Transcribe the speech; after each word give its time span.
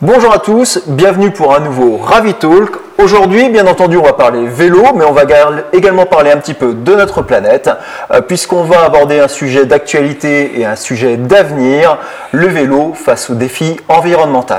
Bonjour 0.00 0.32
à 0.32 0.38
tous, 0.38 0.82
bienvenue 0.86 1.32
pour 1.32 1.56
un 1.56 1.58
nouveau 1.58 1.96
Ravi 1.96 2.32
Talk. 2.34 2.70
Aujourd'hui, 2.98 3.48
bien 3.48 3.66
entendu, 3.66 3.96
on 3.96 4.04
va 4.04 4.12
parler 4.12 4.46
vélo, 4.46 4.84
mais 4.94 5.04
on 5.04 5.10
va 5.10 5.22
également 5.72 6.06
parler 6.06 6.30
un 6.30 6.36
petit 6.36 6.54
peu 6.54 6.72
de 6.72 6.94
notre 6.94 7.22
planète, 7.22 7.68
euh, 8.12 8.20
puisqu'on 8.20 8.62
va 8.62 8.84
aborder 8.84 9.18
un 9.18 9.26
sujet 9.26 9.66
d'actualité 9.66 10.60
et 10.60 10.64
un 10.64 10.76
sujet 10.76 11.16
d'avenir, 11.16 11.98
le 12.30 12.46
vélo 12.46 12.92
face 12.94 13.28
aux 13.28 13.34
défis 13.34 13.80
environnementaux. 13.88 14.54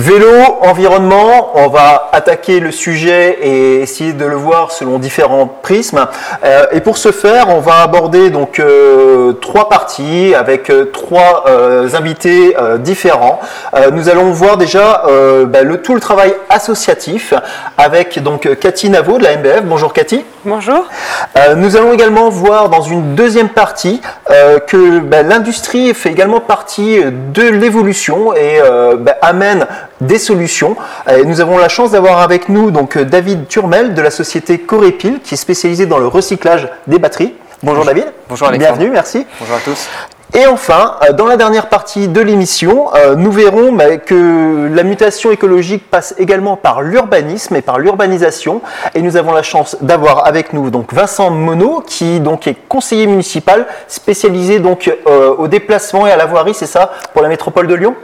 Vélo, 0.00 0.32
environnement, 0.62 1.52
on 1.56 1.68
va 1.68 2.08
attaquer 2.12 2.58
le 2.58 2.70
sujet 2.70 3.38
et 3.42 3.82
essayer 3.82 4.14
de 4.14 4.24
le 4.24 4.34
voir 4.34 4.72
selon 4.72 4.98
différents 4.98 5.46
prismes. 5.46 6.06
Euh, 6.42 6.64
et 6.72 6.80
pour 6.80 6.96
ce 6.96 7.12
faire, 7.12 7.50
on 7.50 7.60
va 7.60 7.82
aborder 7.82 8.30
donc 8.30 8.60
euh, 8.60 9.34
trois 9.34 9.68
parties 9.68 10.34
avec 10.34 10.70
euh, 10.70 10.86
trois 10.86 11.44
invités 11.92 12.56
différents. 12.78 13.40
nous 13.92 14.08
allons 14.08 14.30
voir 14.30 14.56
déjà 14.56 15.04
bah, 15.46 15.62
le 15.62 15.82
tout 15.82 15.94
le 15.94 16.00
travail 16.00 16.34
associatif 16.48 17.34
avec 17.76 18.22
donc 18.22 18.48
Cathy 18.58 18.88
Navo 18.88 19.18
de 19.18 19.24
la 19.24 19.36
MBF. 19.36 19.64
Bonjour 19.64 19.92
Cathy. 19.92 20.24
Bonjour. 20.44 20.86
nous 21.56 21.76
allons 21.76 21.92
également 21.92 22.30
voir 22.30 22.68
dans 22.68 22.82
une 22.82 23.14
deuxième 23.14 23.48
partie 23.48 24.00
que 24.28 25.00
bah, 25.00 25.22
l'industrie 25.22 25.92
fait 25.94 26.10
également 26.10 26.40
partie 26.40 27.00
de 27.04 27.42
l'évolution 27.42 28.34
et 28.34 28.60
bah, 28.98 29.16
amène 29.22 29.66
des 30.00 30.18
solutions. 30.18 30.76
nous 31.26 31.40
avons 31.40 31.58
la 31.58 31.68
chance 31.68 31.90
d'avoir 31.90 32.20
avec 32.20 32.48
nous 32.48 32.70
donc 32.70 32.98
David 32.98 33.48
Turmel 33.48 33.94
de 33.94 34.02
la 34.02 34.10
société 34.10 34.58
Corépil 34.58 35.20
qui 35.22 35.34
est 35.34 35.36
spécialisée 35.36 35.86
dans 35.86 35.98
le 35.98 36.06
recyclage 36.06 36.68
des 36.86 36.98
batteries. 36.98 37.34
Bonjour, 37.62 37.84
David. 37.84 38.06
Bonjour 38.28 38.48
Alexandre. 38.48 38.76
Bienvenue, 38.78 38.90
merci. 38.92 39.26
Bonjour 39.38 39.56
à 39.56 39.60
tous. 39.60 39.88
Et 40.32 40.46
enfin, 40.46 40.96
euh, 41.02 41.12
dans 41.12 41.26
la 41.26 41.36
dernière 41.36 41.68
partie 41.68 42.06
de 42.06 42.20
l'émission, 42.20 42.94
euh, 42.94 43.16
nous 43.16 43.32
verrons 43.32 43.76
que 44.06 44.68
la 44.72 44.82
mutation 44.84 45.32
écologique 45.32 45.90
passe 45.90 46.14
également 46.18 46.56
par 46.56 46.82
l'urbanisme 46.82 47.56
et 47.56 47.62
par 47.62 47.78
l'urbanisation. 47.78 48.62
Et 48.94 49.02
nous 49.02 49.16
avons 49.16 49.32
la 49.32 49.42
chance 49.42 49.76
d'avoir 49.80 50.26
avec 50.26 50.52
nous 50.52 50.70
donc 50.70 50.94
Vincent 50.94 51.30
Monod, 51.30 51.84
qui 51.84 52.20
donc 52.20 52.46
est 52.46 52.56
conseiller 52.68 53.06
municipal 53.06 53.66
spécialisé 53.88 54.60
donc 54.60 54.90
euh, 55.06 55.34
au 55.36 55.48
déplacement 55.48 56.06
et 56.06 56.12
à 56.12 56.16
la 56.16 56.26
voirie, 56.26 56.54
c'est 56.54 56.66
ça, 56.66 56.92
pour 57.12 57.22
la 57.22 57.28
métropole 57.28 57.66
de 57.66 57.74
Lyon? 57.74 57.94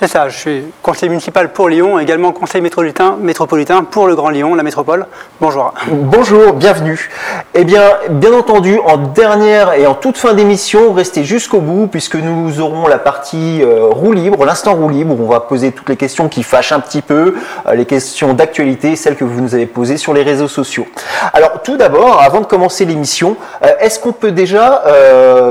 C'est 0.00 0.08
ça, 0.08 0.30
je 0.30 0.38
suis 0.38 0.64
conseiller 0.82 1.10
municipal 1.10 1.52
pour 1.52 1.68
Lyon, 1.68 1.98
également 1.98 2.32
conseiller 2.32 2.62
métropolitain, 2.62 3.84
pour 3.84 4.06
le 4.06 4.16
Grand 4.16 4.30
Lyon, 4.30 4.54
la 4.54 4.62
métropole. 4.62 5.04
Bonjour. 5.42 5.74
Bonjour, 5.88 6.54
bienvenue. 6.54 7.10
Eh 7.52 7.64
bien, 7.64 7.82
bien 8.08 8.32
entendu, 8.32 8.78
en 8.86 8.96
dernière 8.96 9.74
et 9.74 9.86
en 9.86 9.94
toute 9.94 10.16
fin 10.16 10.32
d'émission, 10.32 10.94
restez 10.94 11.22
jusqu'au 11.22 11.60
bout 11.60 11.86
puisque 11.86 12.14
nous 12.14 12.60
aurons 12.60 12.88
la 12.88 12.96
partie 12.96 13.60
euh, 13.62 13.88
roue 13.90 14.12
libre, 14.12 14.46
l'instant 14.46 14.74
roue 14.74 14.88
libre, 14.88 15.20
où 15.20 15.22
on 15.22 15.28
va 15.28 15.40
poser 15.40 15.70
toutes 15.70 15.90
les 15.90 15.96
questions 15.96 16.30
qui 16.30 16.44
fâchent 16.44 16.72
un 16.72 16.80
petit 16.80 17.02
peu, 17.02 17.34
euh, 17.66 17.74
les 17.74 17.84
questions 17.84 18.32
d'actualité, 18.32 18.96
celles 18.96 19.16
que 19.16 19.24
vous 19.24 19.42
nous 19.42 19.54
avez 19.54 19.66
posées 19.66 19.98
sur 19.98 20.14
les 20.14 20.22
réseaux 20.22 20.48
sociaux. 20.48 20.86
Alors, 21.34 21.60
tout 21.62 21.76
d'abord, 21.76 22.22
avant 22.22 22.40
de 22.40 22.46
commencer 22.46 22.86
l'émission, 22.86 23.36
euh, 23.62 23.68
est-ce 23.80 23.98
qu'on 23.98 24.12
peut 24.12 24.32
déjà 24.32 24.82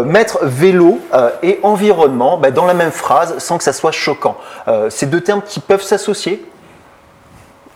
mettre 0.06 0.40
vélo 0.42 1.00
et 1.44 1.60
environnement 1.62 2.38
bah, 2.38 2.50
dans 2.50 2.66
la 2.66 2.74
même 2.74 2.92
phrase 2.92 3.36
sans 3.38 3.60
que 3.60 3.64
ça 3.64 3.74
soit 3.74 3.92
choquant? 3.92 4.39
Euh, 4.68 4.90
ces 4.90 5.06
deux 5.06 5.22
termes 5.22 5.42
qui 5.42 5.60
peuvent 5.60 5.84
s'associer 5.84 6.46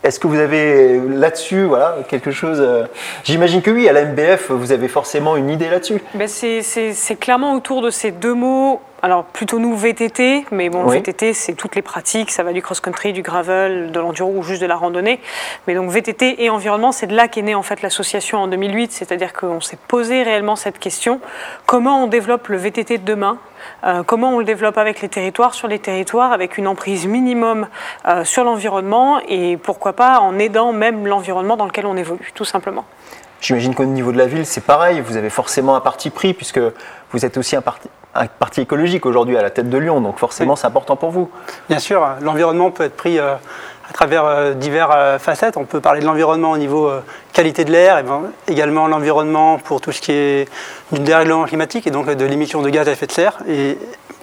est-ce 0.04 0.20
que 0.20 0.26
vous 0.26 0.38
avez 0.38 1.00
là-dessus 1.00 1.64
voilà, 1.64 1.96
quelque 2.06 2.30
chose 2.30 2.58
euh, 2.60 2.84
J'imagine 3.24 3.62
que 3.62 3.70
oui, 3.70 3.88
à 3.88 3.92
la 3.92 4.04
MBF, 4.04 4.50
vous 4.50 4.70
avez 4.70 4.86
forcément 4.86 5.34
une 5.34 5.48
idée 5.48 5.70
là-dessus. 5.70 6.02
Ben 6.12 6.28
c'est 6.28 7.16
clairement 7.18 7.54
autour 7.54 7.80
de 7.80 7.88
ces 7.88 8.10
deux 8.10 8.34
mots 8.34 8.82
alors 9.04 9.24
plutôt 9.24 9.58
nous 9.58 9.76
VTT, 9.76 10.46
mais 10.50 10.70
bon, 10.70 10.86
VTT 10.86 11.34
c'est 11.34 11.52
toutes 11.52 11.76
les 11.76 11.82
pratiques, 11.82 12.30
ça 12.30 12.42
va 12.42 12.54
du 12.54 12.62
cross-country, 12.62 13.12
du 13.12 13.20
gravel, 13.20 13.92
de 13.92 14.00
l'enduro 14.00 14.32
ou 14.34 14.42
juste 14.42 14.62
de 14.62 14.66
la 14.66 14.76
randonnée. 14.76 15.20
Mais 15.66 15.74
donc 15.74 15.90
VTT 15.90 16.42
et 16.42 16.48
environnement, 16.48 16.90
c'est 16.90 17.06
de 17.06 17.14
là 17.14 17.28
qu'est 17.28 17.42
née 17.42 17.54
en 17.54 17.62
fait 17.62 17.82
l'association 17.82 18.38
en 18.38 18.48
2008, 18.48 18.92
c'est-à-dire 18.92 19.34
qu'on 19.34 19.60
s'est 19.60 19.76
posé 19.88 20.22
réellement 20.22 20.56
cette 20.56 20.78
question. 20.78 21.20
Comment 21.66 22.02
on 22.02 22.06
développe 22.06 22.48
le 22.48 22.56
VTT 22.56 22.96
de 22.96 23.04
demain? 23.04 23.36
Euh, 23.84 24.04
comment 24.04 24.30
on 24.30 24.38
le 24.38 24.46
développe 24.46 24.78
avec 24.78 25.02
les 25.02 25.10
territoires, 25.10 25.52
sur 25.52 25.68
les 25.68 25.80
territoires, 25.80 26.32
avec 26.32 26.56
une 26.56 26.66
emprise 26.66 27.06
minimum 27.06 27.66
euh, 28.08 28.24
sur 28.24 28.42
l'environnement 28.42 29.20
et 29.28 29.58
pourquoi 29.58 29.92
pas 29.92 30.18
en 30.20 30.38
aidant 30.38 30.72
même 30.72 31.06
l'environnement 31.06 31.58
dans 31.58 31.66
lequel 31.66 31.84
on 31.84 31.98
évolue, 31.98 32.32
tout 32.34 32.46
simplement. 32.46 32.86
J'imagine 33.42 33.74
qu'au 33.74 33.84
niveau 33.84 34.12
de 34.12 34.16
la 34.16 34.24
ville, 34.24 34.46
c'est 34.46 34.64
pareil, 34.64 35.02
vous 35.02 35.18
avez 35.18 35.28
forcément 35.28 35.76
un 35.76 35.82
parti 35.82 36.08
pris 36.08 36.32
puisque 36.32 36.60
vous 37.12 37.26
êtes 37.26 37.36
aussi 37.36 37.54
un 37.54 37.60
parti, 37.60 37.90
parti 38.38 38.60
écologique 38.60 39.06
aujourd'hui 39.06 39.36
à 39.36 39.42
la 39.42 39.50
tête 39.50 39.68
de 39.68 39.78
Lyon, 39.78 40.00
donc 40.00 40.18
forcément 40.18 40.56
c'est 40.56 40.66
important 40.66 40.96
pour 40.96 41.10
vous. 41.10 41.30
Bien 41.68 41.78
sûr, 41.78 42.06
l'environnement 42.20 42.70
peut 42.70 42.84
être 42.84 42.96
pris 42.96 43.18
euh, 43.18 43.34
à 43.88 43.92
travers 43.92 44.24
euh, 44.24 44.54
diverses 44.54 44.94
euh, 44.96 45.18
facettes. 45.18 45.56
On 45.56 45.64
peut 45.64 45.80
parler 45.80 46.00
de 46.00 46.06
l'environnement 46.06 46.52
au 46.52 46.58
niveau 46.58 46.90
qualité 47.32 47.64
de 47.64 47.72
l'air, 47.72 48.02
ben, 48.04 48.22
également 48.48 48.86
l'environnement 48.86 49.58
pour 49.58 49.80
tout 49.80 49.92
ce 49.92 50.00
qui 50.00 50.12
est 50.12 50.48
du 50.92 51.00
dérèglement 51.00 51.44
climatique 51.44 51.86
et 51.86 51.90
donc 51.90 52.08
de 52.08 52.24
l'émission 52.24 52.62
de 52.62 52.70
gaz 52.70 52.88
à 52.88 52.92
effet 52.92 53.06
de 53.06 53.12
serre. 53.12 53.38
Et 53.48 53.78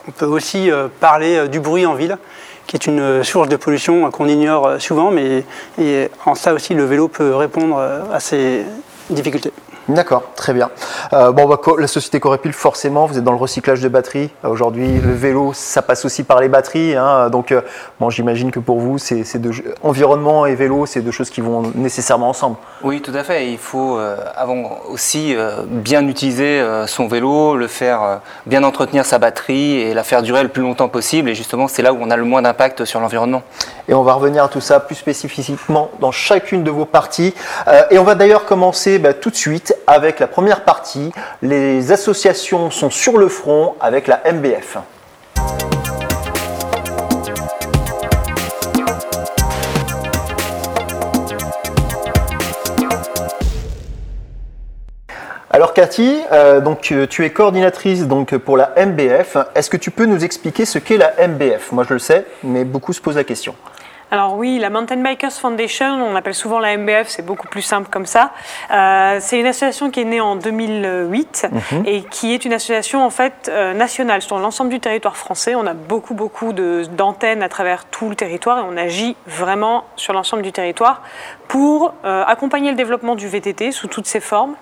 on 0.07 0.11
peut 0.11 0.25
aussi 0.25 0.71
parler 0.99 1.47
du 1.47 1.59
bruit 1.59 1.85
en 1.85 1.93
ville 1.93 2.17
qui 2.67 2.77
est 2.77 2.85
une 2.85 3.23
source 3.23 3.49
de 3.49 3.57
pollution 3.57 4.09
qu'on 4.11 4.27
ignore 4.27 4.79
souvent, 4.79 5.11
mais 5.11 5.43
et 5.77 6.09
en 6.25 6.35
ça 6.35 6.53
aussi 6.53 6.73
le 6.73 6.85
vélo 6.85 7.09
peut 7.09 7.35
répondre 7.35 7.77
à 8.11 8.19
ces 8.19 8.63
difficultés. 9.09 9.51
D'accord, 9.89 10.23
très 10.35 10.53
bien. 10.53 10.69
Euh, 11.13 11.31
bon, 11.31 11.45
bah, 11.47 11.59
la 11.79 11.87
société 11.87 12.19
Corépil, 12.19 12.53
forcément, 12.53 13.07
vous 13.07 13.17
êtes 13.17 13.23
dans 13.23 13.31
le 13.31 13.37
recyclage 13.37 13.81
de 13.81 13.89
batteries. 13.89 14.29
Euh, 14.45 14.49
aujourd'hui, 14.49 14.99
le 14.99 15.13
vélo, 15.13 15.53
ça 15.53 15.81
passe 15.81 16.05
aussi 16.05 16.23
par 16.23 16.39
les 16.39 16.49
batteries. 16.49 16.95
Hein. 16.95 17.29
donc, 17.29 17.51
euh, 17.51 17.61
bon, 17.99 18.09
j'imagine 18.09 18.51
que 18.51 18.59
pour 18.59 18.79
vous, 18.79 18.99
c'est, 18.99 19.23
environnement 19.81 20.45
et 20.45 20.53
vélo, 20.53 20.85
c'est 20.85 21.01
deux 21.01 21.11
choses 21.11 21.31
qui 21.31 21.41
vont 21.41 21.63
nécessairement 21.73 22.29
ensemble. 22.29 22.57
Oui, 22.83 23.01
tout 23.01 23.13
à 23.15 23.23
fait. 23.23 23.49
Il 23.51 23.57
faut 23.57 23.99
avant 24.35 24.79
aussi 24.89 25.35
bien 25.67 26.07
utiliser 26.07 26.63
son 26.87 27.07
vélo, 27.07 27.55
le 27.55 27.67
faire 27.67 28.21
bien 28.45 28.63
entretenir 28.63 29.05
sa 29.05 29.17
batterie 29.17 29.79
et 29.79 29.93
la 29.93 30.03
faire 30.03 30.21
durer 30.21 30.43
le 30.43 30.49
plus 30.49 30.61
longtemps 30.61 30.89
possible. 30.89 31.29
Et 31.29 31.35
justement, 31.35 31.67
c'est 31.67 31.81
là 31.81 31.93
où 31.93 31.97
on 32.01 32.11
a 32.11 32.17
le 32.17 32.23
moins 32.23 32.41
d'impact 32.41 32.85
sur 32.85 32.99
l'environnement. 32.99 33.41
Et 33.87 33.93
on 33.93 34.03
va 34.03 34.13
revenir 34.13 34.43
à 34.43 34.47
tout 34.47 34.61
ça 34.61 34.79
plus 34.79 34.95
spécifiquement 34.95 35.89
dans 35.99 36.11
chacune 36.11 36.63
de 36.63 36.71
vos 36.71 36.85
parties. 36.85 37.33
et 37.89 37.97
on 37.97 38.03
va 38.03 38.15
d'ailleurs 38.15 38.45
commencer 38.45 38.99
bah, 38.99 39.13
tout 39.13 39.29
de 39.29 39.35
suite 39.35 39.70
avec 39.87 40.19
la 40.19 40.27
première 40.27 40.63
partie. 40.63 41.11
Les 41.41 41.91
associations 41.91 42.71
sont 42.71 42.89
sur 42.89 43.17
le 43.17 43.27
front 43.27 43.75
avec 43.79 44.07
la 44.07 44.21
MBF. 44.31 44.77
Alors 55.53 55.73
Cathy, 55.73 56.21
euh, 56.31 56.61
donc 56.61 56.93
euh, 56.93 57.05
tu 57.05 57.25
es 57.25 57.29
coordinatrice 57.29 58.07
donc 58.07 58.37
pour 58.37 58.55
la 58.55 58.73
MBF. 58.77 59.35
Est-ce 59.53 59.69
que 59.69 59.75
tu 59.75 59.91
peux 59.91 60.05
nous 60.05 60.23
expliquer 60.23 60.63
ce 60.63 60.79
qu'est 60.79 60.97
la 60.97 61.11
MBF 61.27 61.73
Moi 61.73 61.83
je 61.87 61.93
le 61.93 61.99
sais, 61.99 62.25
mais 62.41 62.63
beaucoup 62.63 62.93
se 62.93 63.01
posent 63.01 63.17
la 63.17 63.25
question. 63.25 63.53
Alors 64.13 64.35
oui, 64.35 64.59
la 64.59 64.69
Mountain 64.69 64.97
Bikers 64.97 65.31
Foundation, 65.31 65.87
on 65.87 66.17
appelle 66.17 66.33
souvent 66.33 66.59
la 66.59 66.75
MBF, 66.75 67.07
c'est 67.07 67.25
beaucoup 67.25 67.47
plus 67.47 67.61
simple 67.61 67.87
comme 67.89 68.05
ça. 68.05 68.31
Euh, 68.69 69.19
c'est 69.21 69.39
une 69.39 69.45
association 69.45 69.89
qui 69.89 70.01
est 70.01 70.05
née 70.05 70.19
en 70.19 70.35
2008 70.35 71.47
mhm. 71.49 71.83
et 71.85 72.03
qui 72.03 72.33
est 72.33 72.43
une 72.43 72.51
association 72.51 73.05
en 73.05 73.09
fait 73.09 73.49
euh, 73.49 73.73
nationale 73.73 74.21
sur 74.21 74.37
l'ensemble 74.37 74.69
du 74.69 74.81
territoire 74.81 75.15
français. 75.15 75.55
On 75.55 75.65
a 75.65 75.73
beaucoup 75.73 76.13
beaucoup 76.13 76.51
d'antennes 76.51 77.41
à 77.41 77.47
travers 77.47 77.85
tout 77.85 78.09
le 78.09 78.15
territoire 78.15 78.57
et 78.57 78.63
on 78.69 78.75
agit 78.75 79.15
vraiment 79.27 79.85
sur 79.95 80.11
l'ensemble 80.11 80.43
du 80.43 80.51
territoire 80.51 81.03
pour 81.47 81.93
euh, 82.03 82.25
accompagner 82.27 82.69
le 82.69 82.75
développement 82.75 83.15
du 83.15 83.29
VTT 83.29 83.71
sous 83.71 83.87
toutes 83.87 84.07
ses 84.07 84.19
formes. 84.19 84.55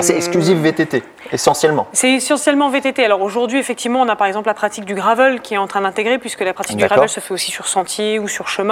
C'est 0.00 0.16
exclusif 0.16 0.58
VTT, 0.58 1.04
essentiellement. 1.30 1.86
C'est 1.92 2.10
essentiellement 2.10 2.70
VTT. 2.70 3.04
Alors 3.04 3.22
aujourd'hui, 3.22 3.58
effectivement, 3.58 4.00
on 4.00 4.08
a 4.08 4.16
par 4.16 4.26
exemple 4.26 4.48
la 4.48 4.54
pratique 4.54 4.84
du 4.84 4.94
gravel 4.94 5.40
qui 5.40 5.54
est 5.54 5.58
en 5.58 5.66
train 5.68 5.80
d'intégrer, 5.80 6.18
puisque 6.18 6.40
la 6.40 6.52
pratique 6.52 6.76
du 6.76 6.86
gravel 6.86 7.08
se 7.08 7.20
fait 7.20 7.34
aussi 7.34 7.52
sur 7.52 7.68
sentier 7.68 8.18
ou 8.18 8.26
sur 8.26 8.48
chemin. 8.48 8.63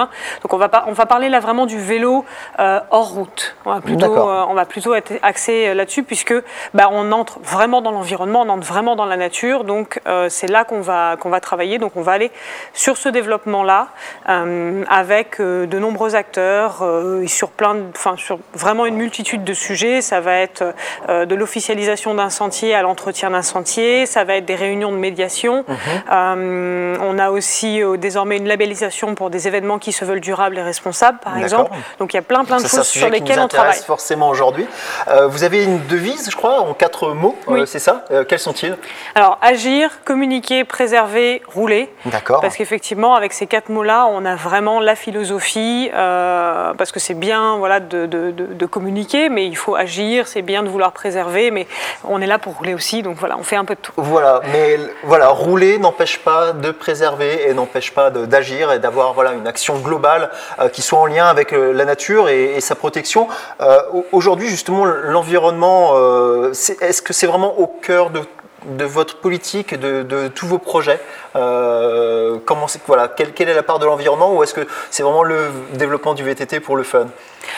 Donc 0.43 0.53
on 0.53 0.57
va, 0.57 0.71
on 0.87 0.93
va 0.93 1.07
parler 1.07 1.29
là 1.29 1.41
vraiment 1.41 1.67
du 1.67 1.79
vélo 1.79 2.25
euh, 2.59 2.81
hors 2.91 3.11
route. 3.11 3.57
On 3.65 3.73
va 3.73 3.81
plutôt, 3.81 4.19
on 4.19 4.55
va 4.55 4.65
plutôt 4.65 4.95
être 4.95 5.13
axé 5.23 5.75
là-dessus, 5.75 6.03
puisque 6.03 6.35
bah, 6.75 6.89
on 6.91 7.13
entre 7.13 7.39
vraiment 7.41 7.83
dans 7.83 7.91
l'environnement, 7.91 8.43
on 8.43 8.49
entre 8.49 8.67
vraiment 8.67 8.97
dans 8.97 9.07
la 9.07 9.17
nature. 9.17 9.65
Donc 9.65 10.01
c'est 10.29 10.49
là 10.49 10.65
qu'on 10.65 10.81
va, 10.81 11.17
qu'on 11.17 11.31
va 11.31 11.41
travailler. 11.41 11.79
Donc 11.79 11.93
on 11.97 12.03
va 12.03 12.13
aller 12.13 12.31
sur 12.73 12.97
ce 12.97 13.09
développement-là 13.09 13.89
avec 14.27 15.41
de 15.41 15.79
nombreux 15.79 16.15
acteurs 16.15 16.85
sur 17.27 17.51
plein, 17.51 17.77
enfin 17.95 18.17
sur 18.17 18.39
vraiment 18.55 18.87
une 18.87 18.97
multitude 18.97 19.45
de 19.45 19.55
sujets. 19.55 20.01
Ça 20.01 20.21
va 20.21 20.37
être 20.37 20.65
euh, 21.09 21.27
de 21.27 21.35
l'officialisation 21.35 22.15
d'un 22.15 22.31
sentier 22.31 22.75
à 22.75 22.83
l'entretien 22.83 23.31
d'un 23.31 23.43
sentier. 23.43 24.07
Ça 24.07 24.25
va 24.25 24.37
être 24.37 24.45
des 24.45 24.55
réunions 24.55 24.93
de 24.93 24.97
médiation. 24.97 25.65
Mhm. 25.67 25.77
Euh, 26.13 26.97
on 27.01 27.19
a 27.19 27.31
aussi 27.31 27.83
euh, 27.83 27.97
désormais 27.97 28.37
une 28.37 28.49
labellisation 28.49 29.15
pour 29.15 29.31
des 29.31 29.49
événements 29.49 29.79
qui 29.83 29.93
se 29.93 30.05
veulent 30.05 30.21
durables 30.21 30.57
et 30.57 30.63
responsables, 30.63 31.19
par 31.19 31.37
exemple. 31.37 31.73
Donc 31.99 32.15
il 32.15 32.17
y 32.17 32.21
a 32.21 32.23
plein 32.23 32.45
plein 32.45 32.59
de 32.59 32.67
choses 32.67 32.87
sur 32.87 33.09
lesquelles 33.11 33.41
on 33.41 33.49
travaille. 33.49 33.79
forcément 33.83 34.29
aujourd'hui. 34.29 34.67
vous 35.29 35.45
avez 35.45 35.65
une 35.65 35.85
devise, 35.87 36.31
je 36.31 36.37
crois, 36.37 36.61
en 36.61 36.73
quatre 36.75 37.11
mots, 37.13 37.37
c'est 37.67 37.79
ça 37.79 38.05
Quels 38.29 38.39
sont-ils 38.39 38.77
Alors 39.15 39.39
agir, 39.43 39.91
communiquer, 40.05 40.65
préserver, 40.65 41.43
rouler. 41.47 41.93
D'accord. 42.07 42.41
Parce 42.41 42.57
qu'effectivement, 42.57 43.15
avec 43.15 43.33
ces 43.33 43.47
quatre 43.47 43.69
mots-là, 43.69 44.07
on 44.07 44.25
a 44.25 44.37
vraiment 44.37 44.81
la 44.81 44.95
philosophie, 44.95 45.91
parce 45.93 46.93
que 46.93 47.01
c'est 47.01 47.15
bien 47.15 47.57
voilà, 47.57 47.81
de, 47.81 48.07
de, 48.07 48.31
de, 48.31 48.67
communiquer, 48.67 49.29
mais 49.29 49.47
il 49.47 49.57
faut 49.57 49.75
agir, 49.75 50.27
c'est 50.29 50.43
bien 50.43 50.63
de 50.63 50.69
vouloir 50.69 50.93
préserver, 50.93 51.51
mais 51.51 51.67
on 52.05 52.21
est 52.21 52.27
là 52.27 52.39
pour 52.39 52.57
rouler 52.57 52.75
aussi, 52.75 53.03
donc 53.03 53.17
voilà, 53.17 53.37
on 53.39 53.43
fait 53.43 53.57
un 53.57 53.65
peu 53.65 53.75
de 53.75 53.81
tout. 53.81 53.93
Voilà, 53.97 54.41
mais 54.53 54.79
voilà, 55.03 55.29
rouler 55.29 55.79
n'empêche 55.79 56.19
pas 56.19 56.53
de 56.53 56.71
préserver 56.71 57.49
et 57.49 57.55
n'empêche 57.55 57.93
pas 57.93 58.11
d'agir 58.11 58.73
et 58.73 58.79
d'avoir 58.79 59.13
voilà, 59.13 59.33
une 59.33 59.47
action 59.47 59.72
globale 59.79 60.31
euh, 60.61 60.69
qui 60.69 60.83
soit 60.83 60.99
en 60.99 61.07
lien 61.07 61.27
avec 61.27 61.53
euh, 61.53 61.73
la 61.73 61.85
nature 61.85 62.29
et, 62.29 62.61
sa 62.61 62.75
protection. 62.75 63.29
Euh, 63.61 63.81
aujourd'hui, 64.13 64.49
justement, 64.49 64.85
l'environnement, 64.85 65.95
est-ce 66.53 67.03
que 67.03 67.13
c'est 67.13 67.27
vraiment 67.27 67.59
au 67.59 67.67
cœur 67.67 68.11
de 68.11 68.85
votre 68.85 69.19
politique, 69.19 69.75
de 69.75 70.29
tous 70.29 70.47
vos 70.47 70.59
projets? 70.59 71.01
Comment 71.33 72.67
voilà, 72.87 73.09
quelle, 73.09 73.33
quelle, 73.33 73.49
est 73.49 73.55
la 73.55 73.63
part 73.63 73.79
de 73.79 73.87
l'environnement 73.87 74.35
ou 74.35 74.43
est-ce 74.43 74.55
que 74.55 74.67
c'est 74.91 75.03
vraiment 75.03 75.23
le 75.23 75.51
développement 75.75 76.15
du 76.15 76.25
VTT 76.25 76.61
pour 76.61 76.77
le 76.77 76.83
fun? 76.83 77.07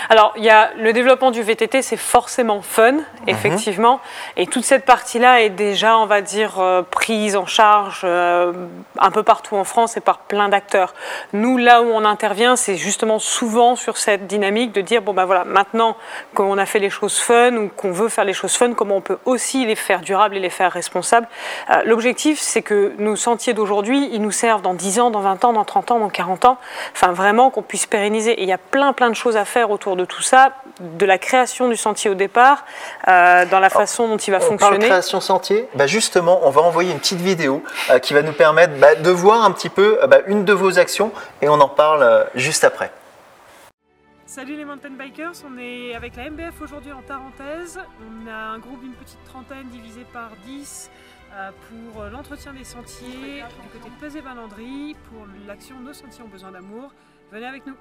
Alors, 0.08 0.32
il 0.36 0.44
y 0.44 0.50
a 0.50 0.70
le 0.76 0.92
développement 0.92 1.30
du 1.30 1.42
VTT, 1.42 1.82
c'est 1.82 1.96
forcément 1.96 2.62
fun, 2.62 2.92
mhm. 2.92 3.02
effectivement. 3.26 4.00
Et 4.36 4.46
toute 4.46 4.64
cette 4.64 4.84
partie-là 4.84 5.42
est 5.42 5.50
déjà, 5.50 5.98
on 5.98 6.06
va 6.06 6.20
dire, 6.20 6.58
euh, 6.58 6.82
prise 6.82 7.36
en 7.36 7.46
charge 7.46 8.02
euh, 8.04 8.52
un 8.98 9.10
peu 9.10 9.22
partout 9.22 9.56
en 9.56 9.64
France 9.64 9.96
et 9.96 10.00
par 10.00 10.18
plein 10.18 10.48
d'acteurs. 10.48 10.94
Nous, 11.32 11.56
là 11.56 11.82
où 11.82 11.86
on 11.86 12.04
intervient, 12.04 12.56
c'est 12.56 12.76
justement 12.76 13.18
souvent 13.18 13.76
sur 13.76 13.96
cette 13.96 14.26
dynamique 14.26 14.72
de 14.72 14.80
dire, 14.80 15.02
bon 15.02 15.14
ben 15.14 15.24
voilà, 15.24 15.44
maintenant 15.44 15.96
qu'on 16.34 16.58
a 16.58 16.66
fait 16.66 16.78
les 16.78 16.90
choses 16.90 17.18
fun 17.18 17.54
ou 17.56 17.68
qu'on 17.68 17.92
veut 17.92 18.08
faire 18.08 18.24
les 18.24 18.32
choses 18.32 18.56
fun, 18.56 18.72
comment 18.72 18.96
on 18.96 19.00
peut 19.00 19.18
aussi 19.24 19.66
les 19.66 19.76
faire 19.76 20.00
durables 20.00 20.36
et 20.36 20.40
les 20.40 20.50
faire 20.50 20.72
responsables? 20.72 21.28
Euh, 21.70 21.82
l'objectif, 21.84 22.40
c'est 22.40 22.62
que 22.62 22.92
nos 22.98 23.16
sentiers 23.16 23.54
d'aujourd'hui, 23.64 24.10
ils 24.12 24.20
nous 24.20 24.30
servent 24.30 24.60
dans 24.60 24.74
10 24.74 25.00
ans, 25.00 25.10
dans 25.10 25.20
20 25.20 25.44
ans, 25.46 25.52
dans 25.54 25.64
30 25.64 25.92
ans, 25.92 25.98
dans 25.98 26.10
40 26.10 26.44
ans. 26.44 26.58
Enfin, 26.92 27.12
vraiment 27.12 27.50
qu'on 27.50 27.62
puisse 27.62 27.86
pérenniser. 27.86 28.32
Et 28.32 28.42
il 28.42 28.48
y 28.48 28.52
a 28.52 28.58
plein, 28.58 28.92
plein 28.92 29.08
de 29.08 29.14
choses 29.14 29.36
à 29.36 29.46
faire 29.46 29.70
autour 29.70 29.96
de 29.96 30.04
tout 30.04 30.22
ça, 30.22 30.52
de 30.80 31.06
la 31.06 31.16
création 31.16 31.68
du 31.68 31.76
sentier 31.76 32.10
au 32.10 32.14
départ, 32.14 32.64
euh, 33.08 33.46
dans 33.46 33.60
la 33.60 33.70
façon 33.70 34.06
dont 34.06 34.18
il 34.18 34.30
va 34.30 34.38
on 34.38 34.40
fonctionner. 34.40 34.78
Parle 34.78 34.90
création 34.90 35.20
sentier, 35.20 35.68
bah 35.74 35.86
justement, 35.86 36.40
on 36.42 36.50
va 36.50 36.60
envoyer 36.60 36.92
une 36.92 36.98
petite 36.98 37.20
vidéo 37.20 37.62
euh, 37.90 37.98
qui 37.98 38.12
va 38.12 38.22
nous 38.22 38.32
permettre 38.32 38.74
bah, 38.78 38.94
de 38.94 39.10
voir 39.10 39.44
un 39.44 39.50
petit 39.50 39.70
peu 39.70 39.98
bah, 40.06 40.18
une 40.26 40.44
de 40.44 40.52
vos 40.52 40.78
actions 40.78 41.10
et 41.40 41.48
on 41.48 41.60
en 41.60 41.68
parle 41.68 42.02
euh, 42.02 42.24
juste 42.34 42.64
après. 42.64 42.90
Salut 44.26 44.56
les 44.56 44.64
mountain 44.64 44.90
bikers, 44.90 45.32
on 45.46 45.58
est 45.58 45.94
avec 45.94 46.16
la 46.16 46.28
MBF 46.28 46.60
aujourd'hui 46.60 46.92
en 46.92 47.02
Tarentaise. 47.02 47.78
On 48.00 48.28
a 48.28 48.34
un 48.34 48.58
groupe 48.58 48.80
d'une 48.80 48.94
petite 48.94 49.22
trentaine 49.24 49.68
divisé 49.70 50.04
par 50.12 50.30
10 50.44 50.90
pour 51.68 52.04
l'entretien 52.04 52.52
des 52.52 52.64
sentiers 52.64 53.42
du 53.62 53.68
côté 53.78 53.90
de 53.90 54.00
Pesé-Valandry 54.00 54.96
pour 55.10 55.26
l'action 55.46 55.80
Nos 55.80 55.92
sentiers 55.92 56.24
ont 56.24 56.28
besoin 56.28 56.52
d'amour. 56.52 56.92
Venez 57.32 57.46
avec 57.46 57.66
nous. 57.66 57.74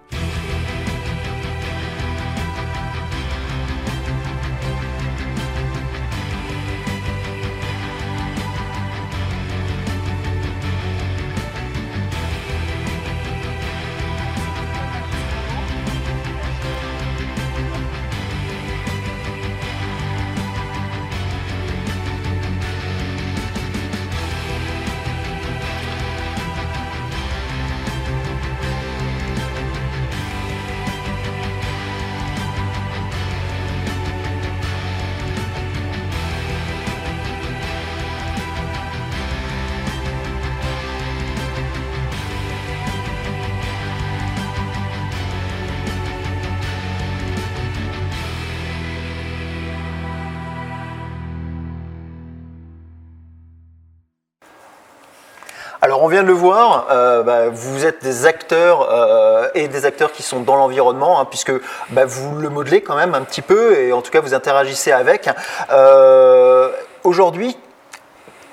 Alors 55.94 56.06
on 56.06 56.08
vient 56.08 56.24
de 56.24 56.28
le 56.28 56.34
voir, 56.34 56.88
euh, 56.90 57.22
bah, 57.22 57.50
vous 57.50 57.86
êtes 57.86 58.02
des 58.02 58.26
acteurs 58.26 58.90
euh, 58.92 59.48
et 59.54 59.68
des 59.68 59.86
acteurs 59.86 60.12
qui 60.12 60.24
sont 60.24 60.40
dans 60.40 60.56
l'environnement, 60.56 61.20
hein, 61.20 61.26
puisque 61.26 61.52
bah, 61.92 62.04
vous 62.04 62.36
le 62.40 62.50
modelez 62.50 62.82
quand 62.82 62.96
même 62.96 63.14
un 63.14 63.22
petit 63.22 63.44
peu, 63.44 63.78
et 63.78 63.94
en 63.94 64.02
tout 64.02 64.10
cas 64.10 64.20
vous 64.20 64.34
interagissez 64.34 64.92
avec. 64.92 65.30
Euh, 65.70 66.72
aujourd'hui, 67.04 67.56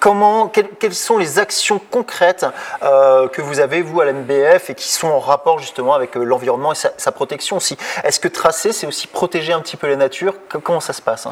Comment, 0.01 0.49
quelles, 0.49 0.95
sont 0.95 1.19
les 1.19 1.39
actions 1.39 1.79
concrètes 1.91 2.47
que 2.81 3.43
vous 3.43 3.61
avez, 3.61 3.83
vous, 3.83 4.01
à 4.01 4.07
l'MBF, 4.07 4.71
et 4.71 4.75
qui 4.75 4.91
sont 4.91 5.09
en 5.09 5.19
rapport 5.19 5.59
justement 5.59 5.93
avec 5.93 6.15
l'environnement 6.15 6.73
et 6.73 6.75
sa, 6.75 7.13
protection 7.13 7.59
aussi? 7.59 7.77
Est-ce 8.03 8.19
que 8.19 8.29
tracer, 8.29 8.73
c'est 8.73 8.87
aussi 8.87 9.09
protéger 9.09 9.53
un 9.53 9.61
petit 9.61 9.77
peu 9.77 9.87
la 9.89 9.97
nature? 9.97 10.37
Comment 10.63 10.81
ça 10.81 10.95
se 10.95 11.03
passe 11.03 11.29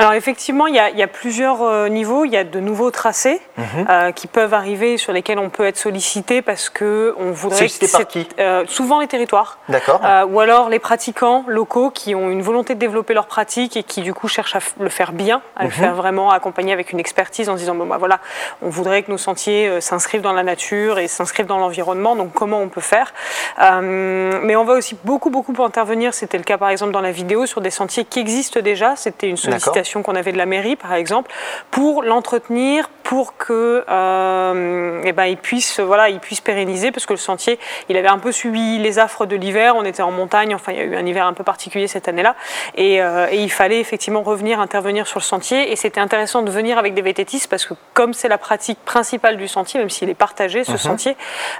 alors 0.00 0.14
effectivement, 0.14 0.66
il 0.66 0.74
y 0.74 0.78
a, 0.78 1.06
plusieurs 1.06 1.60
euh, 1.62 1.88
niveaux. 1.88 2.24
Il 2.24 2.32
y 2.32 2.36
a 2.38 2.44
de 2.44 2.58
nouveaux 2.58 2.90
tracés 2.90 3.38
mhm. 3.58 3.64
euh, 3.90 4.12
qui 4.12 4.28
peuvent 4.28 4.54
arriver, 4.54 4.96
sur 4.96 5.12
lesquels 5.12 5.38
on 5.38 5.50
peut 5.50 5.66
être 5.66 5.76
sollicité 5.76 6.40
parce 6.40 6.70
que 6.70 7.14
on 7.18 7.32
voudrait. 7.32 7.58
Sollicité 7.58 7.86
par 7.88 8.06
qui? 8.06 8.26
euh, 8.38 8.64
Souvent 8.66 9.00
les 9.00 9.08
territoires. 9.08 9.58
D'accord. 9.68 10.00
ou 10.30 10.40
alors 10.40 10.70
les 10.70 10.78
pratiquants 10.78 11.44
locaux 11.48 11.90
qui 11.90 12.14
ont 12.14 12.30
une 12.30 12.40
volonté 12.40 12.74
de 12.74 12.78
développer 12.78 13.12
leur 13.12 13.26
pratique 13.26 13.76
et 13.76 13.82
qui 13.82 14.00
du 14.00 14.14
coup 14.14 14.26
cherchent 14.26 14.56
à 14.56 14.60
le 14.78 14.88
faire 14.88 15.12
bien, 15.12 15.42
à 15.54 15.64
le 15.64 15.68
mhm. 15.68 15.74
faire 15.74 15.94
vraiment 15.94 16.30
accompagner 16.30 16.72
avec 16.72 16.92
une 16.92 17.00
expertise 17.00 17.50
en 17.50 17.54
se 17.54 17.58
disant 17.58 17.74
bon 17.74 17.86
bah 17.86 17.98
voilà, 17.98 18.20
on 18.62 18.70
voudrait 18.70 19.02
que 19.02 19.10
nos 19.10 19.18
sentiers 19.18 19.82
s'inscrivent 19.82 20.22
dans 20.22 20.32
la 20.32 20.42
nature 20.42 20.98
et 20.98 21.08
s'inscrivent 21.08 21.46
dans 21.46 21.58
l'environnement. 21.58 22.16
Donc 22.16 22.32
comment 22.32 22.60
on 22.60 22.68
peut 22.68 22.80
faire? 22.80 23.12
Mais 23.58 24.56
on 24.56 24.64
va 24.64 24.72
aussi 24.74 24.96
beaucoup 25.04 25.28
beaucoup 25.28 25.54
intervenir. 25.62 26.14
C'était 26.14 26.38
le 26.38 26.44
cas 26.44 26.56
par 26.56 26.70
exemple 26.70 26.92
dans 26.92 27.02
la 27.02 27.12
vidéo 27.12 27.44
sur 27.44 27.60
des 27.60 27.70
sentiers 27.70 28.06
qui 28.06 28.18
existent 28.18 28.60
déjà. 28.60 28.96
C'était 28.96 29.28
une 29.28 29.36
sollicitation 29.36 29.89
qu'on 30.02 30.14
avait 30.14 30.32
de 30.32 30.38
la 30.38 30.46
mairie, 30.46 30.76
par 30.76 30.94
exemple, 30.94 31.30
pour 31.70 32.02
l'entretenir, 32.02 32.88
pour 33.10 33.36
que 33.36 33.84
euh, 33.90 35.02
eh 35.04 35.10
ben, 35.10 35.24
il 35.24 35.36
puisse 35.36 35.80
voilà, 35.80 36.10
il 36.10 36.20
puisse 36.20 36.40
pérenniser, 36.40 36.92
parce 36.92 37.06
que 37.06 37.12
le 37.12 37.18
sentier, 37.18 37.58
il 37.88 37.96
avait 37.96 38.06
un 38.06 38.20
peu 38.20 38.30
subi 38.30 38.78
les 38.78 39.00
affres 39.00 39.26
de 39.26 39.34
l'hiver. 39.34 39.74
On 39.74 39.84
était 39.84 40.04
en 40.04 40.12
montagne, 40.12 40.54
enfin, 40.54 40.70
il 40.70 40.78
y 40.78 40.80
a 40.80 40.84
eu 40.84 40.94
un 40.94 41.04
hiver 41.04 41.26
un 41.26 41.32
peu 41.32 41.42
particulier 41.42 41.88
cette 41.88 42.06
année-là, 42.06 42.36
et, 42.76 43.02
euh, 43.02 43.26
il 43.32 43.50
fallait 43.50 43.80
effectivement 43.80 44.22
revenir 44.22 44.60
intervenir 44.60 45.08
sur 45.08 45.18
le 45.18 45.24
sentier. 45.24 45.72
Et 45.72 45.74
c'était 45.74 45.98
intéressant 45.98 46.42
de 46.42 46.52
venir 46.52 46.78
avec 46.78 46.94
des 46.94 47.02
vététistes, 47.02 47.50
parce 47.50 47.66
que 47.66 47.74
comme 47.94 48.14
c'est 48.14 48.28
la 48.28 48.38
pratique 48.38 48.78
principale 48.84 49.38
du 49.38 49.48
sentier, 49.48 49.80
même 49.80 49.90
s'il 49.90 50.08
est 50.08 50.14
partagé 50.14 50.62
ce 50.62 50.70
mhm. 50.70 50.78
sentier, 50.78 51.16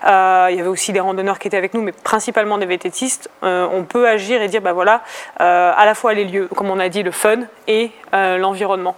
euh, 0.06 0.46
il 0.52 0.56
y 0.56 0.60
avait 0.60 0.68
aussi 0.68 0.92
des 0.92 1.00
randonneurs 1.00 1.40
qui 1.40 1.48
étaient 1.48 1.56
avec 1.56 1.74
nous, 1.74 1.82
mais 1.82 1.90
principalement 1.90 2.58
des 2.58 2.66
vététistes. 2.66 3.28
on 3.42 3.82
peut 3.88 4.06
agir 4.06 4.40
et 4.40 4.46
dire, 4.46 4.60
bah 4.60 4.72
voilà, 4.72 5.02
à 5.38 5.84
la 5.84 5.96
fois 5.96 6.14
les 6.14 6.26
lieux, 6.26 6.48
comme 6.54 6.70
on 6.70 6.78
a 6.78 6.88
dit, 6.88 7.02
le 7.02 7.10
fun 7.10 7.40
et 7.66 7.90
l'environnement. 8.12 8.94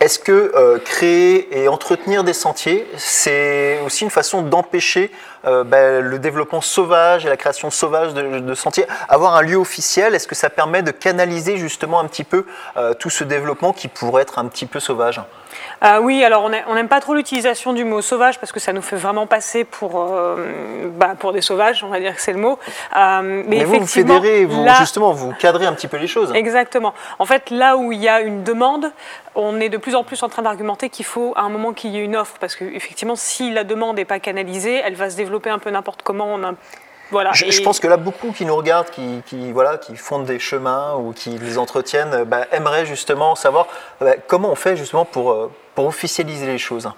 Est-ce 0.00 0.18
que 0.18 0.52
euh, 0.54 0.78
créer 0.78 1.58
et 1.58 1.68
entretenir 1.68 2.22
des 2.22 2.34
sentiers, 2.34 2.86
c'est 2.96 3.80
aussi 3.84 4.04
une 4.04 4.10
façon 4.10 4.42
d'empêcher 4.42 5.10
euh, 5.46 5.64
ben, 5.64 6.04
le 6.04 6.18
développement 6.18 6.60
sauvage 6.60 7.24
et 7.24 7.28
la 7.28 7.36
création 7.36 7.70
sauvage 7.70 8.12
de, 8.12 8.54
sentiers 8.54 8.86
Avoir 9.08 9.36
un 9.36 9.42
lieu 9.42 9.56
officiel, 9.56 10.14
est-ce 10.14 10.26
que 10.26 10.34
ça 10.34 10.50
permet 10.50 10.82
de 10.82 10.90
canaliser 10.90 11.56
justement 11.56 11.98
un 12.00 12.06
petit 12.06 12.24
peu 12.24 12.44
tout 12.98 13.10
ce 13.10 13.24
développement 13.24 13.72
qui 13.72 13.88
pourrait 13.88 14.22
être 14.22 14.38
un 14.38 14.46
petit 14.46 14.66
peu 14.66 14.80
sauvage? 14.80 15.20
Euh, 15.84 15.98
oui, 16.00 16.24
alors 16.24 16.50
on 16.66 16.74
n'aime 16.74 16.88
pas 16.88 17.00
trop 17.00 17.14
l'utilisation 17.14 17.72
du 17.72 17.84
mot 17.84 18.00
sauvage 18.00 18.38
parce 18.38 18.52
que 18.52 18.60
ça 18.60 18.72
nous 18.72 18.82
fait 18.82 18.96
vraiment 18.96 19.26
passer 19.26 19.64
pour, 19.64 20.02
euh, 20.02 20.90
bah, 20.96 21.14
pour 21.18 21.32
des 21.32 21.42
sauvages, 21.42 21.84
on 21.84 21.88
va 21.88 22.00
dire 22.00 22.14
que 22.14 22.20
c'est 22.20 22.32
le 22.32 22.38
mot. 22.38 22.58
Euh, 22.96 23.42
mais, 23.46 23.64
vous, 23.64 23.80
vous 23.80 23.86
fédérez, 23.86 24.44
vous, 24.46 24.66
justement, 24.78 25.12
vous 25.12 25.32
cadrez 25.38 25.66
un 25.66 25.74
petit 25.74 25.88
peu 25.88 25.98
les 25.98 26.06
choses. 26.06 26.32
Exactement. 26.34 26.94
En 27.18 27.26
fait, 27.26 27.50
là 27.50 27.76
où 27.76 27.92
il 27.92 28.00
y 28.00 28.08
a 28.08 28.20
une 28.20 28.42
demande, 28.42 28.90
on 29.36 29.60
est 29.60 29.68
de 29.68 29.76
plus 29.76 29.94
en 29.94 30.02
plus 30.02 30.22
en 30.22 30.28
train 30.28 30.42
d'argumenter 30.42 30.90
qu'il 30.90 31.04
faut 31.04 31.32
à 31.36 31.42
un 31.42 31.48
moment 31.48 31.72
qu'il 31.72 31.90
y 31.90 31.98
ait 31.98 32.04
une 32.04 32.16
offre. 32.16 32.36
Parce 32.40 32.56
qu'effectivement, 32.56 33.16
si 33.16 33.52
la 33.52 33.64
demande 33.64 33.96
n'est 33.96 34.04
pas 34.04 34.18
canalisée, 34.18 34.80
elle 34.84 34.94
va 34.94 35.10
se 35.10 35.16
développer 35.16 35.50
un 35.50 35.58
peu 35.58 35.70
n'importe 35.70 36.02
comment. 36.02 36.26
On 36.26 36.42
a 36.42 36.54
voilà, 37.12 37.30
je, 37.32 37.62
pense 37.62 37.78
que 37.78 37.86
là, 37.86 37.96
beaucoup 37.96 38.32
qui 38.32 38.44
nous 38.44 38.56
regardent, 38.56 38.90
qui, 38.90 39.22
qui, 39.26 39.52
voilà, 39.52 39.78
qui 39.78 39.94
fondent 39.94 40.24
des 40.24 40.40
chemins 40.40 40.96
ou 40.96 41.12
qui 41.12 41.30
les 41.38 41.56
entretiennent, 41.56 42.24
bah, 42.24 42.46
aimeraient 42.50 42.84
justement 42.84 43.36
savoir 43.36 43.68
bah, 44.00 44.14
comment 44.26 44.50
on 44.50 44.56
fait 44.56 44.76
justement 44.76 45.04
pour, 45.04 45.50
pour 45.76 45.86
officialiser 45.86 46.46
les 46.46 46.58
choses. 46.58 46.90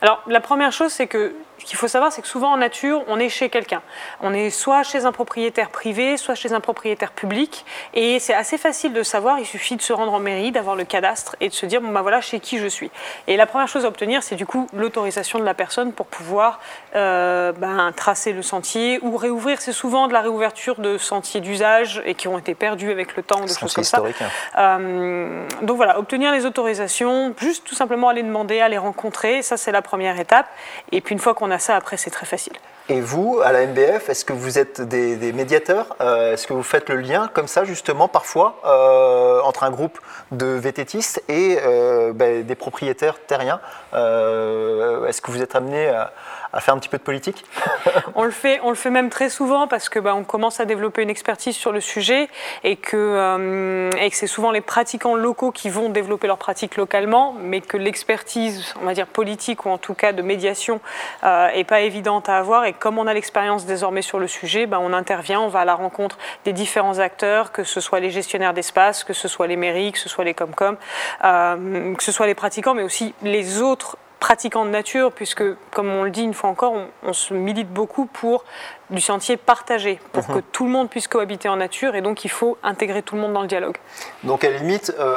Alors, 0.00 0.20
la 0.26 0.40
première 0.40 0.72
chose, 0.72 0.90
c'est 0.90 1.06
que 1.06 1.34
ce 1.58 1.64
qu'il 1.64 1.76
faut 1.76 1.88
savoir, 1.88 2.12
c'est 2.12 2.20
que 2.20 2.28
souvent 2.28 2.52
en 2.52 2.56
nature, 2.56 3.02
on 3.08 3.18
est 3.18 3.28
chez 3.28 3.48
quelqu'un. 3.48 3.82
On 4.20 4.34
est 4.34 4.50
soit 4.50 4.82
chez 4.82 5.04
un 5.04 5.12
propriétaire 5.12 5.70
privé, 5.70 6.16
soit 6.16 6.34
chez 6.34 6.52
un 6.52 6.60
propriétaire 6.60 7.12
public. 7.12 7.64
Et 7.94 8.18
c'est 8.18 8.34
assez 8.34 8.58
facile 8.58 8.92
de 8.92 9.02
savoir, 9.02 9.38
il 9.38 9.46
suffit 9.46 9.76
de 9.76 9.82
se 9.82 9.92
rendre 9.92 10.12
en 10.12 10.18
mairie, 10.18 10.52
d'avoir 10.52 10.76
le 10.76 10.84
cadastre 10.84 11.36
et 11.40 11.48
de 11.48 11.54
se 11.54 11.64
dire, 11.66 11.80
bon 11.80 11.92
ben 11.92 12.02
voilà, 12.02 12.20
chez 12.20 12.40
qui 12.40 12.58
je 12.58 12.66
suis. 12.66 12.90
Et 13.28 13.36
la 13.36 13.46
première 13.46 13.68
chose 13.68 13.84
à 13.84 13.88
obtenir, 13.88 14.22
c'est 14.22 14.34
du 14.34 14.46
coup 14.46 14.66
l'autorisation 14.72 15.38
de 15.38 15.44
la 15.44 15.54
personne 15.54 15.92
pour 15.92 16.06
pouvoir 16.06 16.60
euh, 16.96 17.52
ben, 17.52 17.92
tracer 17.92 18.32
le 18.32 18.42
sentier 18.42 18.98
ou 19.02 19.16
réouvrir. 19.16 19.60
C'est 19.60 19.72
souvent 19.72 20.08
de 20.08 20.12
la 20.12 20.20
réouverture 20.20 20.80
de 20.80 20.98
sentiers 20.98 21.40
d'usage 21.40 22.02
et 22.04 22.14
qui 22.14 22.28
ont 22.28 22.38
été 22.38 22.54
perdus 22.54 22.90
avec 22.90 23.16
le 23.16 23.22
temps, 23.22 23.40
des 23.40 23.54
choses 23.54 23.72
comme 23.72 23.84
ça. 23.84 24.02
Hein. 24.04 24.80
Euh, 24.80 25.46
donc 25.62 25.76
voilà, 25.76 25.98
obtenir 25.98 26.32
les 26.32 26.46
autorisations, 26.46 27.32
juste 27.38 27.64
tout 27.66 27.74
simplement 27.74 28.08
aller 28.08 28.22
demander, 28.22 28.60
aller 28.60 28.78
rencontrer, 28.78 29.42
ça 29.42 29.56
c'est 29.56 29.72
la 29.72 29.82
première 29.82 30.18
étape. 30.18 30.46
Et 30.92 31.00
puis 31.00 31.14
une 31.14 31.18
fois 31.18 31.34
qu'on 31.34 31.43
a 31.50 31.58
ça, 31.58 31.76
après 31.76 31.96
c'est 31.96 32.10
très 32.10 32.26
facile. 32.26 32.54
Et 32.90 33.00
vous, 33.00 33.40
à 33.42 33.50
la 33.50 33.66
MBF, 33.66 34.10
est-ce 34.10 34.26
que 34.26 34.34
vous 34.34 34.58
êtes 34.58 34.82
des, 34.82 35.32
médiateurs 35.32 35.96
euh, 36.02 36.34
Est-ce 36.34 36.46
que 36.46 36.52
vous 36.52 36.62
faites 36.62 36.90
le 36.90 36.96
lien 36.96 37.30
comme 37.32 37.46
ça, 37.46 37.64
justement, 37.64 38.08
parfois, 38.08 38.60
euh, 38.66 39.40
entre 39.40 39.64
un 39.64 39.70
groupe 39.70 39.98
de 40.32 40.44
vététistes 40.44 41.22
et 41.28 41.56
euh, 41.64 42.12
ben, 42.12 42.44
des 42.44 42.54
propriétaires 42.54 43.16
terriens 43.26 43.58
Est-ce 43.94 45.22
que 45.22 45.30
vous 45.30 45.40
êtes 45.40 45.56
amené 45.56 45.88
à, 45.88 46.12
faire 46.60 46.74
un 46.74 46.78
petit 46.78 46.90
peu 46.90 46.98
de 46.98 47.02
politique 47.02 47.44
on, 48.14 48.22
le 48.22 48.30
fait, 48.30 48.60
on 48.62 48.68
le 48.68 48.76
fait 48.76 48.90
même 48.90 49.10
très 49.10 49.28
souvent 49.28 49.66
parce 49.66 49.88
que 49.88 49.98
bah, 49.98 50.14
on 50.14 50.22
commence 50.22 50.60
à 50.60 50.66
développer 50.66 51.02
une 51.02 51.10
expertise 51.10 51.56
sur 51.56 51.72
le 51.72 51.80
sujet 51.80 52.28
et 52.62 52.76
que, 52.76 53.90
c'est 54.12 54.28
souvent 54.28 54.52
les 54.52 54.60
pratiquants 54.60 55.16
locaux 55.16 55.50
qui 55.50 55.68
vont 55.68 55.88
développer 55.88 56.28
leur 56.28 56.38
pratique 56.38 56.76
localement, 56.76 57.34
mais 57.40 57.60
que 57.60 57.76
l'expertise, 57.76 58.74
on 58.80 58.84
va 58.84 58.94
dire 58.94 59.08
politique 59.08 59.64
ou 59.64 59.70
en 59.70 59.78
tout 59.78 59.94
cas 59.94 60.12
de 60.12 60.22
médiation, 60.22 60.80
n'est 61.22 61.64
pas 61.64 61.80
évidente 61.80 62.28
à 62.28 62.36
avoir. 62.36 62.66
Comme 62.78 62.98
on 62.98 63.06
a 63.06 63.14
l'expérience 63.14 63.66
désormais 63.66 64.02
sur 64.02 64.18
le 64.18 64.28
sujet, 64.28 64.66
bah, 64.66 64.78
on 64.80 64.92
intervient, 64.92 65.40
on 65.40 65.48
va 65.48 65.60
à 65.60 65.64
la 65.64 65.74
rencontre 65.74 66.18
des 66.44 66.52
différents 66.52 66.98
acteurs, 66.98 67.52
que 67.52 67.64
ce 67.64 67.80
soit 67.80 68.00
les 68.00 68.10
gestionnaires 68.10 68.54
d'espace, 68.54 69.04
que 69.04 69.12
ce 69.12 69.28
soit 69.28 69.46
les 69.46 69.56
mairies, 69.56 69.92
que 69.92 69.98
ce 69.98 70.08
soit 70.08 70.24
les 70.24 70.34
Comcom, 70.34 70.76
euh, 71.24 71.94
que 71.94 72.02
ce 72.02 72.12
soit 72.12 72.26
les 72.26 72.34
pratiquants, 72.34 72.74
mais 72.74 72.82
aussi 72.82 73.14
les 73.22 73.60
autres 73.60 73.96
pratiquants 74.24 74.64
de 74.64 74.70
nature, 74.70 75.12
puisque, 75.12 75.44
comme 75.70 75.90
on 75.90 76.02
le 76.02 76.10
dit 76.10 76.22
une 76.22 76.32
fois 76.32 76.48
encore, 76.48 76.72
on 77.02 77.12
se 77.12 77.34
milite 77.34 77.68
beaucoup 77.68 78.06
pour 78.06 78.42
du 78.90 79.00
sentier 79.00 79.36
partagé 79.36 79.98
pour 80.12 80.26
que 80.26 80.32
mhm. 80.32 80.42
tout 80.52 80.64
le 80.64 80.70
monde 80.70 80.90
puisse 80.90 81.08
cohabiter 81.08 81.48
en 81.48 81.56
nature 81.56 81.94
et 81.94 82.02
donc 82.02 82.24
il 82.24 82.30
faut 82.30 82.58
intégrer 82.62 83.02
tout 83.02 83.14
le 83.14 83.22
monde 83.22 83.32
dans 83.32 83.40
le 83.40 83.46
dialogue. 83.46 83.76
Donc 84.24 84.44
à 84.44 84.50
la 84.50 84.58
limite, 84.58 84.94
euh, 84.98 85.16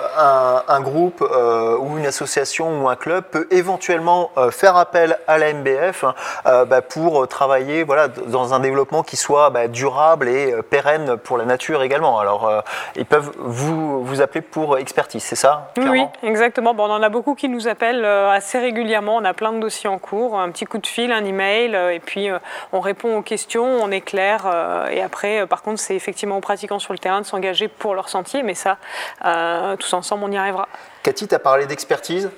un, 0.68 0.82
groupe 0.82 1.22
euh, 1.22 1.78
ou 1.78 1.98
une 1.98 2.06
association 2.06 2.84
ou 2.84 2.90
un 2.90 2.96
club 2.96 3.26
peut 3.26 3.48
éventuellement 3.52 4.32
euh, 4.38 4.52
faire 4.52 4.78
appel 4.78 5.18
à 5.28 5.38
la 5.38 5.54
MBF 5.54 6.06
hein, 6.06 6.66
bah, 6.66 6.82
pour 6.82 7.28
travailler 7.28 7.84
voilà, 7.84 8.08
dans 8.08 8.54
un 8.54 8.60
développement 8.60 9.04
qui 9.04 9.18
soit 9.18 9.50
bah, 9.50 9.68
durable 9.68 10.30
et 10.30 10.54
pérenne 10.70 11.18
pour 11.18 11.38
la 11.38 11.46
nature 11.46 11.84
également. 11.84 12.20
Alors 12.20 12.64
ils 12.96 13.06
peuvent 13.06 13.32
vous, 13.38 14.04
vous 14.04 14.22
appeler 14.22 14.42
pour 14.42 14.78
expertise, 14.78 15.24
c'est 15.24 15.36
ça 15.36 15.72
Oui, 15.78 16.06
exactement. 16.24 16.74
Bon, 16.74 16.86
on 16.86 16.92
en 16.92 17.04
a 17.04 17.10
beaucoup 17.10 17.36
qui 17.36 17.50
nous 17.50 17.68
appellent 17.68 18.06
assez 18.06 18.60
régulièrement. 18.60 18.97
On 19.06 19.25
a 19.25 19.34
plein 19.34 19.54
de 19.54 19.60
dossiers 19.60 19.89
en 19.89 20.00
cours, 20.00 20.39
un 20.39 20.50
petit 20.51 20.66
coup 20.66 20.77
de 20.77 20.88
fil, 20.88 21.12
un 21.12 21.25
email 21.25 21.75
et 21.94 22.00
puis 22.00 22.30
on 22.72 22.80
répond 22.80 23.18
aux 23.18 23.22
questions 23.22 23.58
on 23.66 23.92
est 23.92 24.01
clair. 24.01 24.44
Euh, 24.46 24.88
et 24.88 25.01
après, 25.01 25.42
euh, 25.42 25.46
par 25.46 25.62
contre, 25.62 25.80
c'est 25.80 25.96
effectivement 25.96 26.38
aux 26.38 26.42
pratiquants 26.42 26.80
sur 26.80 26.94
le 26.94 27.00
terrain 27.00 27.22
de 27.22 27.25
s'engager 27.25 27.68
pour 27.68 27.96
leur 27.96 28.10
sentier, 28.10 28.44
mais 28.44 28.56
ça, 28.56 28.77
euh, 29.25 29.75
tous 29.75 29.94
ensemble, 29.94 30.24
on 30.25 30.32
y 30.32 30.38
arrivera. 30.38 30.68
Cathy, 31.04 31.27
tu 31.27 31.36
as 31.36 31.39
parlé 31.39 31.66
d'expertise 31.66 32.30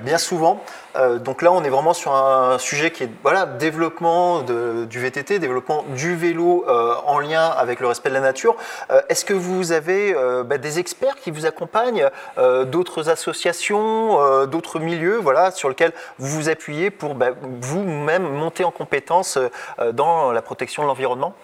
bien 0.00 0.18
souvent. 0.18 0.62
donc 1.20 1.42
là, 1.42 1.52
on 1.52 1.62
est 1.64 1.68
vraiment 1.68 1.94
sur 1.94 2.14
un 2.14 2.58
sujet 2.58 2.90
qui 2.90 3.04
est 3.04 3.10
voilà, 3.22 3.46
développement 3.46 4.42
du 4.42 5.00
VTT, 5.00 5.38
développement 5.38 5.84
du 5.88 6.14
vélo 6.16 6.66
en 6.68 7.18
lien 7.18 7.44
avec 7.44 7.80
le 7.80 7.86
respect 7.86 8.10
de 8.10 8.14
la 8.14 8.20
nature. 8.20 8.56
Est-ce 9.08 9.24
que 9.24 9.34
vous 9.34 9.72
avez 9.72 10.14
bah, 10.44 10.58
des 10.58 10.78
experts 10.78 11.16
qui 11.16 11.30
vous 11.30 11.46
accompagnent, 11.46 12.08
d'autres 12.66 13.08
associations, 13.08 14.46
d'autres 14.46 14.78
milieux 14.78 15.16
voilà, 15.16 15.50
sur 15.50 15.68
lesquels 15.68 15.92
vous 16.18 16.28
vous 16.28 16.48
appuyez 16.48 16.90
pour 16.90 17.14
bah, 17.14 17.30
vous-même 17.60 18.28
monter 18.28 18.64
en 18.64 18.70
compétence 18.70 19.38
dans 19.92 20.32
la 20.32 20.42
protection 20.42 20.82
de 20.82 20.88
l'environnement? 20.88 21.34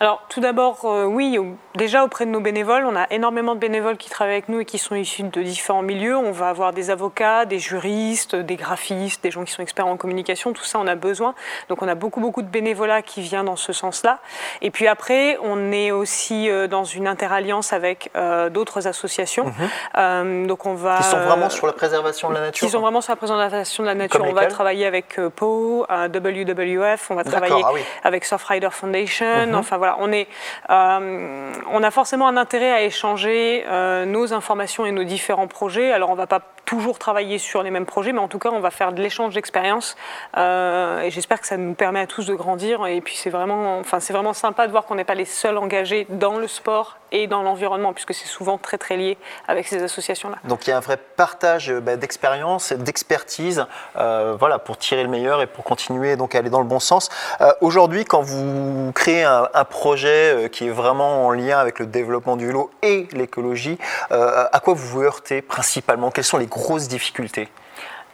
Alors 0.00 0.22
tout 0.28 0.40
d'abord, 0.40 0.84
euh, 0.84 1.04
oui, 1.04 1.38
déjà 1.76 2.04
auprès 2.04 2.26
de 2.26 2.30
nos 2.30 2.40
bénévoles, 2.40 2.84
on 2.84 2.96
a 2.96 3.06
énormément 3.10 3.54
de 3.54 3.60
bénévoles 3.60 3.96
qui 3.96 4.10
travaillent 4.10 4.34
avec 4.34 4.48
nous 4.48 4.60
et 4.60 4.64
qui 4.64 4.78
sont 4.78 4.94
issus 4.94 5.22
de 5.22 5.42
différents 5.42 5.82
milieux. 5.82 6.16
On 6.16 6.32
va 6.32 6.48
avoir 6.48 6.72
des 6.72 6.90
avocats, 6.90 7.44
des 7.44 7.58
juristes, 7.58 8.34
des 8.34 8.56
graphistes, 8.56 9.22
des 9.22 9.30
gens 9.30 9.44
qui 9.44 9.52
sont 9.52 9.62
experts 9.62 9.86
en 9.86 9.96
communication, 9.96 10.52
tout 10.52 10.64
ça 10.64 10.78
on 10.78 10.86
a 10.86 10.96
besoin. 10.96 11.34
Donc 11.68 11.82
on 11.82 11.88
a 11.88 11.94
beaucoup 11.94 12.20
beaucoup 12.20 12.42
de 12.42 12.48
bénévolat 12.48 13.02
qui 13.02 13.20
vient 13.20 13.44
dans 13.44 13.56
ce 13.56 13.72
sens-là. 13.72 14.18
Et 14.62 14.70
puis 14.70 14.88
après, 14.88 15.38
on 15.42 15.70
est 15.72 15.90
aussi 15.90 16.50
euh, 16.50 16.66
dans 16.66 16.84
une 16.84 17.06
interalliance 17.06 17.72
avec 17.72 18.10
euh, 18.16 18.50
d'autres 18.50 18.86
associations. 18.88 19.52
Mhm. 19.94 20.46
donc 20.46 20.66
on 20.66 20.74
va 20.74 20.98
qui 20.98 21.04
sont 21.04 21.20
vraiment 21.20 21.50
sur 21.50 21.66
la 21.66 21.72
préservation 21.72 22.28
de 22.30 22.34
la 22.34 22.40
nature. 22.40 22.66
Qui 22.66 22.72
sont 22.72 22.80
vraiment 22.80 23.00
sur 23.00 23.12
la 23.12 23.16
préservation 23.16 23.82
de 23.82 23.88
la 23.88 23.94
nature. 23.94 24.24
on 24.24 24.32
va 24.32 24.46
travailler 24.46 24.86
avec 24.86 25.20
PO, 25.36 25.86
WWF, 25.88 27.10
on 27.10 27.14
va 27.14 27.24
travailler 27.24 27.62
ah 27.64 27.72
avec 28.02 28.24
Surfrider 28.24 28.70
Foundation. 28.70 29.46
Mhm. 29.46 29.54
Enfin 29.54 29.78
euh, 29.84 31.52
on 31.70 31.82
a 31.82 31.90
forcément 31.90 32.26
un 32.28 32.36
intérêt 32.36 32.70
à 32.70 32.82
échanger 32.82 33.64
euh, 33.66 34.04
nos 34.04 34.32
informations 34.32 34.86
et 34.86 34.92
nos 34.92 35.04
différents 35.04 35.46
projets. 35.46 35.92
Alors, 35.92 36.10
on 36.10 36.12
ne 36.12 36.18
va 36.18 36.26
pas 36.26 36.40
toujours 36.64 36.98
travailler 36.98 37.38
sur 37.38 37.62
les 37.62 37.70
mêmes 37.70 37.86
projets, 37.86 38.12
mais 38.12 38.20
en 38.20 38.28
tout 38.28 38.38
cas, 38.38 38.50
on 38.50 38.60
va 38.60 38.70
faire 38.70 38.92
de 38.92 39.02
l'échange 39.02 39.34
d'expériences. 39.34 39.96
Euh, 40.36 41.02
et 41.02 41.10
j'espère 41.10 41.40
que 41.40 41.46
ça 41.46 41.56
nous 41.56 41.74
permet 41.74 42.00
à 42.00 42.06
tous 42.06 42.26
de 42.26 42.34
grandir. 42.34 42.86
Et 42.86 43.00
puis, 43.00 43.16
c'est 43.16 43.30
vraiment, 43.30 43.78
enfin, 43.78 44.00
c'est 44.00 44.12
vraiment 44.12 44.32
sympa 44.32 44.66
de 44.66 44.72
voir 44.72 44.84
qu'on 44.86 44.94
n'est 44.94 45.04
pas 45.04 45.14
les 45.14 45.24
seuls 45.24 45.58
engagés 45.58 46.06
dans 46.08 46.38
le 46.38 46.48
sport 46.48 46.98
et 47.14 47.26
dans 47.26 47.42
l'environnement, 47.42 47.94
puisque 47.94 48.12
c'est 48.12 48.28
souvent 48.28 48.58
très, 48.58 48.76
très 48.76 48.98
lié 48.98 49.16
avec 49.48 49.66
ces 49.66 49.82
associations-là. 49.82 50.36
Donc, 50.44 50.66
il 50.66 50.70
y 50.70 50.72
a 50.72 50.76
un 50.76 50.80
vrai 50.80 50.98
partage 51.16 51.72
bah, 51.72 51.96
d'expérience, 51.96 52.72
d'expertise, 52.72 53.64
voilà, 53.94 54.58
pour 54.58 54.76
tirer 54.76 55.02
le 55.02 55.08
meilleur 55.08 55.40
et 55.40 55.46
pour 55.46 55.64
continuer 55.64 56.16
donc 56.16 56.34
à 56.34 56.38
aller 56.38 56.50
dans 56.50 56.60
le 56.60 56.66
bon 56.66 56.80
sens. 56.80 57.08
Aujourd'hui, 57.60 58.04
quand 58.04 58.20
vous 58.20 58.92
créez 58.92 59.24
un, 59.24 59.64
projet 59.64 60.34
euh, 60.34 60.48
qui 60.48 60.66
est 60.66 60.70
vraiment 60.70 61.26
en 61.26 61.30
lien 61.30 61.58
avec 61.58 61.78
le 61.78 61.86
développement 61.86 62.36
du 62.36 62.46
vélo 62.46 62.70
et 62.82 63.08
l'écologie. 63.12 63.78
Euh, 64.12 64.46
à 64.52 64.60
quoi 64.60 64.74
vous 64.74 64.86
vous 64.86 65.02
heurtez 65.02 65.42
principalement? 65.42 66.10
Quelles 66.10 66.24
sont 66.24 66.38
les 66.38 66.46
grosses 66.46 66.88
difficultés? 66.88 67.48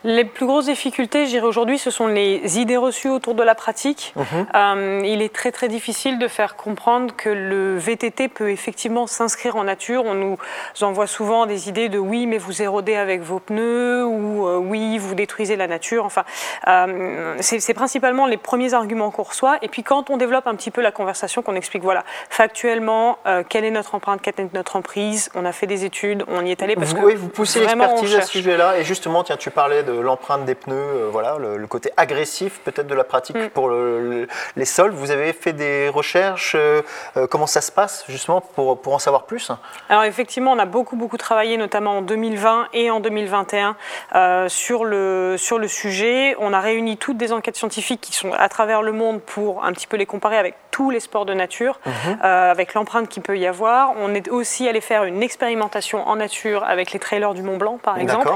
Les 0.05 0.25
plus 0.25 0.47
grosses 0.47 0.67
difficultés, 0.67 1.27
je 1.27 1.31
dirais 1.31 1.47
aujourd'hui, 1.47 1.79
ce 1.79 1.91
sont 1.91 2.07
les 2.07 2.59
idées 2.59 2.77
reçues 2.77 3.09
autour 3.09 3.35
de 3.35 3.43
la 3.43 3.55
pratique. 3.55 4.15
Mhm. 4.17 4.47
Euh, 4.55 5.03
il 5.05 5.21
est 5.21 5.33
très 5.33 5.53
très 5.53 5.69
difficile 5.69 6.19
de 6.19 6.27
faire 6.27 6.57
comprendre 6.57 7.15
que 7.17 7.29
le 7.29 7.77
VTT 7.77 8.29
peut 8.29 8.51
effectivement 8.51 9.07
s'inscrire 9.07 9.57
en 9.57 9.65
nature. 9.65 10.05
On 10.07 10.15
nous 10.15 10.39
envoie 10.81 11.07
souvent 11.07 11.45
des 11.47 11.69
idées 11.69 11.89
de 11.89 11.99
oui, 11.99 12.27
mais 12.27 12.39
vous 12.39 12.63
érodez 12.63 12.97
avec 12.97 13.21
vos 13.21 13.41
pneus 13.41 14.07
ou 14.07 14.47
euh, 14.47 14.57
oui, 14.57 14.97
vous 14.97 15.15
détruisez 15.15 15.57
la 15.57 15.67
nature. 15.67 16.05
Enfin, 16.05 16.25
euh, 16.67 17.37
c'est 17.41 17.75
principalement 17.75 18.27
les 18.27 18.39
premiers 18.39 18.73
arguments 18.73 19.11
qu'on 19.11 19.23
reçoit. 19.23 19.59
Et 19.61 19.69
puis 19.69 19.83
quand 19.83 20.09
on 20.09 20.17
développe 20.17 20.47
un 20.47 20.55
petit 20.55 20.71
peu 20.71 20.81
la 20.81 20.93
conversation, 20.93 21.43
qu'on 21.43 21.55
explique 21.55 21.83
voilà, 21.83 22.05
factuellement, 22.31 23.19
quelle 23.49 23.65
est 23.65 23.71
notre 23.71 23.95
empreinte, 23.95 24.23
quelle 24.23 24.35
est 24.39 24.55
notre 24.55 24.77
emprise. 24.77 25.31
On 25.35 25.45
a 25.45 25.53
fait 25.53 25.67
des 25.67 25.85
études, 25.85 26.25
on 26.29 26.45
y 26.45 26.51
est 26.51 26.63
allé 26.63 26.75
parce 26.75 26.95
que 26.95 27.01
oui, 27.01 27.15
vous 27.15 27.29
poussez 27.29 27.61
l'expertise 27.61 28.15
à 28.15 28.23
ce 28.23 28.31
sujet-là. 28.31 28.79
Et 28.79 28.85
justement, 28.85 29.23
tiens, 29.25 29.37
tu 29.37 29.51
parlais 29.51 29.83
de 29.83 29.90
l'empreinte 30.03 30.45
des 30.45 30.55
pneus, 30.55 30.77
euh, 30.77 31.09
voilà, 31.11 31.37
le, 31.39 31.67
côté 31.67 31.91
agressif 31.97 32.61
peut-être 32.65 32.87
de 32.87 32.95
la 32.95 33.05
pratique 33.05 33.37
mm. 33.37 33.51
pour 33.51 33.71
les 33.71 34.65
sols. 34.65 34.91
Vous 34.91 35.11
avez 35.11 35.33
fait 35.33 35.53
des 35.53 35.89
recherches, 35.89 36.55
euh, 36.57 36.83
euh, 37.17 37.27
comment 37.27 37.47
ça 37.47 37.61
se 37.61 37.71
passe 37.71 38.05
justement 38.09 38.41
pour, 38.41 38.81
pour 38.81 38.95
en 38.95 38.99
savoir 38.99 39.25
plus? 39.25 39.53
Alors 39.89 40.05
effectivement, 40.05 40.53
on 40.53 40.59
a 40.59 40.65
beaucoup 40.65 40.97
beaucoup 40.97 41.17
travaillé, 41.17 41.57
notamment 41.57 41.99
en 41.99 42.03
2020 42.03 42.69
et 42.73 42.91
en 42.91 43.01
2021, 43.01 43.77
sur, 44.49 44.85
le, 44.85 45.37
sur 45.39 45.59
le 45.59 45.69
sujet. 45.69 46.35
On 46.39 46.53
a 46.53 46.61
réuni 46.61 46.97
toutes 46.97 47.17
des 47.17 47.33
enquêtes 47.33 47.57
scientifiques 47.57 48.01
qui 48.01 48.13
sont 48.13 48.33
à 48.33 48.49
travers 48.49 48.83
le 48.83 48.93
monde 48.93 49.21
pour 49.21 49.65
un 49.65 49.73
petit 49.73 49.87
peu 49.87 49.97
les 49.97 50.07
comparer 50.07 50.39
avec 50.39 50.55
tous 50.71 50.91
les 50.91 51.01
sports 51.01 51.27
de 51.27 51.35
nature, 51.35 51.81
mhm. 51.85 52.19
avec 52.23 52.75
l'empreinte 52.75 53.09
qu'il 53.09 53.23
peut 53.23 53.39
y 53.39 53.47
avoir. 53.47 53.95
On 53.97 54.15
est 54.15 54.29
aussi 54.29 54.69
allé 54.69 54.81
faire 54.81 55.05
une 55.05 55.23
expérimentation 55.23 56.07
en 56.07 56.17
nature 56.17 56.65
avec 56.65 56.93
les 56.93 56.99
trailers 56.99 57.35
du 57.35 57.43
Mont 57.43 57.57
Blanc, 57.57 57.79
par 57.83 57.99
exemple. 57.99 58.31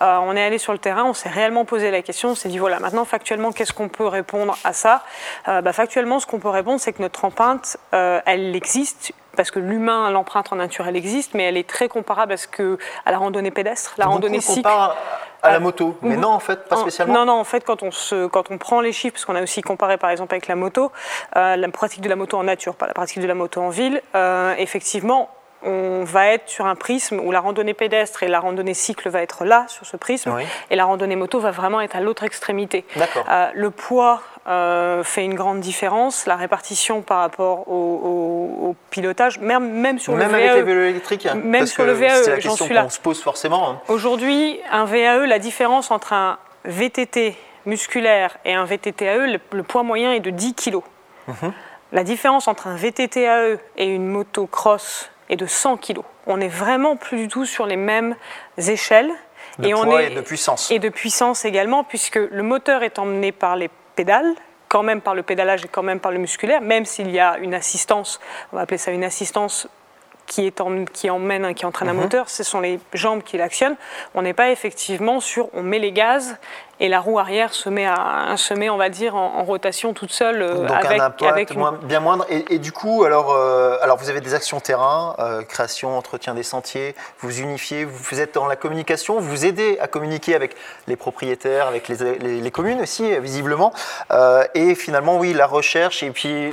on 0.00 0.36
est 0.36 0.42
allé 0.42 0.58
sur 0.58 0.72
le 0.72 0.78
terrain 0.78 0.99
on 1.04 1.14
s'est 1.14 1.28
réellement 1.28 1.64
posé 1.64 1.90
la 1.90 2.02
question, 2.02 2.30
on 2.30 2.34
s'est 2.34 2.48
dit 2.48 2.58
voilà, 2.58 2.78
maintenant 2.78 3.04
factuellement, 3.04 3.52
qu'est-ce 3.52 3.72
qu'on 3.72 3.88
peut 3.88 4.06
répondre 4.06 4.56
à 4.64 4.72
ça? 4.72 5.02
Euh, 5.48 5.60
bah, 5.60 5.72
Factuellement, 5.72 6.20
ce 6.20 6.26
qu'on 6.26 6.38
peut 6.38 6.48
répondre, 6.48 6.80
c'est 6.80 6.92
que 6.92 7.02
notre 7.02 7.24
empreinte, 7.24 7.76
euh, 7.94 8.20
elle 8.26 8.54
existe 8.56 9.12
parce 9.36 9.50
que 9.50 9.60
l'humain, 9.60 10.10
l'empreinte 10.10 10.52
en 10.52 10.56
nature, 10.56 10.86
elle 10.88 10.96
existe, 10.96 11.34
mais 11.34 11.44
elle 11.44 11.56
est 11.56 11.68
très 11.68 11.88
comparable 11.88 12.32
à, 12.32 12.36
ce 12.36 12.48
que, 12.48 12.78
à 13.06 13.12
la 13.12 13.18
randonnée 13.18 13.50
pédestre, 13.50 13.94
la 13.96 14.06
randonnée 14.06 14.40
cycle. 14.40 14.68
à 14.68 14.96
la 15.44 15.56
euh, 15.56 15.60
moto, 15.60 15.96
mais 16.02 16.16
non 16.16 16.30
en 16.30 16.40
fait, 16.40 16.68
pas 16.68 16.76
spécialement. 16.76 17.14
Non, 17.14 17.24
non, 17.24 17.32
en 17.34 17.44
fait, 17.44 17.64
quand 17.64 17.82
on, 17.82 17.90
se, 17.90 18.26
quand 18.26 18.50
on 18.50 18.58
prend 18.58 18.80
les 18.80 18.92
chiffres, 18.92 19.14
parce 19.14 19.24
qu'on 19.24 19.36
a 19.36 19.42
aussi 19.42 19.62
comparé 19.62 19.98
par 19.98 20.10
exemple 20.10 20.34
avec 20.34 20.48
la 20.48 20.56
moto, 20.56 20.90
la 21.34 21.68
pratique 21.68 22.00
de 22.00 22.08
la 22.08 22.16
moto 22.16 22.36
en 22.36 22.42
nature, 22.42 22.74
pas 22.74 22.88
la 22.88 22.94
pratique 22.94 23.20
de 23.20 23.26
la 23.26 23.34
moto 23.34 23.60
en 23.62 23.70
ville, 23.70 24.02
effectivement, 24.58 25.30
on 25.62 26.04
va 26.04 26.28
être 26.28 26.48
sur 26.48 26.66
un 26.66 26.74
prisme 26.74 27.20
où 27.20 27.32
la 27.32 27.40
randonnée 27.40 27.74
pédestre 27.74 28.22
et 28.22 28.28
la 28.28 28.40
randonnée 28.40 28.74
cycle 28.74 29.08
va 29.08 29.22
être 29.22 29.44
là, 29.44 29.66
sur 29.68 29.86
ce 29.86 29.96
prisme, 29.96 30.34
et 30.70 30.76
la 30.76 30.84
randonnée 30.84 31.16
moto 31.16 31.38
va 31.40 31.50
vraiment 31.50 31.80
être 31.80 31.96
à 31.96 32.00
l'autre 32.00 32.24
extrémité. 32.24 32.84
Euh, 33.28 33.48
le 33.54 33.70
poids 33.70 34.22
euh, 34.48 35.04
fait 35.04 35.24
une 35.24 35.34
grande 35.34 35.60
différence, 35.60 36.26
la 36.26 36.36
répartition 36.36 37.02
par 37.02 37.18
rapport 37.18 37.68
au, 37.68 38.74
pilotage, 38.90 39.38
même, 39.38 39.70
même 39.70 39.98
sur 39.98 40.16
le 40.16 40.24
VAE. 40.24 40.34
avec 40.34 40.54
les 40.54 40.62
vélos 40.62 40.84
électriques 40.84 41.28
Même 41.34 41.66
sur 41.66 41.84
le 41.84 41.92
VAE, 41.92 42.40
j'en 42.40 42.56
suis 42.56 42.74
là. 42.74 42.88
se 42.88 43.00
pose 43.00 43.20
forcément. 43.20 43.70
Hein. 43.70 43.80
Aujourd'hui, 43.88 44.58
un 44.70 44.84
VAE, 44.84 45.26
la 45.26 45.38
différence 45.38 45.90
entre 45.90 46.12
un 46.12 46.38
VTT 46.64 47.36
musculaire 47.66 48.36
et 48.44 48.54
un 48.54 48.64
VTT-AE, 48.64 49.38
le, 49.52 49.62
poids 49.62 49.82
moyen 49.82 50.12
est 50.12 50.20
de 50.20 50.30
10 50.30 50.54
kg. 50.54 50.80
Mhm. 51.28 51.52
La 51.92 52.04
différence 52.04 52.48
entre 52.48 52.68
un 52.68 52.76
VTT-AE 52.76 53.58
et 53.76 53.86
une 53.86 54.06
moto 54.06 54.46
cross 54.46 55.10
est 55.30 55.36
de 55.36 55.46
100 55.46 55.78
kg. 55.78 56.00
On 56.26 56.36
n'est 56.36 56.48
vraiment 56.48 56.96
plus 56.96 57.16
du 57.16 57.28
tout 57.28 57.46
sur 57.46 57.64
les 57.64 57.76
mêmes 57.76 58.16
échelles. 58.58 59.10
De 59.58 59.68
et 59.68 59.72
poids 59.72 60.02
et 60.02 60.14
de 60.14 60.20
puissance. 60.20 60.70
Et 60.70 60.78
de 60.78 60.88
puissance 60.88 61.44
également, 61.44 61.84
puisque 61.84 62.16
le 62.16 62.42
moteur 62.42 62.82
est 62.82 62.98
emmené 62.98 63.32
par 63.32 63.56
les 63.56 63.70
pédales, 63.96 64.34
quand 64.68 64.82
même 64.82 65.00
par 65.00 65.14
le 65.14 65.22
pédalage 65.22 65.64
et 65.64 65.68
quand 65.68 65.82
même 65.82 66.00
par 66.00 66.12
le 66.12 66.18
musculaire, 66.18 66.60
même 66.60 66.84
s'il 66.84 67.10
y 67.10 67.18
a 67.18 67.38
une 67.38 67.54
assistance, 67.54 68.20
on 68.52 68.56
va 68.56 68.62
appeler 68.62 68.78
ça 68.78 68.90
une 68.92 69.04
assistance 69.04 69.68
qui, 70.30 70.46
est 70.46 70.60
en, 70.60 70.84
qui 70.84 71.10
emmène, 71.10 71.54
qui 71.54 71.66
entraîne 71.66 71.88
un 71.88 71.92
mhm. 71.92 72.02
moteur, 72.02 72.30
ce 72.30 72.44
sont 72.44 72.60
les 72.60 72.78
jambes 72.94 73.22
qui 73.24 73.36
l'actionnent. 73.36 73.76
On 74.14 74.22
n'est 74.22 74.32
pas 74.32 74.50
effectivement 74.50 75.18
sur 75.18 75.48
on 75.54 75.62
met 75.62 75.80
les 75.80 75.90
gaz 75.90 76.36
et 76.78 76.88
la 76.88 77.00
roue 77.00 77.18
arrière 77.18 77.52
se 77.52 77.68
met, 77.68 77.84
à, 77.84 78.34
se 78.36 78.54
met 78.54 78.70
on 78.70 78.76
va 78.76 78.90
dire, 78.90 79.16
en, 79.16 79.42
rotation 79.42 79.92
toute 79.92 80.12
seule. 80.12 80.40
Euh, 80.40 80.54
Donc 80.54 80.70
avec, 80.70 81.00
un 81.00 81.06
impact 81.06 81.52
bien 81.82 81.98
moindre. 81.98 82.26
Et, 82.30 82.60
du 82.60 82.70
coup, 82.70 83.02
alors, 83.02 83.32
euh, 83.32 83.76
alors 83.82 83.98
vous 83.98 84.08
avez 84.08 84.20
des 84.20 84.32
actions 84.32 84.60
terrain, 84.60 85.16
euh, 85.18 85.42
création, 85.42 85.98
entretien 85.98 86.34
des 86.34 86.44
sentiers, 86.44 86.94
vous 87.18 87.40
unifiez, 87.40 87.84
vous 87.84 88.20
êtes 88.20 88.34
dans 88.34 88.46
la 88.46 88.56
communication, 88.56 89.18
vous 89.18 89.44
aidez 89.44 89.78
à 89.80 89.88
communiquer 89.88 90.36
avec 90.36 90.54
les 90.86 90.96
propriétaires, 90.96 91.66
avec 91.66 91.88
les, 91.88 92.18
les 92.18 92.50
communes 92.52 92.80
aussi, 92.80 93.18
visiblement. 93.18 93.72
et 94.54 94.76
finalement, 94.76 95.18
oui, 95.18 95.32
la 95.32 95.48
recherche 95.48 96.04
et 96.04 96.10
puis 96.12 96.52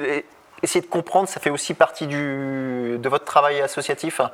essayer 0.63 0.81
de 0.81 0.87
comprendre, 0.89 1.27
ça 1.27 1.39
fait 1.39 1.49
aussi 1.49 1.73
partie 1.73 2.07
du, 2.07 2.97
de 2.97 3.09
votre 3.09 3.25
travail 3.25 3.61
associatif 3.61 4.19
hein, 4.19 4.31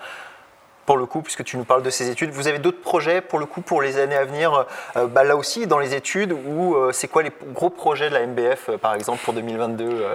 pour 0.86 0.98
le 0.98 1.06
coup, 1.06 1.22
puisque 1.22 1.44
tu 1.44 1.58
nous 1.58 1.64
parles 1.64 1.84
de 1.84 1.90
ces 1.90 2.10
études. 2.10 2.32
Vous 2.32 2.48
avez 2.48 2.60
d'autres 2.60 2.82
projets 2.82 3.22
pour 3.22 3.40
le 3.40 3.46
coup 3.46 3.62
pour 3.62 3.82
les 3.82 3.98
années 3.98 4.16
à 4.16 4.26
venir, 4.26 4.66
euh, 4.96 5.08
bah, 5.08 5.24
là 5.24 5.36
aussi 5.36 5.68
dans 5.68 5.80
les 5.80 5.96
études, 5.96 6.34
ou 6.34 6.76
euh, 6.76 6.92
c'est 6.92 7.08
quoi 7.08 7.24
les 7.24 7.32
gros 7.54 7.70
projets 7.70 8.10
de 8.10 8.14
la 8.14 8.26
MBF 8.26 8.70
euh, 8.70 8.78
par 8.78 8.94
exemple 8.94 9.20
pour 9.24 9.34
2022 9.34 10.06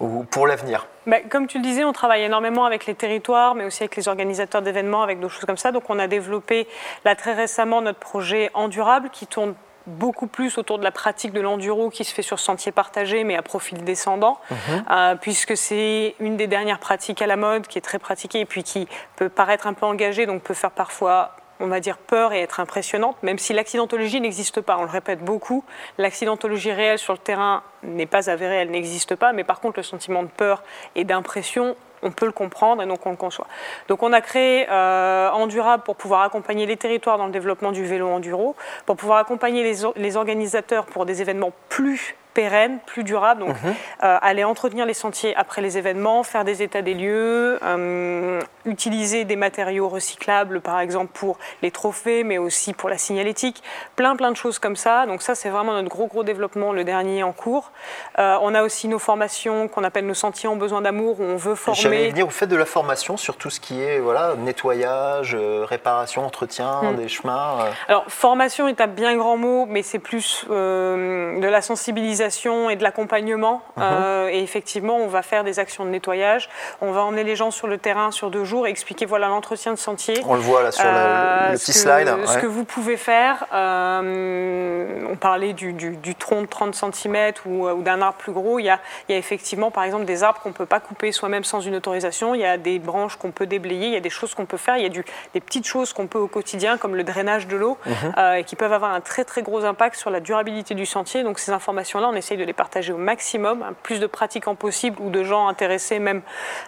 ou 0.00 0.24
pour 0.24 0.46
l'avenir? 0.46 0.86
Bah, 1.06 1.18
Comme 1.30 1.46
tu 1.46 1.58
le 1.58 1.64
disais, 1.64 1.84
on 1.84 1.92
travaille 1.92 2.22
énormément 2.22 2.64
avec 2.64 2.86
les 2.86 2.94
territoires, 2.94 3.54
mais 3.54 3.64
aussi 3.64 3.82
avec 3.82 3.96
les 3.96 4.08
organisateurs 4.08 4.62
d'événements, 4.62 5.02
avec 5.02 5.20
d'autres 5.20 5.34
choses 5.34 5.44
comme 5.44 5.56
ça. 5.56 5.72
Donc 5.72 5.84
on 5.88 5.98
a 5.98 6.08
développé 6.08 6.66
là 7.04 7.14
très 7.14 7.34
récemment 7.34 7.80
notre 7.80 7.98
projet 7.98 8.50
Endurable 8.54 9.10
qui 9.10 9.26
tourne 9.26 9.54
beaucoup 9.86 10.26
plus 10.26 10.58
autour 10.58 10.78
de 10.78 10.84
la 10.84 10.90
pratique 10.90 11.32
de 11.32 11.40
l'enduro 11.40 11.90
qui 11.90 12.04
se 12.04 12.14
fait 12.14 12.22
sur 12.22 12.38
sentier 12.38 12.72
partagé 12.72 13.24
mais 13.24 13.36
à 13.36 13.42
profil 13.42 13.84
descendant, 13.84 14.38
mhm. 14.50 14.84
euh, 14.90 15.14
puisque 15.16 15.56
c'est 15.56 16.14
une 16.20 16.36
des 16.36 16.46
dernières 16.46 16.78
pratiques 16.78 17.22
à 17.22 17.26
la 17.26 17.36
mode 17.36 17.66
qui 17.66 17.78
est 17.78 17.82
très 17.82 17.98
pratiquée 17.98 18.40
et 18.40 18.46
puis 18.46 18.62
qui 18.62 18.88
peut 19.16 19.28
paraître 19.28 19.66
un 19.66 19.74
peu 19.74 19.86
engagée, 19.86 20.26
donc 20.26 20.42
peut 20.42 20.54
faire 20.54 20.70
parfois 20.70 21.36
on 21.60 21.68
va 21.68 21.80
dire 21.80 21.96
peur 21.96 22.32
et 22.32 22.40
être 22.40 22.58
impressionnante, 22.58 23.22
même 23.22 23.38
si 23.38 23.52
l'accidentologie 23.52 24.20
n'existe 24.20 24.60
pas, 24.60 24.78
on 24.78 24.82
le 24.82 24.90
répète 24.90 25.20
beaucoup, 25.20 25.64
l'accidentologie 25.96 26.72
réelle 26.72 26.98
sur 26.98 27.12
le 27.12 27.20
terrain 27.20 27.62
n'est 27.84 28.06
pas 28.06 28.28
avérée, 28.28 28.56
elle 28.56 28.70
n'existe 28.70 29.14
pas, 29.14 29.32
mais 29.32 29.44
par 29.44 29.60
contre 29.60 29.78
le 29.78 29.84
sentiment 29.84 30.24
de 30.24 30.28
peur 30.28 30.64
et 30.96 31.04
d'impression, 31.04 31.76
on 32.02 32.10
peut 32.10 32.26
le 32.26 32.32
comprendre 32.32 32.82
et 32.82 32.86
donc 32.86 33.06
on 33.06 33.10
le 33.10 33.16
conçoit. 33.16 33.46
Donc 33.88 34.02
on 34.02 34.12
a 34.12 34.20
créé 34.20 34.66
euh, 34.70 35.30
Endurable 35.30 35.82
pour 35.82 35.96
pouvoir 35.96 36.22
accompagner 36.22 36.66
les 36.66 36.76
territoires 36.76 37.18
dans 37.18 37.26
le 37.26 37.32
développement 37.32 37.72
du 37.72 37.84
vélo 37.84 38.08
enduro, 38.08 38.54
pour 38.86 38.96
pouvoir 38.96 39.18
accompagner 39.18 39.62
les, 39.62 39.86
les 39.96 40.16
organisateurs 40.16 40.86
pour 40.86 41.06
des 41.06 41.22
événements 41.22 41.52
plus 41.68 42.16
pérenne, 42.34 42.78
plus 42.86 43.04
durable. 43.04 43.40
Donc, 43.40 43.62
mhm. 43.62 43.74
euh, 44.02 44.18
aller 44.20 44.44
entretenir 44.44 44.86
les 44.86 44.94
sentiers 44.94 45.34
après 45.36 45.62
les 45.62 45.78
événements, 45.78 46.22
faire 46.22 46.44
des 46.44 46.62
états 46.62 46.82
des 46.82 46.94
lieux, 46.94 47.58
euh, 47.62 48.40
utiliser 48.64 49.24
des 49.24 49.36
matériaux 49.36 49.88
recyclables, 49.88 50.60
par 50.60 50.80
exemple 50.80 51.10
pour 51.12 51.38
les 51.62 51.70
trophées, 51.70 52.24
mais 52.24 52.38
aussi 52.38 52.72
pour 52.72 52.88
la 52.88 52.98
signalétique, 52.98 53.62
plein 53.96 54.16
plein 54.16 54.30
de 54.30 54.36
choses 54.36 54.58
comme 54.58 54.76
ça. 54.76 55.06
Donc 55.06 55.22
ça, 55.22 55.34
c'est 55.34 55.50
vraiment 55.50 55.72
notre 55.72 55.88
gros 55.88 56.06
gros 56.06 56.24
développement, 56.24 56.72
le 56.72 56.84
dernier 56.84 57.22
en 57.22 57.32
cours. 57.32 57.72
Euh, 58.18 58.36
on 58.42 58.54
a 58.54 58.62
aussi 58.62 58.88
nos 58.88 58.98
formations 58.98 59.68
qu'on 59.68 59.84
appelle 59.84 60.06
nos 60.06 60.14
sentiers 60.14 60.48
en 60.48 60.56
besoin 60.56 60.80
d'amour, 60.80 61.20
où 61.20 61.24
on 61.24 61.36
veut 61.36 61.54
former. 61.54 61.80
J'allais 61.96 62.10
venir, 62.10 62.26
vous 62.26 62.32
faites 62.32 62.48
de 62.48 62.56
la 62.56 62.64
formation 62.64 63.16
sur 63.16 63.36
tout 63.36 63.50
ce 63.50 63.60
qui 63.60 63.80
est 63.82 63.98
voilà 63.98 64.34
nettoyage, 64.36 65.36
réparation, 65.36 66.24
entretien 66.26 66.82
hmm. 66.82 66.96
des 66.96 67.08
chemins. 67.08 67.58
Alors 67.88 68.04
formation 68.08 68.68
est 68.68 68.80
un 68.80 68.86
bien 68.86 69.16
grand 69.16 69.36
mot, 69.36 69.66
mais 69.66 69.82
c'est 69.82 69.98
plus 69.98 70.46
de 70.48 71.46
la 71.46 71.62
sensibilisation 71.62 72.70
et 72.70 72.76
de 72.76 72.82
l'accompagnement. 72.82 73.62
Mhm. 73.76 73.82
Euh, 73.82 74.28
et 74.28 74.42
effectivement, 74.42 74.96
on 74.96 75.08
va 75.08 75.22
faire 75.22 75.44
des 75.44 75.58
actions 75.58 75.84
de 75.84 75.90
nettoyage. 75.90 76.48
On 76.80 76.92
va 76.92 77.02
emmener 77.02 77.24
les 77.24 77.36
gens 77.36 77.50
sur 77.50 77.66
le 77.66 77.78
terrain 77.78 78.10
sur 78.10 78.30
deux 78.30 78.44
jours 78.44 78.66
et 78.66 78.70
expliquer 78.70 79.06
voilà 79.06 79.28
l'entretien 79.28 79.72
de 79.72 79.78
sentier. 79.78 80.14
On 80.26 80.34
le 80.34 80.40
voit 80.40 80.62
là 80.62 80.72
sur 80.72 80.84
le, 80.84 80.90
euh, 80.92 81.52
petit 81.52 81.72
slide. 81.72 82.08
Ce 82.26 82.38
que 82.38 82.46
vous 82.46 82.64
pouvez 82.64 82.96
faire. 82.96 83.46
Euh, 83.52 85.06
on 85.10 85.16
parlait 85.16 85.52
du, 85.52 85.74
tronc 86.18 86.42
de 86.42 86.46
30 86.46 86.74
cm 86.74 87.32
ou, 87.46 87.82
d'un 87.82 88.00
arbre 88.02 88.18
plus 88.18 88.32
gros. 88.32 88.58
Il 88.58 88.64
y, 88.64 88.70
a, 88.70 88.80
il 89.08 89.12
y, 89.12 89.14
a, 89.14 89.18
effectivement, 89.18 89.70
par 89.70 89.84
exemple, 89.84 90.04
des 90.04 90.22
arbres 90.22 90.40
qu'on 90.40 90.50
ne 90.50 90.54
peut 90.54 90.66
pas 90.66 90.80
couper 90.80 91.12
soi-même 91.12 91.44
sans 91.44 91.60
une 91.60 91.74
autorisation. 91.82 92.34
Il 92.34 92.40
y 92.40 92.46
a 92.46 92.56
des 92.56 92.78
branches 92.78 93.16
qu'on 93.16 93.32
peut 93.32 93.46
déblayer. 93.46 93.88
Il 93.88 93.92
y 93.92 93.96
a 93.96 94.00
des 94.00 94.10
choses 94.10 94.34
qu'on 94.34 94.46
peut 94.46 94.56
faire. 94.56 94.76
Il 94.76 94.82
y 94.82 94.86
a 94.86 94.88
du, 94.88 95.04
des 95.34 95.40
petites 95.40 95.66
choses 95.66 95.92
qu'on 95.92 96.06
peut 96.06 96.18
au 96.18 96.28
quotidien, 96.28 96.78
comme 96.78 96.94
le 96.94 97.04
drainage 97.04 97.48
de 97.48 97.56
l'eau, 97.56 97.76
mhm. 97.86 98.36
et 98.38 98.44
qui 98.44 98.56
peuvent 98.56 98.72
avoir 98.72 98.92
un 98.92 99.00
très 99.00 99.24
très 99.24 99.42
gros 99.42 99.64
impact 99.64 99.96
sur 99.96 100.10
la 100.10 100.20
durabilité 100.20 100.74
du 100.74 100.86
sentier. 100.86 101.22
Donc 101.24 101.38
ces 101.38 101.52
informations-là, 101.52 102.08
on 102.08 102.14
essaye 102.14 102.38
de 102.38 102.44
les 102.44 102.52
partager 102.52 102.92
au 102.92 102.98
maximum, 102.98 103.62
hein, 103.62 103.74
plus 103.82 104.00
de 104.00 104.06
pratiquants 104.06 104.54
possible 104.54 104.96
ou 105.00 105.10
de 105.10 105.22
gens 105.24 105.48
intéressés 105.48 105.98
même 105.98 106.22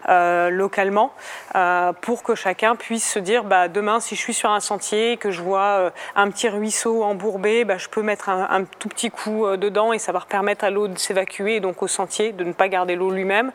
euh, 0.08 0.50
localement, 0.50 1.12
euh, 1.54 1.92
pour 1.92 2.22
que 2.22 2.34
chacun 2.34 2.76
puisse 2.76 3.08
se 3.08 3.18
dire 3.18 3.44
bah, 3.44 3.68
demain, 3.68 4.00
si 4.00 4.16
je 4.16 4.20
suis 4.20 4.34
sur 4.34 4.50
un 4.50 4.60
sentier 4.60 5.16
que 5.16 5.30
je 5.30 5.42
vois 5.42 5.60
euh, 5.60 5.90
un 6.16 6.30
petit 6.30 6.48
ruisseau 6.48 7.02
embourbé, 7.02 7.64
bah, 7.64 7.78
je 7.78 7.88
peux 7.88 8.02
mettre 8.02 8.28
un, 8.28 8.64
tout 8.78 8.88
petit 8.88 9.10
coup 9.10 9.46
dedans 9.56 9.92
et 9.92 9.98
ça 9.98 10.12
va 10.12 10.20
permettre 10.28 10.64
à 10.64 10.70
l'eau 10.70 10.88
de 10.88 10.98
s'évacuer 10.98 11.56
et 11.56 11.60
donc 11.60 11.82
au 11.82 11.88
sentier 11.88 12.32
de 12.32 12.44
ne 12.44 12.52
pas 12.52 12.68
garder 12.68 12.96
l'eau 12.96 13.10
lui-même. 13.10 13.52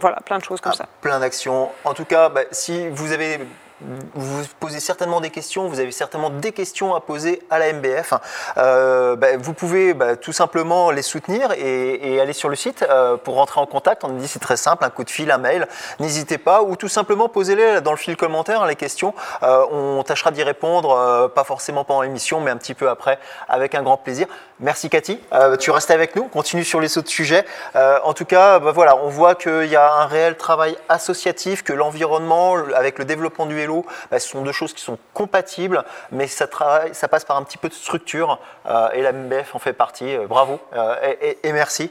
Voilà, 0.00 0.20
plein 0.20 0.38
de 0.38 0.44
choses 0.44 0.60
comme 0.60 0.72
ah, 0.74 0.78
ça. 0.78 0.86
Plein 1.00 1.20
d'actions. 1.20 1.70
En 1.84 1.94
tout 1.94 2.04
cas, 2.04 2.28
bah, 2.28 2.42
si 2.50 2.88
vous 2.88 3.12
avez 3.12 3.40
vous 3.80 4.42
posez 4.58 4.80
certainement 4.80 5.20
des 5.20 5.30
questions, 5.30 5.68
vous 5.68 5.80
avez 5.80 5.92
certainement 5.92 6.30
des 6.30 6.52
questions 6.52 6.94
à 6.94 7.00
poser 7.00 7.42
à 7.50 7.58
la 7.58 7.72
MBF. 7.72 8.14
Euh, 8.56 9.16
bah, 9.16 9.36
vous 9.38 9.52
pouvez 9.52 9.92
bah, 9.92 10.16
tout 10.16 10.32
simplement 10.32 10.90
les 10.90 11.02
soutenir 11.02 11.52
et, 11.52 12.20
aller 12.20 12.32
sur 12.32 12.48
le 12.48 12.56
site 12.56 12.84
euh, 12.88 13.16
pour 13.16 13.34
rentrer 13.34 13.60
en 13.60 13.66
contact. 13.66 14.04
On 14.04 14.08
dit 14.08 14.28
c'est 14.28 14.38
très 14.38 14.56
simple, 14.56 14.84
un 14.84 14.90
coup 14.90 15.04
de 15.04 15.10
fil, 15.10 15.30
un 15.30 15.38
mail. 15.38 15.68
N'hésitez 16.00 16.38
pas 16.38 16.62
ou 16.62 16.76
tout 16.76 16.88
simplement 16.88 17.28
posez-les 17.28 17.82
dans 17.82 17.90
le 17.90 17.98
fil 17.98 18.16
commentaire 18.16 18.64
les 18.66 18.76
questions. 18.76 19.14
Euh, 19.42 19.66
on 19.70 20.02
tâchera 20.02 20.30
d'y 20.30 20.42
répondre, 20.42 21.30
pas 21.34 21.44
forcément 21.44 21.84
pendant 21.84 22.02
l'émission, 22.02 22.40
mais 22.40 22.50
un 22.50 22.56
petit 22.56 22.74
peu 22.74 22.88
après, 22.88 23.18
avec 23.48 23.74
un 23.74 23.82
grand 23.82 23.98
plaisir. 23.98 24.26
Merci 24.58 24.88
Cathy, 24.88 25.20
tu 25.60 25.70
restes 25.70 25.90
avec 25.90 26.16
nous, 26.16 26.28
continue 26.28 26.64
sur 26.64 26.80
les 26.80 26.96
autres 26.96 27.10
sujets. 27.10 27.44
en 27.74 28.14
tout 28.14 28.24
cas, 28.24 28.58
bah, 28.58 28.72
voilà, 28.72 28.96
on 28.96 29.08
voit 29.08 29.34
qu'il 29.34 29.66
y 29.66 29.76
a 29.76 29.92
un 29.92 30.06
réel 30.06 30.36
travail 30.36 30.78
associatif, 30.88 31.62
que 31.62 31.74
l'environnement, 31.74 32.56
avec 32.74 32.98
le 32.98 33.04
développement 33.04 33.44
du 33.44 33.65
bah, 34.10 34.18
ce 34.18 34.28
sont 34.28 34.42
deux 34.42 34.52
choses 34.52 34.72
qui 34.72 34.82
sont 34.82 34.98
compatibles, 35.14 35.84
mais 36.12 36.26
ça, 36.26 36.46
travaille, 36.46 36.94
ça 36.94 37.08
passe 37.08 37.24
par 37.24 37.36
un 37.36 37.42
petit 37.42 37.58
peu 37.58 37.68
de 37.68 37.74
structure, 37.74 38.38
euh, 38.68 38.88
et 38.92 39.02
la 39.02 39.12
MBF 39.12 39.54
en 39.54 39.58
fait 39.58 39.72
partie. 39.72 40.16
Euh, 40.16 40.26
bravo 40.26 40.58
euh, 40.74 40.94
et, 41.42 41.52
merci. 41.52 41.90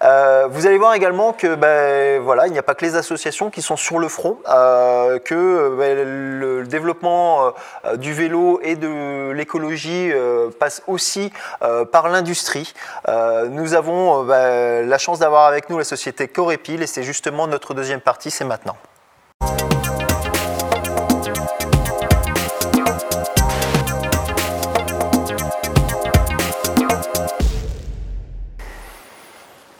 vous 0.00 0.66
allez 0.66 0.78
voir 0.78 0.94
également 0.94 1.32
que 1.32 1.54
bah, 1.54 2.18
voilà, 2.20 2.46
il 2.46 2.52
n'y 2.52 2.58
a 2.58 2.62
pas 2.62 2.74
que 2.74 2.84
les 2.84 2.96
associations 2.96 3.50
qui 3.50 3.62
sont 3.62 3.76
sur 3.76 3.98
le 3.98 4.08
front, 4.08 4.38
que 4.44 5.76
bah, 5.76 5.94
le 5.94 6.64
développement 6.66 7.52
du 7.96 8.12
vélo 8.12 8.60
et 8.62 8.76
de 8.76 9.30
l'écologie 9.30 10.12
passe 10.58 10.82
aussi 10.86 11.32
par 11.92 12.08
l'industrie. 12.08 12.74
nous 13.50 13.74
avons 13.74 14.24
la 14.24 14.98
chance 14.98 15.18
d'avoir 15.18 15.46
avec 15.46 15.70
nous 15.70 15.78
la 15.78 15.84
société 15.84 16.28
Corépil 16.28 16.82
et 16.82 16.86
c'est 16.86 17.02
justement 17.02 17.46
notre 17.46 17.74
deuxième 17.74 18.00
partie, 18.00 18.30
c'est 18.30 18.44
maintenant. 18.44 18.76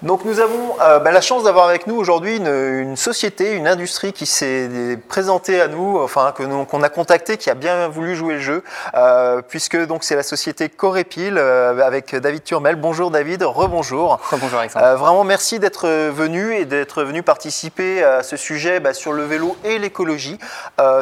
Donc 0.05 0.27
nous 0.27 0.39
avons 0.39 0.77
euh, 0.83 0.99
bah, 0.99 1.13
la 1.13 1.23
chance 1.23 1.45
d'avoir 1.45 1.67
avec 1.67 1.87
nous 1.87 1.97
aujourd'hui 1.97 2.37
une, 2.37 2.95
société, 2.95 3.53
une 3.53 3.67
industrie 3.67 4.13
qui 4.13 4.27
s'est 4.27 4.99
présentée 5.09 5.63
à 5.63 5.67
nous, 5.67 5.99
enfin 5.99 6.33
que 6.37 6.43
nous 6.43 6.67
qu'on 6.67 6.83
a 6.83 6.91
contacté, 6.91 7.39
qui 7.39 7.49
a 7.49 7.55
bien 7.55 7.89
voulu 7.89 8.15
jouer 8.15 8.35
le 8.35 8.41
jeu, 8.41 8.63
euh, 8.95 9.41
puisque 9.41 9.79
donc 9.87 10.05
c'est 10.05 10.15
la 10.15 10.23
société 10.23 10.69
Corépil 10.69 11.39
euh, 11.39 11.81
avec 11.81 12.15
David 12.15 12.45
Turmel. 12.45 12.77
Bonjour 12.77 13.11
David, 13.11 13.45
rebonjour. 13.45 14.21
Bonjour 14.33 14.59
Alexandre. 14.59 14.95
vraiment 14.97 15.25
merci 15.25 15.59
d'être 15.59 15.89
venu 15.89 16.55
et 16.55 16.67
d'être 16.67 17.03
venu 17.03 17.23
participer 17.23 18.05
à 18.05 18.23
ce 18.23 18.37
sujet 18.37 18.81
bah, 18.81 18.93
sur 18.93 19.15
le 19.15 19.25
vélo 19.25 19.57
et 19.65 19.79
l'écologie. 19.79 20.39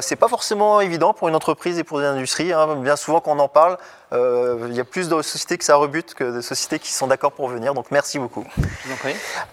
c'est 0.01 0.17
pas 0.17 0.29
forcément 0.29 0.81
évident 0.81 1.13
pour 1.13 1.29
une 1.29 1.35
entreprise 1.35 1.77
et 1.77 1.83
pour 1.83 1.99
une 1.99 2.07
industrie. 2.07 2.53
Hein. 2.53 2.77
Bien 2.77 2.95
souvent 2.95 3.19
qu'on 3.19 3.41
en 3.41 3.49
parle, 3.49 3.79
euh, 4.13 4.67
il 4.69 4.75
y 4.75 4.81
a 4.81 4.85
plus 4.85 5.09
de 5.09 5.23
sociétés 5.23 5.59
que 5.59 5.65
ça 5.65 5.77
rebute 5.77 6.15
que 6.15 6.25
de 6.25 6.41
sociétés 6.41 6.79
qui 6.79 6.93
sont 6.93 7.07
d'accord 7.07 7.33
pour 7.33 7.49
venir. 7.49 7.75
Donc 7.75 7.87
merci 7.91 8.19
beaucoup. 8.19 8.45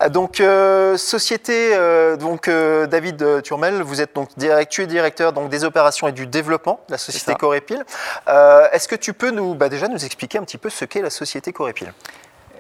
Euh, 0.02 0.10
donc 0.10 0.40
euh, 0.40 0.98
société, 0.98 1.76
donc 2.20 2.50
David 2.50 3.42
Turmel, 3.44 3.82
vous 3.82 4.02
êtes 4.02 4.16
donc 4.16 4.30
tu 4.70 4.82
es 4.82 4.88
directeur 4.88 5.34
donc 5.34 5.50
des 5.50 5.64
opérations 5.64 6.08
et 6.08 6.12
du 6.12 6.28
développement 6.28 6.82
de 6.88 6.94
la 6.94 6.98
société 6.98 7.36
Corépil. 7.36 7.84
Est-ce 8.28 8.88
que 8.88 8.96
tu 8.96 9.14
peux 9.14 9.32
nous 9.32 9.56
bah, 9.56 9.70
déjà 9.70 9.88
nous 9.88 10.04
expliquer 10.04 10.38
un 10.38 10.44
petit 10.44 10.58
peu 10.58 10.70
ce 10.70 10.86
qu'est 10.86 11.02
la 11.02 11.10
société 11.10 11.54
Corépil 11.54 11.94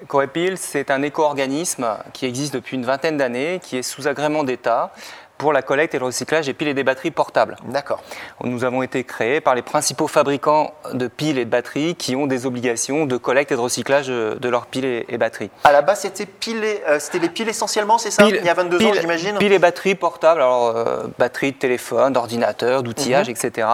Corépil, 0.08 0.58
c'est 0.58 0.92
un 0.92 1.02
éco-organisme 1.02 1.98
qui 2.14 2.26
existe 2.26 2.54
depuis 2.54 2.78
une 2.78 2.86
vingtaine 2.86 3.18
d'années, 3.18 3.60
qui 3.62 3.78
est 3.78 3.84
sous 3.84 4.08
agrément 4.08 4.46
d'État, 4.46 4.94
pour 5.40 5.54
la 5.54 5.62
collecte 5.62 5.96
et 5.96 6.00
le 6.00 6.06
recyclage 6.06 6.46
des 6.46 6.54
piles 6.54 6.68
et 6.68 6.74
des 6.74 6.84
batteries 6.84 7.12
portables. 7.12 7.56
D'accord. 7.64 8.04
Nous 8.44 8.66
avons 8.66 8.84
été 8.84 9.06
créés 9.06 9.40
par 9.40 9.56
les 9.56 9.62
principaux 9.62 10.08
fabricants 10.08 10.74
de 10.94 11.08
piles 11.08 11.40
et 11.40 11.46
de 11.46 11.50
batteries 11.50 11.96
qui 11.96 12.16
ont 12.16 12.28
des 12.28 12.46
obligations 12.46 13.06
de 13.06 13.18
collecte 13.18 13.54
et 13.54 13.56
de 13.56 13.62
recyclage 13.62 14.08
de 14.08 14.50
leurs 14.50 14.68
piles 14.68 15.06
et, 15.08 15.18
batteries. 15.18 15.50
À 15.64 15.72
la 15.72 15.82
base, 15.82 16.02
c'était 16.02 16.28
euh, 16.54 17.00
les 17.14 17.30
piles 17.30 17.48
essentiellement, 17.48 17.98
c'est 17.98 18.12
ça 18.12 18.28
Il 18.28 18.36
y 18.36 18.50
a 18.50 18.54
22 18.54 18.86
ans, 18.86 18.92
j'imagine 19.00 19.38
Piles 19.38 19.54
et 19.54 19.60
batteries 19.60 19.96
portables, 19.96 20.42
alors 20.42 20.76
euh, 20.76 21.08
batteries 21.18 21.54
de 21.54 21.58
téléphone, 21.58 22.12
d'ordinateur, 22.12 22.84
d'outillage, 22.84 23.30
mhm. 23.30 23.36
etc. 23.36 23.68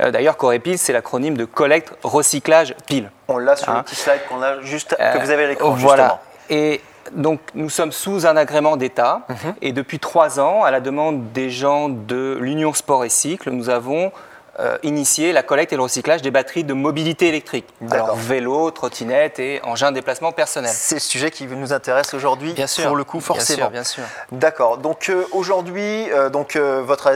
Euh, 0.00 0.10
d'ailleurs, 0.10 0.36
Corépile, 0.36 0.76
c'est 0.76 0.92
l'acronyme 0.92 1.36
de 1.36 1.44
collecte, 1.44 1.92
recyclage, 2.02 2.74
pile. 2.86 3.12
On 3.28 3.38
l'a 3.38 3.54
sur 3.54 3.72
le 3.72 3.78
hein 3.78 3.82
petit 3.84 3.94
slide 3.94 4.20
qu'on 4.28 4.42
a 4.42 4.60
juste, 4.62 4.96
que 4.96 5.18
vous 5.18 5.30
avez 5.30 5.44
à 5.44 5.48
l'écran, 5.48 5.70
voilà. 5.70 6.20
Et 6.50 6.80
donc 7.12 7.40
nous 7.54 7.70
sommes 7.70 7.92
sous 7.92 8.26
un 8.26 8.36
agrément 8.36 8.76
d'État 8.76 9.22
mhm. 9.28 9.54
et 9.62 9.72
depuis 9.72 9.98
trois 9.98 10.40
ans, 10.40 10.64
à 10.64 10.70
la 10.70 10.80
demande 10.80 11.32
des 11.32 11.50
gens 11.50 11.88
de 11.88 12.38
l'Union 12.40 12.72
Sport 12.72 13.04
et 13.04 13.08
Cycle, 13.08 13.50
nous 13.50 13.70
avons 13.70 14.12
euh, 14.58 14.78
initié 14.82 15.32
la 15.32 15.42
collecte 15.42 15.74
et 15.74 15.76
le 15.76 15.82
recyclage 15.82 16.22
des 16.22 16.30
batteries 16.30 16.64
de 16.64 16.72
mobilité 16.72 17.28
électrique. 17.28 17.66
Alors 17.90 18.16
vélo, 18.16 18.70
trottinette 18.70 19.38
et 19.38 19.60
engins 19.64 19.90
de 19.90 19.96
déplacement 19.96 20.32
personnel. 20.32 20.70
C'est 20.72 20.94
le 20.94 21.00
sujet 21.00 21.30
qui 21.30 21.46
nous 21.46 21.74
intéresse 21.74 22.14
aujourd'hui, 22.14 22.54
pour 22.82 22.96
le 22.96 23.04
coup 23.04 23.20
forcément. 23.20 23.68
Bien 23.68 23.84
sûr, 23.84 24.02
bien 24.02 24.06
sûr. 24.06 24.32
D'accord. 24.32 24.78
Donc 24.78 25.10
euh, 25.10 25.26
aujourd'hui, 25.32 26.10
euh, 26.10 26.30
donc 26.30 26.56
votre 26.56 27.06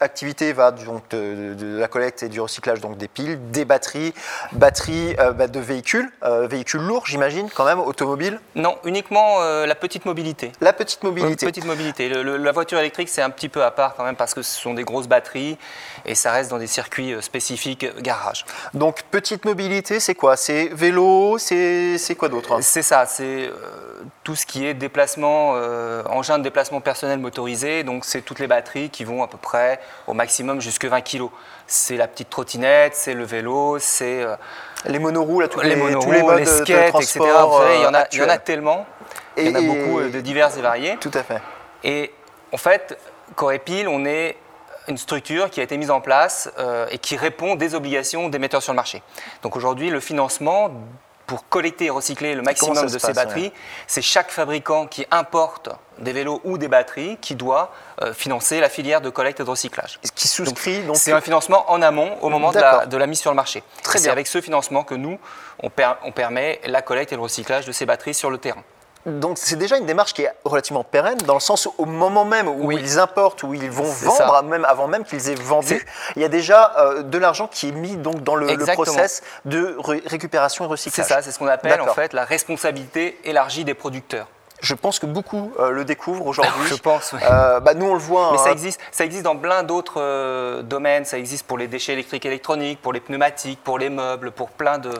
activité 0.00 0.52
va 0.52 0.70
donc 0.70 1.08
de, 1.10 1.78
la 1.78 1.88
collecte 1.88 2.22
et 2.22 2.28
du 2.28 2.40
recyclage 2.40 2.80
donc 2.80 2.96
des 2.96 3.08
piles, 3.08 3.38
des 3.50 3.64
batteries, 3.64 4.14
batteries 4.52 5.16
euh, 5.18 5.32
bah, 5.32 5.46
de 5.46 5.60
véhicules, 5.60 6.10
euh, 6.22 6.46
véhicules 6.46 6.80
lourds 6.80 7.06
j'imagine 7.06 7.48
quand 7.54 7.64
même, 7.64 7.80
automobiles 7.80 8.40
Non, 8.54 8.76
uniquement 8.84 9.40
euh, 9.40 9.66
la 9.66 9.74
petite 9.74 10.04
mobilité. 10.04 10.52
La 10.60 10.72
petite 10.72 11.02
mobilité. 11.02 11.46
petite 11.46 11.64
mobilité. 11.64 12.08
la 12.08 12.52
voiture 12.52 12.78
électrique 12.78 13.08
c'est 13.08 13.22
un 13.22 13.30
petit 13.30 13.48
peu 13.48 13.64
à 13.64 13.70
part 13.70 13.94
quand 13.96 14.04
même 14.04 14.16
parce 14.16 14.34
que 14.34 14.42
ce 14.42 14.60
sont 14.60 14.74
des 14.74 14.84
grosses 14.84 15.08
batteries 15.08 15.58
et 16.04 16.14
ça 16.14 16.32
reste 16.32 16.50
dans 16.50 16.58
des 16.58 16.66
circuits 16.66 17.14
spécifiques 17.20 17.86
garage. 18.00 18.44
Donc 18.74 19.02
petite 19.10 19.44
mobilité 19.44 20.00
c'est 20.00 20.14
quoi? 20.14 20.36
C'est 20.36 20.68
vélo, 20.72 21.38
c'est 21.38 22.16
quoi 22.18 22.28
d'autre? 22.28 22.58
C'est 22.62 22.82
ça, 22.82 23.06
c'est 23.06 23.50
tout 24.24 24.36
ce 24.36 24.46
qui 24.46 24.66
est 24.66 24.74
déplacement, 24.74 25.52
engin 26.10 26.38
de 26.38 26.42
déplacement 26.42 26.80
personnel 26.80 27.18
motorisé, 27.18 27.82
donc 27.84 28.04
c'est 28.04 28.22
toutes 28.22 28.38
les 28.38 28.46
batteries 28.46 28.90
qui 28.90 29.04
vont 29.04 29.22
à 29.22 29.28
peu 29.28 29.38
près 29.38 29.80
au 30.06 30.14
maximum 30.14 30.60
jusque 30.60 30.84
20 30.84 31.00
kg. 31.00 31.28
C'est 31.66 31.96
la 31.96 32.08
petite 32.08 32.30
trottinette, 32.30 32.94
c'est 32.94 33.14
le 33.14 33.24
vélo, 33.24 33.78
c'est... 33.78 34.22
Euh, 34.22 34.36
les 34.86 34.98
monoroues, 34.98 35.40
là, 35.40 35.46
les, 35.46 35.50
tous 35.50 36.10
les, 36.10 36.22
les 36.38 36.46
skates, 36.46 36.94
etc. 36.94 37.20
il, 37.20 37.82
y 37.82 37.86
en 37.86 37.94
a, 37.94 38.06
il 38.12 38.18
y 38.18 38.22
en 38.22 38.28
a 38.28 38.38
tellement. 38.38 38.86
il 39.36 39.48
y 39.48 39.50
en 39.50 39.54
a 39.56 39.60
beaucoup 39.60 39.98
euh, 39.98 40.08
de 40.08 40.20
divers 40.20 40.56
et 40.56 40.62
variés. 40.62 40.96
Tout 41.00 41.10
à 41.14 41.22
fait. 41.22 41.42
Et 41.82 42.12
en 42.52 42.56
fait, 42.56 42.96
Corépil, 43.34 43.88
on 43.88 44.04
est 44.04 44.36
une 44.86 44.96
structure 44.96 45.50
qui 45.50 45.60
a 45.60 45.64
été 45.64 45.76
mise 45.76 45.90
en 45.90 46.00
place 46.00 46.50
euh, 46.58 46.86
et 46.90 46.98
qui 46.98 47.16
répond 47.16 47.56
des 47.56 47.74
obligations 47.74 48.28
des 48.28 48.38
metteurs 48.38 48.62
sur 48.62 48.72
le 48.72 48.76
marché. 48.76 49.02
Donc 49.42 49.56
aujourd'hui, 49.56 49.90
le 49.90 50.00
financement 50.00 50.70
pour 51.28 51.46
collecter 51.48 51.84
et 51.84 51.90
recycler 51.90 52.34
le 52.34 52.42
maximum 52.42 52.86
de 52.86 52.98
ces 52.98 53.12
batteries, 53.12 53.52
c'est 53.86 54.02
chaque 54.02 54.30
fabricant 54.30 54.86
qui 54.86 55.06
importe 55.10 55.68
des 55.98 56.12
vélos 56.12 56.40
ou 56.42 56.56
des 56.56 56.68
batteries 56.68 57.18
qui 57.20 57.34
doit 57.34 57.70
euh, 58.00 58.14
financer 58.14 58.60
la 58.60 58.70
filière 58.70 59.02
de 59.02 59.10
collecte 59.10 59.40
et 59.40 59.44
de 59.44 59.50
recyclage. 59.50 60.00
Qui 60.14 60.26
souscrit 60.26 60.82
donc, 60.84 60.96
C'est 60.96 61.12
un 61.12 61.20
financement 61.20 61.70
en 61.70 61.82
amont 61.82 62.16
au 62.22 62.30
moment 62.30 62.50
de 62.50 62.96
la, 62.96 63.06
mise 63.06 63.20
sur 63.20 63.30
le 63.30 63.36
marché. 63.36 63.62
C'est 63.84 64.08
avec 64.08 64.26
ce 64.26 64.40
financement 64.40 64.84
que 64.84 64.94
nous, 64.94 65.18
on, 65.62 65.70
on 66.02 66.12
permet 66.12 66.60
la 66.64 66.80
collecte 66.80 67.12
et 67.12 67.16
le 67.16 67.22
recyclage 67.22 67.66
de 67.66 67.72
ces 67.72 67.84
batteries 67.84 68.14
sur 68.14 68.30
le 68.30 68.38
terrain. 68.38 68.64
Donc 69.06 69.38
c'est 69.38 69.56
déjà 69.56 69.78
une 69.78 69.86
démarche 69.86 70.12
qui 70.12 70.22
est 70.22 70.32
relativement 70.44 70.84
pérenne, 70.84 71.18
dans 71.18 71.34
le 71.34 71.40
sens 71.40 71.66
où 71.66 71.74
au 71.78 71.86
moment 71.86 72.24
même 72.24 72.48
où 72.48 72.72
ils 72.72 72.98
importent, 72.98 73.42
où 73.42 73.54
ils 73.54 73.70
vont 73.70 73.84
vendre, 73.84 74.42
même 74.42 74.64
avant 74.64 74.86
même 74.88 75.04
qu'ils 75.04 75.28
aient 75.28 75.34
vendu, 75.34 75.86
il 76.16 76.22
y 76.22 76.24
a 76.24 76.28
déjà 76.28 76.74
euh, 76.78 77.02
de 77.02 77.18
l'argent 77.18 77.46
qui 77.46 77.68
est 77.68 77.72
mis 77.72 77.96
donc 77.96 78.22
dans 78.22 78.34
le, 78.34 78.56
process 78.74 79.22
de 79.44 79.76
récupération 80.06 80.64
et 80.64 80.68
recyclage. 80.68 81.06
C'est 81.06 81.14
ça, 81.14 81.22
c'est 81.22 81.32
ce 81.32 81.38
qu'on 81.38 81.46
appelle 81.46 81.80
en 81.80 81.94
fait 81.94 82.12
la 82.12 82.24
responsabilité 82.24 83.18
élargie 83.24 83.64
des 83.64 83.74
producteurs. 83.74 84.26
Je 84.60 84.74
pense 84.74 84.98
que 84.98 85.06
beaucoup 85.06 85.52
euh, 85.58 85.70
le 85.70 85.84
découvrent 85.84 86.26
aujourd'hui. 86.26 86.52
Je 86.68 86.74
pense. 86.74 87.12
Oui. 87.12 87.20
Euh, 87.22 87.60
bah, 87.60 87.74
nous 87.74 87.86
on 87.86 87.94
le 87.94 88.00
voit. 88.00 88.32
Mais 88.32 88.38
ça 88.38 88.48
hein. 88.48 88.52
existe, 88.52 88.80
ça 88.90 89.04
existe 89.04 89.24
dans 89.24 89.36
plein 89.36 89.62
d'autres 89.62 90.00
euh, 90.00 90.62
domaines. 90.62 91.04
Ça 91.04 91.18
existe 91.18 91.46
pour 91.46 91.58
les 91.58 91.68
déchets 91.68 91.92
électriques 91.92 92.24
et 92.24 92.28
électroniques, 92.28 92.80
pour 92.82 92.92
les 92.92 93.00
pneumatiques, 93.00 93.62
pour 93.62 93.78
les 93.78 93.90
meubles, 93.90 94.30
pour 94.30 94.50
plein 94.50 94.78
de, 94.78 94.90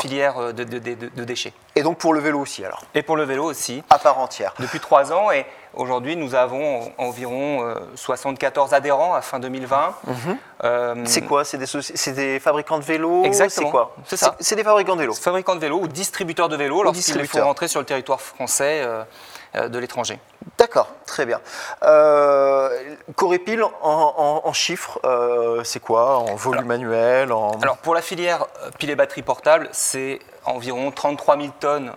filières 0.00 0.52
de, 0.52 0.64
de, 0.64 1.24
déchets. 1.24 1.52
Et 1.74 1.82
donc 1.82 1.98
pour 1.98 2.14
le 2.14 2.20
vélo 2.20 2.40
aussi 2.40 2.64
alors? 2.64 2.82
Et 2.94 3.02
pour 3.02 3.16
le 3.16 3.24
vélo 3.24 3.44
aussi. 3.44 3.82
À 3.90 3.98
part 3.98 4.18
entière. 4.18 4.54
Depuis 4.58 4.80
trois 4.80 5.12
ans 5.12 5.30
et 5.30 5.46
Aujourd'hui, 5.76 6.16
nous 6.16 6.34
avons 6.34 6.90
environ 6.96 7.74
74 7.94 8.72
euh, 8.72 8.76
adhérents 8.76 9.14
à 9.14 9.20
fin 9.20 9.38
2020. 9.38 9.94
Mhm. 10.06 10.38
Euh, 10.64 10.94
c'est 11.04 11.20
quoi? 11.20 11.44
C'est 11.44 11.58
des, 11.58 12.12
des, 12.12 12.40
fabricants 12.40 12.78
de 12.78 12.84
vélos? 12.84 13.24
Exactement. 13.24 13.66
C'est 13.66 13.70
quoi? 13.70 13.94
C'est 14.06 14.16
ça. 14.16 14.36
C'est 14.40 14.56
des 14.56 14.64
fabricants 14.64 14.94
de 14.94 15.02
vélos. 15.02 15.12
Fabricants 15.12 15.54
de 15.54 15.60
vélos 15.60 15.80
ou 15.80 15.86
distributeurs 15.86 16.48
de 16.48 16.56
vélos 16.56 16.82
lorsqu'ils 16.82 17.28
font 17.28 17.44
rentrer 17.44 17.68
sur 17.68 17.80
le 17.80 17.86
territoire 17.86 18.22
français 18.22 18.86
euh, 19.54 19.68
de 19.68 19.78
l'étranger. 19.78 20.18
D'accord, 20.56 20.88
très 21.04 21.26
bien. 21.26 21.40
Euh, 21.82 22.70
Corépil, 23.14 23.62
en, 23.82 24.52
chiffres, 24.54 24.98
c'est 25.62 25.80
quoi? 25.80 26.18
En 26.18 26.36
volume 26.36 26.70
annuel 26.70 27.30
Alors, 27.62 27.76
pour 27.82 27.94
la 27.94 28.00
filière 28.00 28.46
piles 28.78 28.90
et 28.90 28.96
batteries 28.96 29.22
portables, 29.22 29.68
c'est 29.72 30.20
environ 30.46 30.90
33 30.90 31.36
000 31.36 31.48
tonnes 31.60 31.92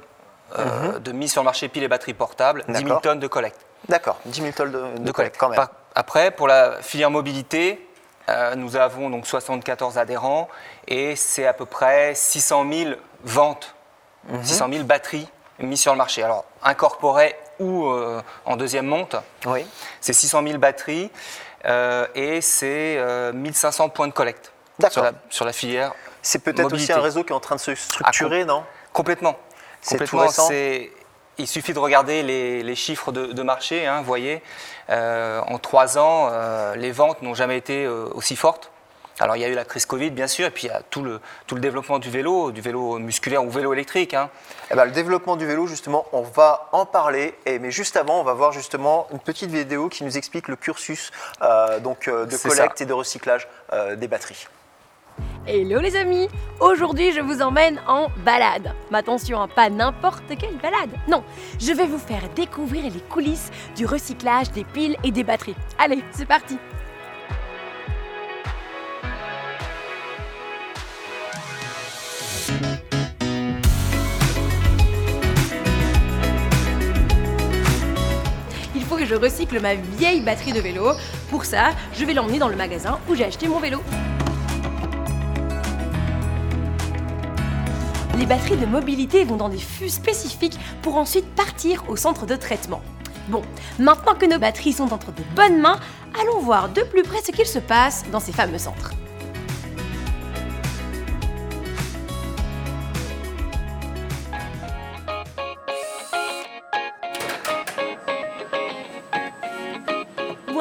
mhm. 0.58 1.00
de 1.00 1.12
mise 1.14 1.32
sur 1.32 1.42
le 1.42 1.46
marché 1.46 1.70
piles 1.70 1.84
et 1.84 1.88
batteries 1.88 2.14
portables, 2.14 2.66
10 2.68 2.84
000 2.84 3.00
tonnes 3.00 3.20
de 3.20 3.28
collecte. 3.28 3.69
D'accord, 3.88 4.20
10 4.26 4.42
000 4.42 4.52
tonnes 4.54 5.04
de, 5.04 5.12
collecte 5.12 5.38
quand 5.38 5.50
même. 5.50 5.66
Après, 5.96 6.32
pour 6.32 6.48
la 6.48 6.82
filière 6.82 7.10
mobilité, 7.10 7.86
euh, 8.30 8.56
nous 8.56 8.76
avons 8.76 9.10
donc 9.10 9.26
74 9.26 9.98
adhérents 9.98 10.48
et 10.88 11.16
c'est 11.16 11.48
à 11.48 11.54
peu 11.54 11.66
près 11.66 12.14
600 12.14 12.66
000 12.72 12.92
ventes, 13.24 13.76
600 14.44 14.68
mhm. 14.68 14.74
000 14.74 14.86
batteries 14.86 15.28
mises 15.60 15.82
sur 15.82 15.92
le 15.92 15.98
marché. 15.98 16.24
Alors, 16.24 16.46
incorporées 16.64 17.36
ou 17.60 17.88
euh, 17.88 18.22
en 18.46 18.56
deuxième 18.56 18.86
monte, 18.86 19.16
oui. 19.46 19.66
c'est 20.00 20.14
600 20.14 20.44
000 20.46 20.58
batteries 20.60 21.12
euh, 21.66 22.08
et 22.16 22.40
c'est 22.42 23.02
1500 23.34 23.90
points 23.90 24.08
de 24.08 24.14
collecte 24.14 24.52
sur 24.90 25.04
la, 25.04 25.12
sur 25.30 25.46
la, 25.46 25.52
filière. 25.52 25.94
C'est 26.22 26.40
peut-être 26.40 26.74
aussi 26.74 26.92
un 26.94 27.02
réseau 27.02 27.24
qui 27.24 27.34
est 27.34 27.36
en 27.36 27.42
train 27.42 27.56
de 27.56 27.62
se 27.62 27.76
structurer, 27.76 28.42
ah, 28.42 28.46
non? 28.46 28.64
Complètement. 28.94 29.38
C'est 29.82 29.98
tout 30.06 30.18
récent? 30.18 30.50
Il 31.40 31.48
suffit 31.48 31.74
de 31.74 31.80
regarder 31.80 32.22
les, 32.22 32.76
chiffres 32.76 33.12
de, 33.12 33.44
marché. 33.44 33.88
Hein, 33.88 34.00
vous 34.00 34.06
voyez, 34.06 34.44
euh, 34.90 35.42
en 35.48 35.58
trois 35.58 35.98
ans, 35.98 36.30
euh, 36.32 36.76
les 36.76 36.92
ventes 36.92 37.22
n'ont 37.22 37.34
jamais 37.34 37.58
été 37.58 37.86
euh, 37.86 38.08
aussi 38.14 38.36
fortes. 38.36 38.72
Alors 39.22 39.36
il 39.36 39.42
y 39.42 39.44
a 39.44 39.50
eu 39.50 39.54
la 39.54 39.66
crise 39.66 39.86
Covid 39.86 40.12
bien 40.12 40.28
sûr, 40.28 40.48
et 40.48 40.52
puis 40.52 40.68
il 40.68 40.70
y 40.70 40.74
a 40.74 40.82
tout 40.90 41.02
le, 41.02 41.20
tout 41.46 41.56
le 41.56 41.60
développement 41.60 42.00
du 42.00 42.10
vélo, 42.10 42.52
du 42.52 42.62
vélo 42.62 43.00
musculaire 43.00 43.44
ou 43.44 43.50
vélo 43.50 43.74
électrique. 43.74 44.14
Hein. 44.14 44.30
Eh 44.72 44.76
ben, 44.76 44.86
le 44.86 44.92
développement 44.92 45.36
du 45.36 45.46
vélo, 45.46 45.68
justement, 45.68 46.06
on 46.14 46.22
va 46.22 46.70
en 46.72 46.86
parler, 46.86 47.36
et, 47.46 47.60
mais 47.60 47.70
juste 47.70 47.98
avant, 47.98 48.22
on 48.22 48.24
va 48.24 48.34
voir 48.34 48.54
justement 48.54 49.08
une 49.12 49.20
petite 49.20 49.52
vidéo 49.52 49.90
qui 49.90 50.06
nous 50.06 50.18
explique 50.18 50.48
le 50.48 50.56
cursus 50.56 51.12
donc, 51.82 52.10
de 52.10 52.38
collecte 52.38 52.80
et 52.80 52.86
de 52.86 52.94
recyclage 52.94 53.50
des 53.98 54.08
batteries. 54.08 54.48
Hello 55.48 55.80
les 55.80 55.96
amis 55.96 56.28
Aujourd'hui 56.60 57.12
je 57.12 57.22
vous 57.22 57.42
emmène 57.42 57.80
en 57.88 58.08
balade. 58.26 58.74
Mais 58.92 59.00
attention, 59.00 59.42
hein, 59.42 59.48
pas 59.48 59.70
n'importe 59.70 60.38
quelle 60.40 60.58
balade. 60.58 60.92
Non, 61.08 61.24
je 61.60 61.72
vais 61.74 61.88
vous 61.88 61.98
faire 61.98 62.24
découvrir 62.36 62.84
les 62.84 63.00
coulisses 63.00 63.52
du 63.76 63.86
recyclage 63.86 64.52
des 64.52 64.64
piles 64.64 64.98
et 65.04 65.12
des 65.12 65.24
batteries. 65.24 65.56
Allez, 65.78 66.04
c'est 66.12 66.28
parti 66.28 66.58
je 79.10 79.16
recycle 79.16 79.60
ma 79.60 79.74
vieille 79.74 80.22
batterie 80.22 80.54
de 80.54 80.60
vélo. 80.60 80.92
Pour 81.32 81.44
ça, 81.44 81.72
je 81.94 82.06
vais 82.06 82.14
l'emmener 82.14 82.38
dans 82.38 82.48
le 82.48 82.56
magasin 82.56 83.00
où 83.10 83.16
j'ai 83.16 83.26
acheté 83.26 83.48
mon 83.48 83.60
vélo. 83.60 83.82
Les 88.20 88.26
batteries 88.26 88.58
de 88.58 88.66
mobilité 88.66 89.24
vont 89.24 89.38
dans 89.38 89.48
des 89.48 89.58
fûts 89.58 89.88
spécifiques 89.88 90.60
pour 90.82 90.98
ensuite 90.98 91.26
partir 91.36 91.90
au 91.90 91.96
centre 91.96 92.26
de 92.26 92.36
traitement. 92.36 92.82
Bon, 93.30 93.42
maintenant 93.80 94.14
que 94.14 94.26
nos 94.26 94.38
batteries 94.38 94.74
sont 94.74 94.92
entre 94.92 95.14
de 95.14 95.24
bonnes 95.38 95.62
mains, 95.62 95.80
allons 96.20 96.40
voir 96.40 96.68
de 96.68 96.82
plus 96.82 97.04
près 97.04 97.22
ce 97.22 97.32
qu'il 97.32 97.46
se 97.46 97.60
passe 97.60 98.04
dans 98.12 98.20
ces 98.20 98.34
fameux 98.34 98.58
centres. 98.58 98.92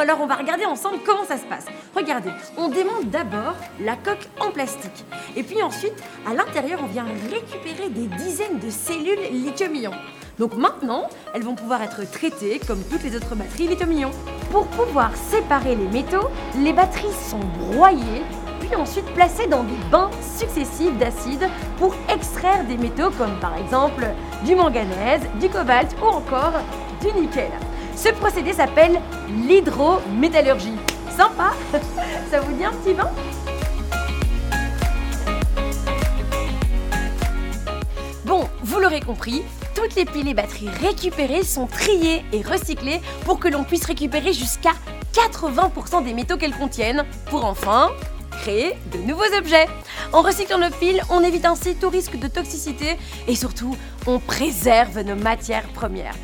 Alors 0.09 0.23
on 0.23 0.27
va 0.27 0.37
regarder 0.37 0.65
ensemble 0.65 1.01
comment 1.05 1.25
ça 1.25 1.37
se 1.37 1.45
passe. 1.45 1.67
Regardez, 1.95 2.31
on 2.57 2.69
démonte 2.69 3.11
d'abord 3.11 3.55
la 3.79 3.95
coque 3.95 4.27
en 4.41 4.51
plastique. 4.51 5.05
Et 5.37 5.43
puis 5.43 5.63
ensuite, 5.63 6.03
à 6.27 6.33
l'intérieur, 6.33 6.81
on 6.83 6.87
vient 6.87 7.05
récupérer 7.31 7.91
des 7.91 8.07
dizaines 8.17 8.59
de 8.59 8.71
cellules 8.71 9.31
lithium-ion. 9.31 9.91
Donc 10.39 10.55
maintenant, 10.55 11.11
elles 11.35 11.43
vont 11.43 11.55
pouvoir 11.55 11.83
être 11.83 12.11
traitées 12.11 12.59
comme 12.67 12.83
toutes 12.85 13.03
les 13.03 13.17
autres 13.17 13.35
batteries 13.35 13.69
lithium-ion. 13.69 14.11
Pour 14.51 14.67
pouvoir 14.69 15.15
séparer 15.15 15.77
les 15.77 15.89
métaux, 15.89 16.29
les 16.57 16.73
batteries 16.73 17.13
sont 17.29 17.45
broyées, 17.71 18.23
puis 18.61 18.75
ensuite 18.77 19.13
placées 19.13 19.47
dans 19.47 19.63
des 19.63 19.77
bains 19.91 20.11
successifs 20.39 20.97
d'acide 20.97 21.51
pour 21.77 21.95
extraire 22.09 22.65
des 22.65 22.79
métaux 22.79 23.11
comme 23.19 23.39
par 23.41 23.55
exemple 23.59 24.07
du 24.47 24.55
manganèse, 24.55 25.21
du 25.39 25.51
cobalt 25.51 25.95
ou 26.03 26.07
encore 26.07 26.55
du 27.03 27.13
nickel. 27.21 27.51
Ce 27.99 28.11
procédé 28.11 28.53
s'appelle 28.53 29.01
l'hydrométallurgie. 29.49 30.77
Sympa 31.17 31.51
Ça 32.31 32.41
vous 32.41 32.57
dit 32.57 32.65
un 32.65 32.71
petit 32.71 32.95
bain 32.95 33.11
Bon, 38.25 38.49
vous 38.63 38.79
l'aurez 38.79 39.01
compris, 39.01 39.43
toutes 39.75 39.97
les 39.97 40.05
piles 40.05 40.29
et 40.29 40.35
batteries 40.35 40.69
récupérées 40.69 41.43
sont 41.43 41.67
triées 41.67 42.25
et 42.33 42.41
recyclées 42.41 43.01
pour 43.25 43.41
que 43.41 43.49
l'on 43.49 43.65
puisse 43.65 43.85
récupérer 43.85 44.33
jusqu'à 44.33 44.75
80% 45.15 46.05
des 46.05 46.15
métaux 46.15 46.37
qu'elles 46.37 46.55
contiennent, 46.55 47.05
pour 47.27 47.45
enfin 47.45 47.91
créer 48.31 48.77
de 48.93 48.99
nouveaux 48.99 49.37
objets. 49.37 49.67
En 50.13 50.23
recyclant 50.23 50.59
nos 50.59 50.71
piles, 50.71 51.03
on 51.11 51.25
évite 51.25 51.47
ainsi 51.47 51.75
tout 51.75 51.91
risque 51.91 52.17
de 52.17 52.29
toxicité 52.29 52.97
et 53.27 53.35
surtout, 53.35 53.77
on 54.07 54.21
préserve 54.21 55.01
nos 55.01 55.17
matières 55.17 55.67
premières. 55.71 56.15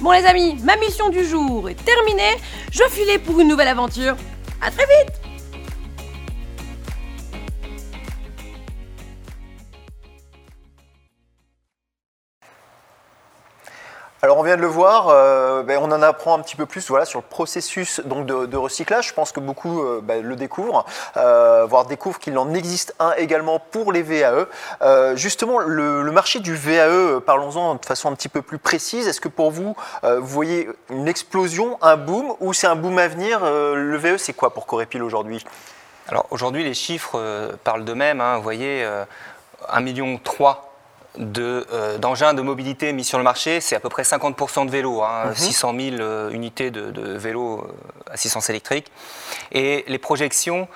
Bon 0.00 0.10
les 0.10 0.26
amis, 0.26 0.56
ma 0.64 0.76
mission 0.76 1.08
du 1.08 1.24
jour 1.24 1.68
est 1.68 1.82
terminée. 1.84 2.36
Je 2.72 2.82
filais 2.90 3.18
pour 3.18 3.40
une 3.40 3.48
nouvelle 3.48 3.68
aventure. 3.68 4.16
À 4.60 4.70
très 4.70 4.84
vite 4.84 5.20
Alors 14.24 14.38
on 14.38 14.42
vient 14.42 14.56
de 14.56 14.62
le 14.62 14.66
voir, 14.66 15.08
euh, 15.10 15.33
ben, 15.64 15.78
on 15.82 15.90
en 15.90 16.02
apprend 16.02 16.38
un 16.38 16.40
petit 16.40 16.56
peu 16.56 16.66
plus 16.66 16.88
voilà, 16.88 17.04
sur 17.04 17.20
le 17.20 17.24
processus 17.24 18.00
donc, 18.04 18.26
de, 18.26 18.56
recyclage. 18.56 19.08
Je 19.08 19.14
pense 19.14 19.32
que 19.32 19.40
beaucoup 19.40 19.82
euh, 19.82 20.00
ben, 20.02 20.22
le 20.22 20.36
découvrent, 20.36 20.84
euh, 21.16 21.66
voire 21.68 21.86
découvrent 21.86 22.18
qu'il 22.18 22.36
en 22.38 22.54
existe 22.54 22.94
un 22.98 23.12
également 23.12 23.58
pour 23.58 23.92
les 23.92 24.02
VAE. 24.02 24.46
Euh, 24.82 25.16
justement, 25.16 25.58
le, 25.58 26.10
marché 26.12 26.38
du 26.40 26.54
VAE, 26.54 27.20
parlons-en 27.20 27.74
de 27.74 27.84
façon 27.84 28.10
un 28.10 28.14
petit 28.14 28.28
peu 28.28 28.42
plus 28.42 28.58
précise. 28.58 29.08
Est-ce 29.08 29.20
que 29.20 29.28
pour 29.28 29.50
vous, 29.50 29.74
vous 30.02 30.26
voyez 30.26 30.68
une 30.90 31.08
explosion, 31.08 31.76
un 31.82 31.96
boom, 31.96 32.34
ou 32.38 32.52
c'est 32.52 32.68
un 32.68 32.76
boom 32.76 32.98
à 32.98 33.08
venir 33.08 33.40
Le 33.42 33.96
VAE, 33.96 34.18
c'est 34.18 34.32
quoi 34.32 34.54
pour 34.54 34.66
Corépil 34.66 35.02
aujourd'hui? 35.02 35.44
Alors 36.08 36.26
aujourd'hui, 36.30 36.62
les 36.62 36.74
chiffres 36.74 37.18
parlent 37.64 37.84
d'eux-mêmes. 37.84 38.20
hein. 38.20 38.36
Vous 38.36 38.42
voyez, 38.42 38.84
euh, 38.84 39.04
1,3 39.68 39.82
million 39.82 40.18
de, 41.18 41.66
euh, 41.72 41.98
d'engins 41.98 42.34
de 42.34 42.42
mobilité 42.42 42.92
mis 42.92 43.04
sur 43.04 43.18
le 43.18 43.24
marché, 43.24 43.60
c'est 43.60 43.76
à 43.76 43.80
peu 43.80 43.88
près 43.88 44.02
50% 44.02 44.66
de 44.66 44.70
vélos, 44.70 45.02
hein, 45.02 45.32
600 45.34 45.74
000 45.78 45.96
euh, 46.00 46.30
unités 46.30 46.70
de, 46.70 46.90
de 46.90 47.16
vélos 47.16 47.60
euh, 47.60 48.12
assistance 48.12 48.50
électrique. 48.50 48.90
Et 49.52 49.84
les 49.86 49.98
projections, 49.98 50.66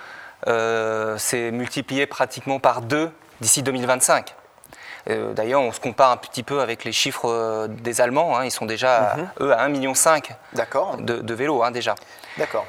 euh, 0.46 1.16
c'est 1.18 1.50
multiplié 1.50 2.06
pratiquement 2.06 2.60
par 2.60 2.80
deux 2.82 3.10
d'ici 3.40 3.62
2025. 3.62 4.34
Euh, 5.10 5.32
D'ailleurs, 5.32 5.62
on 5.62 5.72
se 5.72 5.80
compare 5.80 6.10
un 6.12 6.16
petit 6.16 6.42
peu 6.42 6.60
avec 6.60 6.84
les 6.84 6.92
chiffres 6.92 7.66
des 7.68 8.00
Allemands. 8.00 8.36
hein, 8.36 8.44
ils 8.44 8.50
sont 8.50 8.66
déjà, 8.66 9.16
eux, 9.40 9.52
à 9.52 9.66
1,5 9.66 9.70
million 9.70 9.92
de, 10.98 11.20
de 11.20 11.34
vélos 11.34 11.62
hein, 11.62 11.70
déjà. 11.70 11.94
D'accord. 12.36 12.66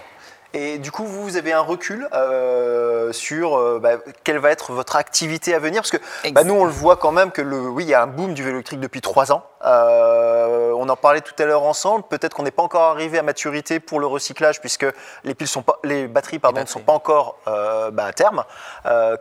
Et 0.53 0.79
du 0.79 0.91
coup, 0.91 1.05
vous, 1.05 1.23
vous 1.23 1.37
avez 1.37 1.53
un 1.53 1.61
recul 1.61 2.07
euh, 2.13 3.13
sur 3.13 3.57
euh, 3.57 3.79
bah, 3.79 3.97
quelle 4.23 4.39
va 4.39 4.49
être 4.49 4.71
votre 4.73 4.95
activité 4.95 5.53
à 5.53 5.59
venir? 5.59 5.81
Parce 5.81 5.91
que 5.91 6.31
bah, 6.31 6.43
nous, 6.43 6.55
on 6.55 6.65
le 6.65 6.71
voit 6.71 6.97
quand 6.97 7.11
même 7.11 7.31
que 7.31 7.41
le, 7.41 7.59
oui, 7.59 7.83
il 7.83 7.89
y 7.89 7.93
a 7.93 8.01
un 8.01 8.07
boom 8.07 8.33
du 8.33 8.43
vélo 8.43 8.55
électrique 8.55 8.79
depuis 8.79 9.01
trois 9.01 9.31
ans. 9.31 9.43
Euh, 9.65 10.71
on 10.75 10.89
en 10.89 10.95
parlait 10.95 11.21
tout 11.21 11.35
à 11.37 11.45
l'heure 11.45 11.63
ensemble. 11.63 12.03
Peut-être 12.09 12.33
qu'on 12.33 12.43
n'est 12.43 12.51
pas 12.51 12.63
encore 12.63 12.83
arrivé 12.83 13.19
à 13.19 13.23
maturité 13.23 13.79
pour 13.79 13.99
le 13.99 14.07
recyclage, 14.07 14.59
puisque 14.59 14.87
les 15.23 15.35
piles 15.35 15.47
sont 15.47 15.61
pas, 15.61 15.77
les 15.83 16.07
batteries, 16.07 16.39
pardon, 16.39 16.61
ne 16.61 16.63
batteries. 16.63 16.79
sont 16.79 16.85
pas 16.85 16.93
encore 16.93 17.37
bah, 17.45 18.05
à 18.05 18.13
terme. 18.13 18.43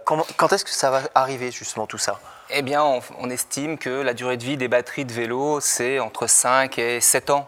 Quand 0.07 0.53
est-ce 0.53 0.65
que 0.65 0.71
ça 0.71 0.91
va 0.91 1.01
arriver 1.15 1.51
justement 1.51 1.87
tout 1.87 1.99
ça? 1.99 2.19
Eh 2.51 2.63
bien, 2.63 2.83
on, 2.83 3.01
on 3.21 3.29
estime 3.29 3.77
que 3.77 3.91
la 3.91 4.15
durée 4.15 4.39
de 4.39 4.43
vie 4.45 4.57
des 4.57 4.69
batteries 4.69 5.05
de 5.05 5.13
vélo, 5.13 5.61
c'est 5.61 5.99
entre 5.99 6.27
5 6.27 6.79
et 6.79 6.99
7 7.01 7.29
ans. 7.29 7.47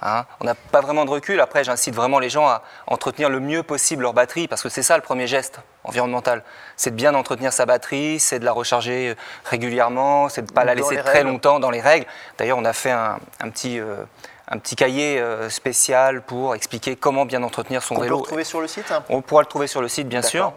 Hein, 0.00 0.26
on 0.40 0.44
n'a 0.44 0.56
pas 0.56 0.80
vraiment 0.80 1.04
de 1.04 1.10
recul. 1.10 1.40
Après, 1.40 1.62
j'incite 1.62 1.94
vraiment 1.94 2.18
les 2.18 2.28
gens 2.28 2.48
à 2.48 2.62
entretenir 2.88 3.30
le 3.30 3.38
mieux 3.38 3.62
possible 3.62 4.02
leur 4.02 4.14
batterie, 4.14 4.48
parce 4.48 4.60
que 4.62 4.68
c'est 4.68 4.82
ça 4.82 4.96
le 4.96 5.02
premier 5.02 5.28
geste 5.28 5.60
environnemental. 5.84 6.42
C'est 6.76 6.90
de 6.90 6.96
bien 6.96 7.14
entretenir 7.14 7.52
sa 7.52 7.66
batterie, 7.66 8.18
c'est 8.18 8.40
de 8.40 8.44
la 8.44 8.50
recharger 8.52 9.10
euh, 9.10 9.14
régulièrement, 9.44 10.28
c'est 10.28 10.42
de 10.42 10.50
ne 10.50 10.54
pas 10.54 10.64
la 10.64 10.74
laisser 10.74 10.96
très 10.96 11.22
longtemps 11.22 11.60
dans 11.60 11.70
les 11.70 11.80
règles. 11.80 12.06
D'ailleurs, 12.36 12.58
on 12.58 12.64
a 12.64 12.72
fait 12.72 12.90
un, 12.90 13.18
un 13.40 13.50
petit... 13.50 13.78
euh, 13.78 14.04
un 14.48 14.58
petit 14.58 14.76
cahier 14.76 15.18
euh, 15.18 15.48
spécial 15.48 16.20
pour 16.20 16.54
expliquer 16.54 16.94
comment 16.94 17.24
bien 17.24 17.42
entretenir 17.42 17.82
son 17.82 17.94
On 17.94 17.98
peut 17.98 18.02
le 18.02 18.08
vélo. 18.08 18.18
retrouver 18.18 18.44
sur 18.44 18.60
le 18.60 18.66
site 18.66 18.90
hein? 18.90 19.02
On 19.08 19.22
pourra 19.22 19.40
le 19.42 19.46
trouver 19.46 19.66
sur 19.66 19.80
le 19.80 19.88
site, 19.88 20.08
bien 20.08 20.20
sûr. 20.20 20.52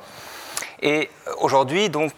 Et 0.82 1.10
aujourd'hui, 1.38 1.89
donc, 1.89 2.12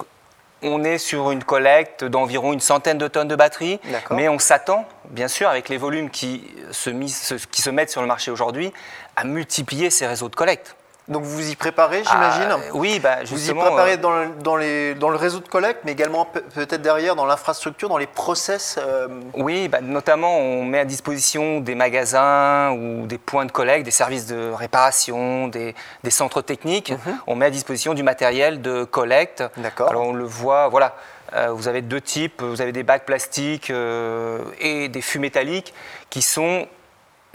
on 0.64 0.84
est 0.84 0.98
sur 0.98 1.32
une 1.32 1.44
collecte 1.44 2.04
d'environ 2.04 2.54
une 2.54 2.60
centaine 2.60 2.98
de 2.98 3.08
tonnes 3.08 3.28
de 3.28 3.36
batteries, 3.36 3.80
mais 4.16 4.28
on 4.30 4.40
s'attend, 4.40 4.88
bien 5.10 5.28
sûr, 5.28 5.48
avec 5.50 5.70
les 5.70 5.78
volumes 5.78 6.10
qui 6.10 6.44
se, 6.72 6.90
mis- 6.90 7.10
se- 7.10 7.36
qui 7.36 7.62
se 7.62 7.70
mettent 7.70 7.92
sur 7.92 8.02
le 8.02 8.08
marché 8.08 8.32
aujourd'hui, 8.32 8.74
à 9.16 9.24
multiplier 9.24 9.90
ces 9.90 10.08
réseaux 10.08 10.30
de 10.30 10.36
collecte. 10.36 10.76
Donc 11.08 11.24
vous 11.24 11.38
vous 11.38 11.50
y 11.50 11.56
préparez, 11.56 12.04
j'imagine 12.04 12.48
Ah, 12.52 12.58
oui, 12.74 13.00
bah, 13.00 13.20
Vous 13.26 13.36
y 13.36 13.40
justement. 13.40 13.62
préparez 13.62 13.94
euh, 13.94 13.98
dans 13.98 14.12
le, 14.12 14.28
dans, 14.44 14.56
les, 14.58 14.94
dans 14.94 15.10
le 15.10 15.16
réseau 15.16 15.40
de 15.40 15.48
collecte, 15.48 15.80
mais 15.86 15.94
également 15.94 16.26
pe- 16.26 16.42
peut-être 16.42 16.82
derrière 16.82 17.16
dans 17.16 17.26
l'infrastructure, 17.26 17.88
dans 17.88 17.98
les 17.98 18.08
process. 18.08 18.78
euh, 18.78 19.08
Oui, 19.34 19.70
bah, 19.70 19.80
notamment 19.82 20.38
on 20.38 20.66
met 20.66 20.80
à 20.80 20.86
disposition 20.86 21.62
des 21.62 21.76
magasins 21.76 22.72
ou 22.72 23.08
des 23.08 23.18
points 23.18 23.46
de 23.46 23.52
collecte, 23.54 23.86
des 23.86 23.92
services 23.92 24.28
de 24.28 24.52
réparation, 24.52 25.48
des, 25.48 25.76
des 26.04 26.12
centres 26.12 26.42
techniques. 26.42 26.94
On 27.26 27.36
met 27.36 27.46
à 27.46 27.52
disposition 27.52 27.94
du 27.94 28.04
matériel 28.04 28.62
de 28.62 28.84
collecte. 28.84 29.44
D'accord. 29.58 29.90
Alors 29.90 30.04
on 30.08 30.14
le 30.14 30.26
voit, 30.26 30.68
voilà. 30.68 30.96
euh, 31.34 31.52
vous 31.52 31.70
avez 31.70 31.82
deux 31.82 32.02
types, 32.02 32.42
vous 32.42 32.62
avez 32.62 32.74
des 32.74 32.84
bacs 32.84 33.06
plastiques 33.06 33.70
euh, 33.70 34.40
et 34.60 34.90
des 34.90 35.02
fûts 35.02 35.20
métalliques 35.20 35.74
qui 36.10 36.22
sont 36.22 36.68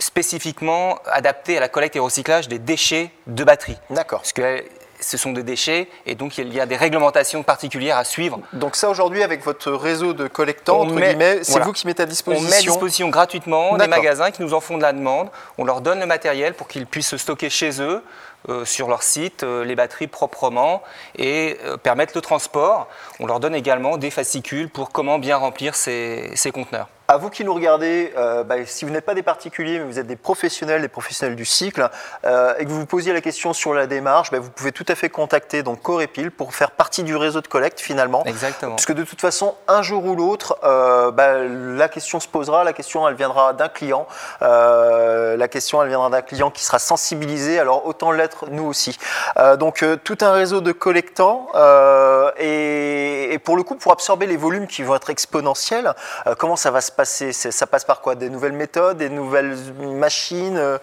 spécifiquement 0.03 0.99
adaptés 1.07 1.57
à 1.57 1.61
la 1.61 1.69
collecte 1.69 1.97
et 1.97 2.01
au 2.01 2.05
recyclage 2.05 2.49
des 2.49 2.59
déchets 2.59 3.11
de 3.27 3.45
batterie. 3.45 3.77
D'accord. 3.91 4.21
Parce 4.21 4.33
que 4.33 4.65
ce 5.01 5.17
sont 5.17 5.33
des 5.33 5.43
déchets 5.43 5.88
et 6.07 6.15
donc 6.15 6.38
il 6.38 6.53
y 6.55 6.61
a 6.61 6.67
des 6.67 6.77
réglementations 6.77 7.43
particulières 7.43 7.97
à 7.97 8.05
suivre. 8.05 8.38
Donc 8.53 8.77
ça 8.77 8.88
aujourd'hui 8.88 9.23
avec 9.25 9.45
votre 9.45 9.73
réseau 9.73 10.12
de 10.12 10.29
collectants, 10.29 10.79
On 10.79 10.83
entre 10.85 10.95
met- 10.95 11.09
guillemets, 11.09 11.38
c'est 11.43 11.53
voilà. 11.53 11.67
vous 11.67 11.73
qui 11.73 11.87
mettez 11.88 12.03
à 12.03 12.07
On 12.07 12.09
disposition. 12.09 12.49
met 12.49 12.57
à 12.57 12.61
disposition 12.61 13.09
gratuitement 13.09 13.77
des 13.77 13.88
magasins 13.88 14.31
qui 14.31 14.43
nous 14.43 14.55
en 14.55 14.61
font 14.61 14.77
de 14.77 14.83
la 14.83 14.93
demande. 14.93 15.29
On 15.59 15.65
leur 15.65 15.81
donne 15.81 15.99
le 15.99 16.07
matériel 16.07 16.55
pour 16.55 16.69
qu'ils 16.69 16.87
puissent 16.87 17.17
stocker 17.17 17.51
chez 17.51 17.81
eux, 17.83 18.03
euh, 18.49 18.65
sur 18.65 18.88
leur 18.88 19.03
site, 19.03 19.43
euh, 19.45 19.65
les 19.65 19.75
batteries 19.77 20.09
proprement 20.09 20.83
et 21.17 21.59
euh, 21.65 21.77
permettre 21.77 22.12
le 22.15 22.21
transport. 22.21 22.88
On 23.21 23.27
leur 23.27 23.38
donne 23.41 23.55
également 23.57 23.97
des 23.99 24.11
fascicules 24.11 24.69
pour 24.69 24.91
comment 24.93 25.19
bien 25.19 25.37
remplir 25.37 25.75
ces, 25.75 26.31
ces 26.37 26.51
conteneurs. 26.53 26.88
À 27.12 27.18
vous 27.18 27.29
qui 27.29 27.44
nous 27.44 27.53
regardez, 27.53 28.11
euh, 28.16 28.42
bah, 28.42 28.55
si 28.64 28.87
vous 28.87 28.90
n'êtes 28.90 29.05
pas 29.05 29.12
des 29.12 29.22
particuliers, 29.22 29.79
mais 29.79 29.85
vous 29.85 29.98
êtes 29.98 30.07
des 30.07 30.16
professionnels, 30.16 30.81
des 30.81 30.88
professionnels 30.88 31.37
du 31.37 31.44
cycle, 31.44 31.90
euh, 32.25 32.55
et 32.59 32.64
que 32.64 32.70
vous 32.70 32.81
vous 32.81 32.87
posiez 32.87 33.12
la 33.12 33.20
question 33.20 33.53
sur 33.53 33.75
la 33.75 33.87
démarche, 33.87 34.31
bah, 34.31 34.38
vous 34.38 34.48
pouvez 34.48 34.72
tout 34.72 34.87
à 34.88 34.94
fait 34.94 35.11
contacter 35.11 35.62
donc 35.62 35.83
Corépil 35.83 36.31
pour 36.31 36.55
faire 36.55 36.70
partie 36.70 37.03
du 37.03 37.14
réseau 37.14 37.42
de 37.42 37.48
collecte 37.48 37.81
finalement. 37.81 38.25
Exactement. 38.25 38.77
Parce 38.77 38.87
que 38.87 38.94
de 38.94 39.05
toute 39.05 39.20
façon, 39.20 39.55
un 39.68 39.83
jour 39.83 40.07
ou 40.07 40.16
l'autre, 40.16 40.57
euh, 40.64 41.11
bah, 41.11 41.35
la 41.40 41.90
question 41.90 42.18
se 42.18 42.29
posera, 42.29 42.64
la 42.64 42.72
question 42.72 43.07
elle 43.07 43.14
viendra 43.14 43.53
d'un 43.53 43.68
client, 43.68 44.07
la 44.40 45.48
question 45.48 45.83
elle 45.83 45.88
viendra 45.88 46.09
d'un 46.09 46.22
client 46.22 46.51
qui 46.51 46.64
sera 46.64 46.79
sensibilisé, 46.79 47.59
alors 47.59 47.87
autant 47.87 48.11
l'être 48.11 48.46
nous 48.51 48.64
aussi. 48.64 48.98
donc 49.59 49.85
tout 50.03 50.18
un 50.22 50.33
réseau 50.33 50.62
de 50.62 50.72
collectants 50.72 51.48
et, 52.38 53.38
pour 53.44 53.59
le 53.59 53.64
coup, 53.64 53.75
pour 53.75 53.92
absorber 53.92 54.25
les 54.25 54.38
volumes 54.38 54.66
qui 54.66 54.83
vont 54.83 54.94
être 54.94 55.11
exponentiels, 55.11 55.92
comment 56.38 56.57
ça 56.57 56.70
va 56.70 56.81
se 56.81 56.90
passer 56.90 57.02
Ça 57.05 57.67
passe 57.67 57.85
par 57.85 58.01
quoi? 58.01 58.15
Des 58.15 58.31
nouvelles 58.31 58.53
méthodes, 58.53 58.99
des 58.99 59.09
nouvelles 59.09 59.57
machines 59.79 60.79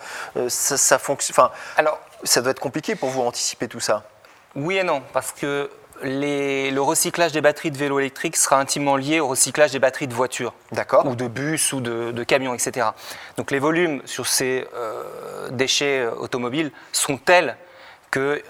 ça, 0.48 0.78
ça 0.78 1.00
fonctionne. 1.00 1.34
Enfin, 1.34 1.52
alors, 1.78 2.00
ça 2.24 2.42
doit 2.42 2.52
être 2.52 2.60
compliqué 2.60 2.96
pour 2.96 3.10
vous 3.10 3.22
anticiper 3.22 3.68
tout 3.68 3.80
ça. 3.80 4.04
Oui 4.56 4.78
et 4.78 4.84
non, 4.84 5.02
parce 5.14 5.32
que 5.32 5.70
le 6.02 6.80
recyclage 6.80 7.32
des 7.32 7.42
batteries 7.42 7.72
de 7.72 7.78
vélos 7.78 8.00
électriques 8.00 8.38
sera 8.38 8.60
intimement 8.60 8.96
lié 8.96 9.20
au 9.20 9.28
recyclage 9.28 9.72
des 9.72 9.80
batteries 9.80 10.08
de 10.08 10.14
voitures, 10.14 10.54
ou 11.06 11.16
de 11.16 11.28
bus, 11.28 11.74
ou 11.74 11.82
de, 11.82 12.24
camions, 12.24 12.54
etc. 12.54 12.88
Donc 13.38 13.52
les 13.52 13.60
volumes 13.60 14.02
sur 14.06 14.28
ces 14.28 14.68
euh, 14.76 15.50
déchets 15.52 16.02
euh, 16.02 16.12
automobiles 16.12 16.72
sont 16.92 17.18
tels 17.18 17.58
que 18.12 18.20
euh, 18.20 18.42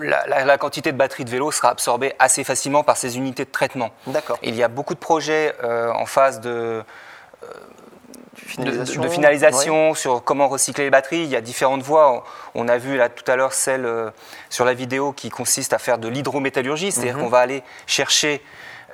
la, 0.00 0.58
quantité 0.58 0.92
de 0.92 0.96
batteries 0.96 1.24
de 1.24 1.30
vélos 1.30 1.52
sera 1.52 1.70
absorbée 1.70 2.14
assez 2.18 2.44
facilement 2.44 2.82
par 2.82 2.96
ces 2.96 3.16
unités 3.16 3.44
de 3.44 3.50
traitement. 3.50 3.90
D'accord. 4.06 4.38
Il 4.42 4.54
y 4.54 4.62
a 4.62 4.68
beaucoup 4.68 4.94
de 4.94 4.98
projets 4.98 5.54
en 5.62 6.06
phase 6.06 6.40
de 6.40 6.82
de, 8.58 9.08
finalisation 9.08 9.94
sur 9.94 10.22
comment 10.22 10.48
recycler 10.48 10.84
les 10.84 10.90
batteries. 10.90 11.22
Il 11.22 11.28
y 11.28 11.36
a 11.36 11.40
différentes 11.40 11.82
voies. 11.82 12.24
On 12.54 12.68
a 12.68 12.78
vu 12.78 12.96
là 12.96 13.08
tout 13.08 13.30
à 13.30 13.36
l'heure 13.36 13.52
celle 13.52 13.86
euh, 13.86 14.10
sur 14.50 14.64
la 14.64 14.74
vidéo 14.74 15.12
qui 15.12 15.30
consiste 15.30 15.72
à 15.72 15.78
faire 15.78 15.98
de 15.98 16.08
l'hydrométallurgie, 16.08 16.92
c'est-à-dire 16.92 17.16
mhm. 17.16 17.24
qu'on 17.24 17.28
va 17.28 17.40
aller 17.40 17.62
chercher, 17.86 18.42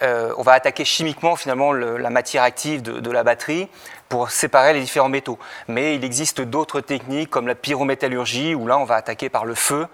euh, 0.03 0.33
on 0.37 0.43
va 0.43 0.53
attaquer 0.53 0.85
chimiquement 0.85 1.37
finalement 1.37 1.73
la 1.73 2.11
matière 2.11 2.43
active 2.43 2.83
de, 2.83 3.11
la 3.11 3.23
batterie 3.23 3.69
pour 4.09 4.31
séparer 4.31 4.73
les 4.73 4.81
différents 4.81 5.09
métaux. 5.09 5.39
Mais 5.69 5.95
il 5.95 6.05
existe 6.05 6.41
d'autres 6.41 6.81
techniques 6.81 7.31
comme 7.31 7.47
la 7.47 7.55
pyrométallurgie 7.55 8.55
où 8.55 8.67
là 8.67 8.79
on 8.79 8.85
va 8.85 8.97
attaquer 8.97 9.29
par 9.29 9.45
le 9.45 9.55
feu 9.55 9.87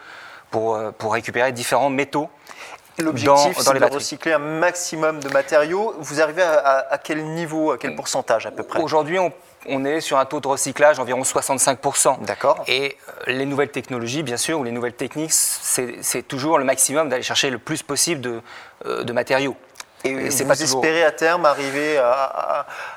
pour, 0.51 0.75
euh, 0.75 0.91
pour 0.91 1.13
récupérer 1.13 1.53
différents 1.53 1.91
métaux. 1.91 2.29
L'objectif, 2.99 3.57
c'est 3.59 3.79
de 3.79 3.85
recycler 3.85 4.33
un 4.33 4.39
maximum 4.39 5.21
de 5.21 5.29
matériaux. 5.29 5.95
Vous 6.01 6.21
arrivez 6.21 6.43
à, 6.43 6.99
quel 7.03 7.25
niveau, 7.25 7.71
à 7.71 7.79
quel 7.79 7.95
pourcentage 7.95 8.47
à 8.47 8.51
peu 8.51 8.65
près? 8.65 8.81
Aujourd'hui, 8.83 9.21
on, 9.21 9.33
on 9.69 9.85
est 9.85 10.01
sur 10.01 10.19
un 10.19 10.25
taux 10.25 10.41
de 10.41 10.49
recyclage 10.49 10.99
environ 10.99 11.23
65%. 11.23 12.25
D'accord. 12.25 12.65
Et 12.67 12.97
euh, 13.09 13.33
les 13.33 13.47
nouvelles 13.47 13.71
technologies, 13.71 14.25
bien 14.25 14.37
sûr, 14.37 14.59
ou 14.59 14.65
les 14.65 14.73
nouvelles 14.73 14.95
techniques, 14.95 15.33
c'est 15.33 16.27
toujours 16.27 16.59
le 16.59 16.65
maximum 16.65 17.09
d'aller 17.09 17.23
chercher 17.23 17.51
le 17.51 17.59
plus 17.59 17.85
possible 17.85 18.21
de, 18.21 18.41
euh, 18.87 19.13
matériaux. 19.13 19.57
Et, 20.05 20.29
vous 20.29 20.45
pas 20.45 20.61
espérez 20.61 21.05
à 21.05 21.11
terme 21.11 21.45
arriver 21.45 22.01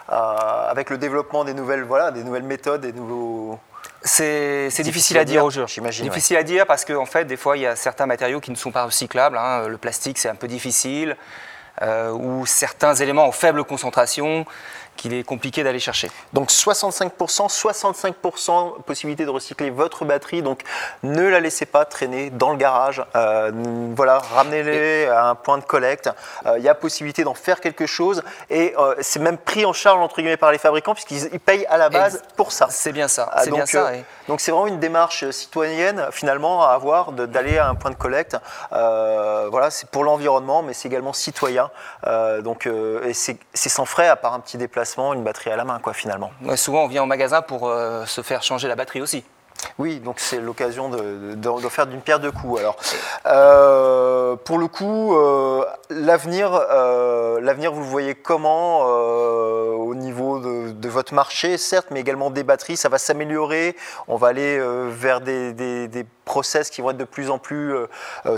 avec 0.08 0.90
le 0.90 0.98
développement 0.98 1.44
des 1.44 1.54
nouvelles, 1.54 1.84
voilà, 1.84 2.12
des 2.12 2.24
nouvelles 2.24 2.44
méthodes, 2.44 2.82
des 2.82 2.94
nouveaux... 2.94 3.60
C'est 4.04 4.82
difficile, 4.82 5.18
à 5.18 5.26
dire, 5.26 5.46
aujourd'hui. 5.46 5.74
J'imagine. 5.76 6.08
Difficile 6.08 6.38
à 6.38 6.44
dire 6.44 6.66
parce 6.66 6.86
qu'en 6.86 7.04
en 7.04 7.06
fait, 7.06 7.26
des 7.26 7.38
fois, 7.38 7.58
il 7.58 7.62
y 7.62 7.68
a 7.68 7.76
certains 7.76 8.06
matériaux 8.06 8.40
qui 8.40 8.52
ne 8.52 8.56
sont 8.56 8.72
pas 8.72 8.86
recyclables. 8.86 9.38
Hein. 9.38 9.68
Le 9.68 9.78
plastique, 9.78 10.18
c'est 10.18 10.30
un 10.30 10.36
peu 10.36 10.48
difficile. 10.48 11.16
Euh, 11.82 12.12
ou 12.12 12.46
certains 12.46 12.94
éléments 12.96 13.26
en 13.26 13.32
faible 13.32 13.64
concentration 13.64 14.46
qu'il 14.96 15.14
est 15.14 15.24
compliqué 15.24 15.64
d'aller 15.64 15.80
chercher. 15.80 16.12
Donc 16.34 16.50
65%, 16.50 17.12
65% 17.18 18.82
possibilité 18.84 19.26
de 19.26 19.30
recycler 19.30 19.70
votre 19.70 20.06
batterie, 20.06 20.42
donc 20.42 20.62
ne 21.04 21.28
la 21.28 21.40
laissez 21.40 21.66
pas 21.66 21.86
traîner 21.86 22.30
dans 22.30 22.52
le 22.52 22.58
garage, 22.58 23.04
euh, 23.16 23.52
voilà, 23.96 24.20
ramenez-les 24.20 25.08
à 25.08 25.28
un 25.28 25.36
point 25.36 25.58
de 25.58 25.64
collecte, 25.64 26.10
euh, 26.46 26.58
il 26.58 26.64
y 26.64 26.70
a 26.70 26.76
possibilité 26.76 27.24
d'en 27.24 27.34
faire 27.34 27.62
quelque 27.62 27.86
chose. 27.86 28.24
Et 28.50 28.74
euh, 28.78 28.96
c'est 29.02 29.20
même 29.20 29.38
pris 29.38 29.66
en 29.66 29.74
charge 29.74 30.00
entre 30.00 30.18
guillemets 30.18 30.38
par 30.38 30.52
les 30.52 30.58
fabricants 30.58 30.94
puisqu'ils 30.94 31.40
payent 31.40 31.66
à 31.68 31.78
la 31.78 31.90
base 31.90 32.22
pour 32.36 32.52
ça. 32.52 32.68
C'est 32.70 32.92
bien 32.92 33.08
ça, 33.08 33.32
c'est 33.44 33.52
bien 33.52 33.66
ça. 33.66 33.92
Donc 34.28 34.40
c'est 34.40 34.52
vraiment 34.52 34.68
une 34.68 34.80
démarche 34.80 35.30
citoyenne 35.32 36.08
finalement 36.12 36.64
à 36.64 36.70
avoir 36.70 37.12
d'aller 37.12 37.58
à 37.58 37.68
un 37.68 37.76
point 37.76 37.92
de 37.92 37.96
collecte, 37.96 38.38
voilà, 38.72 39.70
c'est 39.72 39.90
pour 39.90 40.04
l'environnement 40.04 40.64
mais 40.64 40.74
c'est 40.74 40.88
également 40.88 41.14
citoyen, 41.14 41.70
donc 42.42 42.68
et 42.68 43.14
c'est 43.14 43.38
sans 43.54 43.86
frais 43.86 44.08
à 44.08 44.16
part 44.16 44.34
un 44.34 44.40
petit 44.40 44.58
déplacement 44.58 44.81
une 45.14 45.24
batterie 45.24 45.52
à 45.52 45.56
la 45.56 45.66
main, 45.66 45.80
quoi, 45.80 45.94
finalement. 45.94 46.32
souvent, 46.56 46.84
on 46.84 46.88
vient 46.88 47.04
au 47.04 47.08
magasin 47.08 47.42
pour 47.42 47.68
euh, 47.68 48.06
se 48.06 48.22
faire 48.22 48.44
changer 48.44 48.68
la 48.68 48.76
batterie 48.76 49.02
aussi. 49.02 49.24
Oui, 49.78 50.00
donc 50.00 50.20
c'est 50.20 50.40
l'occasion 50.40 50.90
de, 50.90 51.70
faire 51.70 51.86
d'une 51.86 52.02
pierre 52.02 52.20
deux 52.20 52.32
coups. 52.32 52.60
Alors, 52.60 52.78
euh, 53.28 54.36
pour 54.36 54.58
le 54.58 54.68
coup, 54.68 55.16
euh, 55.16 55.64
l'avenir, 55.92 56.52
l'avenir, 56.52 57.72
vous 57.72 57.82
le 57.82 57.86
voyez 57.86 58.16
comment 58.16 58.80
au 58.82 59.94
niveau 59.94 60.40
de, 60.40 60.90
votre 60.90 61.14
marché, 61.14 61.58
certes, 61.58 61.88
mais 61.92 62.00
également 62.00 62.32
des 62.32 62.44
batteries, 62.44 62.76
ça 62.76 62.90
va 62.90 62.98
s'améliorer. 62.98 63.76
On 64.08 64.16
va 64.16 64.30
aller 64.30 64.60
vers 64.90 65.22
des, 65.22 65.54
des, 65.54 66.06
process 66.26 66.70
qui 66.70 66.82
vont 66.82 66.92
être 66.92 66.98
de 66.98 67.04
plus 67.04 67.30
en 67.30 67.38
plus 67.38 67.76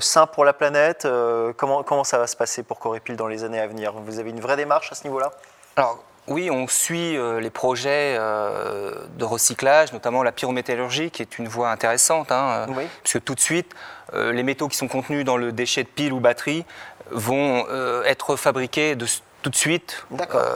sains 0.01 0.27
pour 0.27 0.43
la 0.43 0.51
planète. 0.53 1.07
comment, 1.55 1.83
comment 1.83 2.03
ça 2.03 2.17
va 2.17 2.27
se 2.27 2.35
passer 2.35 2.63
pour 2.63 2.79
Corépil 2.79 3.15
dans 3.15 3.27
les 3.27 3.45
années 3.45 3.61
à 3.61 3.67
venir? 3.67 3.93
Vous 3.93 4.19
avez 4.19 4.31
une 4.31 4.41
vraie 4.41 4.57
démarche 4.57 4.91
à 4.91 4.95
ce 4.95 5.05
niveau-là? 5.05 5.31
Alors, 5.75 6.03
oui, 6.27 6.49
on 6.49 6.67
suit 6.67 7.17
euh, 7.17 7.41
les 7.41 7.49
projets 7.49 8.15
euh, 8.17 8.93
de 9.17 9.25
recyclage, 9.25 9.91
notamment 9.91 10.23
la 10.23 10.31
pyrométallurgie, 10.31 11.11
qui 11.11 11.21
est 11.21 11.37
une 11.37 11.47
voie 11.47 11.69
intéressante, 11.69 12.31
hein, 12.31 12.65
euh, 12.69 12.85
puisque 13.03 13.23
tout 13.23 13.35
de 13.35 13.39
suite, 13.39 13.73
les 14.13 14.43
métaux 14.43 14.67
qui 14.67 14.77
sont 14.77 14.87
contenus 14.87 15.25
dans 15.25 15.37
le 15.37 15.51
déchet 15.51 15.83
de 15.83 15.87
pile 15.87 16.13
ou 16.13 16.19
batterie 16.19 16.65
vont 17.09 17.65
être 18.05 18.35
fabriqués 18.35 18.95
tout 19.41 19.49
de 19.49 19.55
suite 19.55 20.05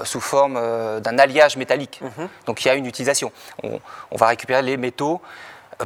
sous 0.03 0.21
forme 0.21 0.61
d'un 1.01 1.17
alliage 1.17 1.57
métallique. 1.57 1.99
Mhm. 2.01 2.29
Donc 2.45 2.63
il 2.63 2.67
y 2.67 2.71
a 2.71 2.75
une 2.75 2.85
utilisation. 2.85 3.31
On, 3.63 3.79
va 4.15 4.27
récupérer 4.27 4.61
les 4.61 4.77
métaux, 4.77 5.21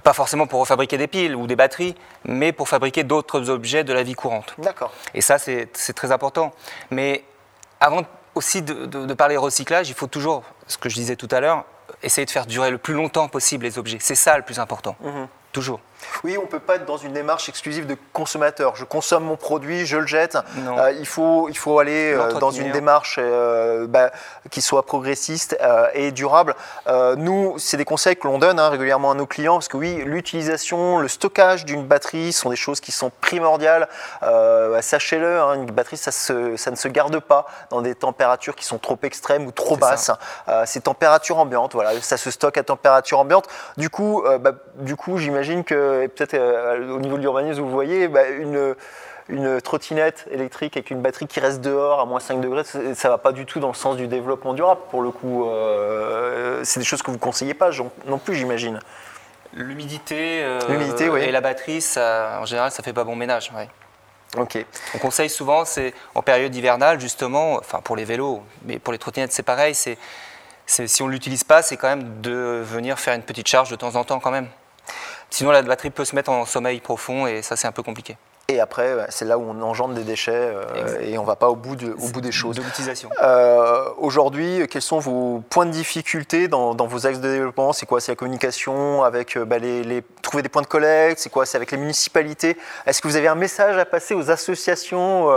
pas 0.03 0.11
forcément 0.11 0.47
pour 0.47 0.59
refabriquer 0.59 0.97
des 0.97 1.07
piles 1.07 1.33
ou 1.33 1.47
des 1.47 1.55
batteries, 1.55 1.95
mais 2.25 2.51
pour 2.51 2.67
fabriquer 2.67 3.05
d'autres 3.05 3.49
objets 3.49 3.85
de 3.85 3.93
la 3.93 4.03
vie 4.03 4.15
courante. 4.15 4.53
D'accord. 4.57 4.91
Et 5.13 5.21
ça, 5.21 5.37
c'est 5.37 5.93
très 5.93 6.11
important. 6.11 6.51
Mais 6.89 7.23
avant 7.79 8.03
aussi 8.35 8.61
de, 8.61 9.13
parler 9.13 9.37
recyclage, 9.37 9.89
il 9.89 9.95
faut 9.95 10.07
toujours, 10.07 10.43
ce 10.67 10.77
que 10.77 10.89
je 10.89 10.95
disais 10.95 11.15
tout 11.15 11.27
à 11.31 11.39
l'heure, 11.39 11.65
essayer 12.03 12.25
de 12.25 12.31
faire 12.31 12.45
durer 12.45 12.71
le 12.71 12.77
plus 12.77 12.93
longtemps 12.93 13.27
possible 13.27 13.65
les 13.65 13.77
objets. 13.77 13.97
C'est 13.99 14.15
ça 14.15 14.37
le 14.37 14.43
plus 14.43 14.59
important. 14.59 14.95
Mhm. 15.01 15.27
Toujours. 15.51 15.81
Oui, 16.23 16.37
on 16.37 16.43
ne 16.43 16.47
peut 16.47 16.59
pas 16.59 16.75
être 16.75 16.85
dans 16.85 16.97
une 16.97 17.13
démarche 17.13 17.49
exclusive 17.49 17.87
de 17.87 17.97
consommateur. 18.13 18.75
Je 18.75 18.85
consomme 18.85 19.23
mon 19.23 19.37
produit, 19.37 19.85
je 19.85 19.97
le 19.97 20.05
jette. 20.05 20.37
Euh, 20.57 20.91
il, 20.99 21.07
faut, 21.07 21.49
il 21.49 21.57
faut 21.57 21.79
aller 21.79 22.13
euh, 22.13 22.33
dans 22.33 22.51
une 22.51 22.71
démarche 22.71 23.17
euh, 23.19 23.87
bah, 23.87 24.11
qui 24.49 24.61
soit 24.61 24.85
progressiste 24.85 25.57
et 25.93 26.11
durable. 26.11 26.55
nous, 27.17 27.55
c'est 27.57 27.77
des 27.77 27.85
conseils 27.85 28.15
que 28.15 28.27
l'on 28.27 28.37
donne 28.37 28.59
hein, 28.59 28.69
régulièrement 28.69 29.11
à 29.11 29.15
nos 29.15 29.25
clients 29.25 29.55
parce 29.55 29.67
que 29.67 29.77
oui, 29.77 30.01
l'utilisation, 30.05 30.99
le 30.99 31.07
stockage 31.07 31.65
d'une 31.65 31.85
batterie 31.85 32.33
sont 32.33 32.49
des 32.49 32.55
choses 32.55 32.79
qui 32.79 32.91
sont 32.91 33.11
primordiales. 33.21 33.87
Bah, 34.21 34.81
sachez-le, 34.81 35.39
hein, 35.39 35.53
une 35.55 35.65
batterie, 35.65 35.97
ça, 35.97 36.11
ça, 36.11 36.33
ne 36.33 36.75
se 36.75 36.87
garde 36.87 37.19
pas 37.19 37.45
dans 37.69 37.81
des 37.81 37.95
températures 37.95 38.55
qui 38.55 38.65
sont 38.65 38.77
trop 38.77 38.97
extrêmes 39.03 39.45
ou 39.45 39.51
trop 39.51 39.77
basses. 39.77 40.11
c'est 40.65 40.81
température 40.81 41.37
ambiante, 41.37 41.73
voilà, 41.73 41.99
ça 42.01 42.17
se 42.17 42.31
stocke 42.31 42.57
à 42.57 42.63
température 42.63 43.19
ambiante. 43.19 43.47
Du 43.77 43.89
coup, 43.89 44.23
bah, 44.39 44.51
du 44.75 44.95
coup 44.95 45.17
j'imagine 45.17 45.63
que 45.63 45.90
et 45.99 46.07
peut-être 46.07 46.33
euh, 46.33 46.93
au 46.93 46.99
niveau 46.99 47.17
de 47.17 47.21
l'urbanisme, 47.21 47.61
vous 47.61 47.69
voyez, 47.69 48.07
bah, 48.07 48.29
une, 48.29 48.75
une 49.29 49.61
trottinette 49.61 50.25
électrique 50.31 50.77
avec 50.77 50.91
une 50.91 51.01
batterie 51.01 51.27
qui 51.27 51.39
reste 51.39 51.61
dehors 51.61 51.99
à 51.99 52.05
moins 52.05 52.19
5 52.19 52.41
degrés, 52.41 52.63
ça 52.63 52.79
ne 52.79 52.93
va 53.09 53.17
pas 53.17 53.31
du 53.31 53.45
tout 53.45 53.59
dans 53.59 53.69
le 53.69 53.73
sens 53.73 53.97
du 53.97 54.07
développement 54.07 54.53
durable. 54.53 54.81
Pour 54.89 55.01
le 55.01 55.11
coup, 55.11 55.49
euh, 55.49 56.61
c'est 56.63 56.79
des 56.79 56.85
choses 56.85 57.01
que 57.01 57.07
vous 57.07 57.17
ne 57.17 57.21
conseillez 57.21 57.53
pas 57.53 57.71
non 58.05 58.17
plus, 58.17 58.35
j'imagine. 58.35 58.79
L'humidité 59.53 60.41
euh, 60.43 61.17
et 61.17 61.31
la 61.31 61.41
batterie, 61.41 61.81
ça, 61.81 62.39
en 62.41 62.45
général, 62.45 62.71
ça 62.71 62.83
fait 62.83 62.93
pas 62.93 63.03
bon 63.03 63.15
ménage. 63.15 63.51
Ok. 64.37 64.65
On 64.95 64.97
conseille 64.97 65.29
souvent, 65.29 65.65
c'est 65.65 65.93
en 66.15 66.21
période 66.21 66.55
hivernale 66.55 67.01
justement, 67.01 67.55
enfin 67.55 67.81
pour 67.83 67.97
les 67.97 68.05
vélos, 68.05 68.41
mais 68.63 68.79
pour 68.79 68.93
les 68.93 68.99
trottinettes 68.99 69.33
c'est 69.33 69.43
pareil. 69.43 69.75
C'est, 69.75 69.97
si 70.65 71.03
on 71.03 71.07
ne 71.07 71.11
l'utilise 71.11 71.43
pas, 71.43 71.61
c'est 71.61 71.75
quand 71.75 71.89
même 71.89 72.21
de 72.21 72.61
venir 72.63 72.97
faire 72.97 73.13
une 73.13 73.23
petite 73.23 73.47
charge 73.47 73.69
de 73.69 73.75
temps 73.75 73.95
en 73.95 74.05
temps 74.05 74.21
quand 74.21 74.31
même. 74.31 74.47
Sinon, 75.31 75.51
la 75.51 75.61
batterie 75.61 75.89
peut 75.89 76.05
se 76.05 76.13
mettre 76.13 76.29
en 76.29 76.45
sommeil 76.45 76.81
profond 76.81 77.25
et 77.25 77.41
ça, 77.41 77.55
c'est 77.55 77.67
un 77.67 77.71
peu 77.71 77.83
compliqué. 77.83 78.17
Et 78.51 78.59
après, 78.59 78.97
c'est 79.07 79.23
là 79.23 79.37
où 79.37 79.43
on 79.49 79.61
engendre 79.61 79.93
des 79.93 80.03
déchets 80.03 80.31
euh, 80.33 80.99
et 80.99 81.17
on 81.17 81.21
ne 81.21 81.27
va 81.27 81.37
pas 81.37 81.49
au 81.49 81.55
bout, 81.55 81.77
au 81.83 82.07
bout 82.09 82.19
des 82.19 82.33
choses. 82.33 82.59
Euh, 83.21 83.83
aujourd'hui, 83.97 84.67
quels 84.69 84.81
sont 84.81 84.99
vos 84.99 85.41
points 85.49 85.65
de 85.65 85.71
difficulté 85.71 86.49
dans, 86.49 86.73
vos 86.73 87.07
axes 87.07 87.19
de 87.19 87.31
développement? 87.31 87.71
C'est 87.71 87.85
quoi? 87.85 88.01
C'est 88.01 88.11
la 88.11 88.17
communication 88.17 89.03
avec 89.03 89.37
euh, 89.37 89.45
bah, 89.45 89.57
les, 89.57 90.03
trouver 90.21 90.43
des 90.43 90.49
points 90.49 90.63
de 90.63 90.67
collecte? 90.67 91.19
C'est 91.19 91.29
quoi? 91.29 91.45
C'est 91.45 91.55
avec 91.55 91.71
les 91.71 91.77
municipalités? 91.77 92.57
Est-ce 92.85 93.01
que 93.01 93.07
vous 93.07 93.15
avez 93.15 93.29
un 93.29 93.35
message 93.35 93.77
à 93.77 93.85
passer 93.85 94.15
aux 94.15 94.29
associations, 94.29 95.29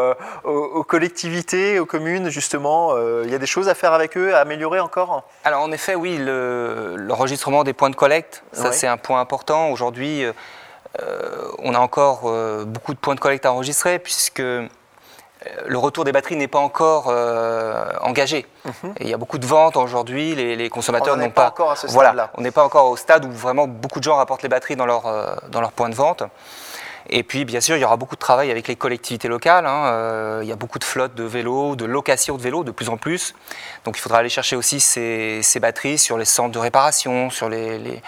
aux, 0.44 0.84
collectivités, 0.84 1.78
aux 1.78 1.86
communes? 1.86 2.30
Justement 2.30 2.96
Il 3.22 3.30
y 3.30 3.34
a 3.34 3.38
des 3.38 3.46
choses 3.46 3.68
à 3.68 3.74
faire 3.74 3.92
avec 3.92 4.16
eux, 4.16 4.34
à 4.34 4.40
améliorer 4.40 4.80
encore? 4.80 5.22
Alors 5.44 5.62
en 5.62 5.70
effet, 5.70 5.94
oui, 5.94 6.18
l'enregistrement 6.18 7.62
des 7.62 7.74
points 7.74 7.90
de 7.90 7.96
collecte, 7.96 8.42
ça 8.52 8.72
c'est 8.72 8.88
un 8.88 8.96
point 8.96 9.20
important. 9.20 9.70
Aujourd'hui, 9.70 10.24
on 11.58 11.74
a 11.74 11.78
encore 11.78 12.22
euh, 12.26 12.64
beaucoup 12.64 12.94
de 12.94 12.98
points 12.98 13.14
de 13.14 13.20
collecte 13.20 13.46
à 13.46 13.52
enregistrer 13.52 13.98
puisque 13.98 14.40
le 14.40 15.78
retour 15.78 16.04
des 16.04 16.12
batteries 16.12 16.36
n'est 16.36 16.48
pas 16.48 16.58
encore 16.58 17.08
engagé. 18.00 18.46
Mhm. 18.64 18.94
il 19.00 19.08
y 19.08 19.14
a 19.14 19.18
beaucoup 19.18 19.38
de 19.38 19.46
ventes 19.46 19.76
aujourd'hui, 19.76 20.34
les, 20.34 20.70
consommateurs 20.70 21.16
n'ont 21.18 21.30
pas, 21.30 21.48
encore 21.48 21.72
à 21.72 21.76
ce 21.76 21.86
stade-là. 21.86 22.30
on 22.34 22.40
n'est 22.40 22.50
pas 22.50 22.64
encore 22.64 22.90
au 22.90 22.96
stade 22.96 23.26
où 23.26 23.30
vraiment 23.30 23.66
beaucoup 23.66 23.98
de 23.98 24.04
gens 24.04 24.16
rapportent 24.16 24.42
les 24.42 24.48
batteries 24.48 24.76
dans 24.76 24.86
leur, 24.86 25.02
dans 25.48 25.60
leur 25.60 25.72
point 25.72 25.90
de 25.90 25.94
vente. 25.94 26.22
Et 27.10 27.22
puis, 27.22 27.44
bien 27.44 27.60
sûr, 27.60 27.76
il 27.76 27.80
y 27.80 27.84
aura 27.84 27.96
beaucoup 27.96 28.14
de 28.14 28.20
travail 28.20 28.50
avec 28.50 28.66
les 28.66 28.76
collectivités 28.76 29.28
locales. 29.28 29.66
Hein. 29.66 29.86
Euh, 29.86 30.40
il 30.42 30.48
y 30.48 30.52
a 30.52 30.56
beaucoup 30.56 30.78
de 30.78 30.84
flottes 30.84 31.14
de 31.14 31.24
vélos, 31.24 31.76
de 31.76 31.84
location 31.84 32.36
de 32.36 32.42
vélos, 32.42 32.64
de 32.64 32.70
plus 32.70 32.88
en 32.88 32.96
plus. 32.96 33.34
Donc, 33.84 33.98
il 33.98 34.00
faudra 34.00 34.18
aller 34.18 34.30
chercher 34.30 34.56
aussi 34.56 34.80
ces, 34.80 35.42
batteries 35.60 35.98
sur 35.98 36.16
les 36.16 36.24
centres 36.24 36.52
de 36.52 36.58
réparation, 36.58 37.28
sur 37.30 37.48
les, 37.48 38.02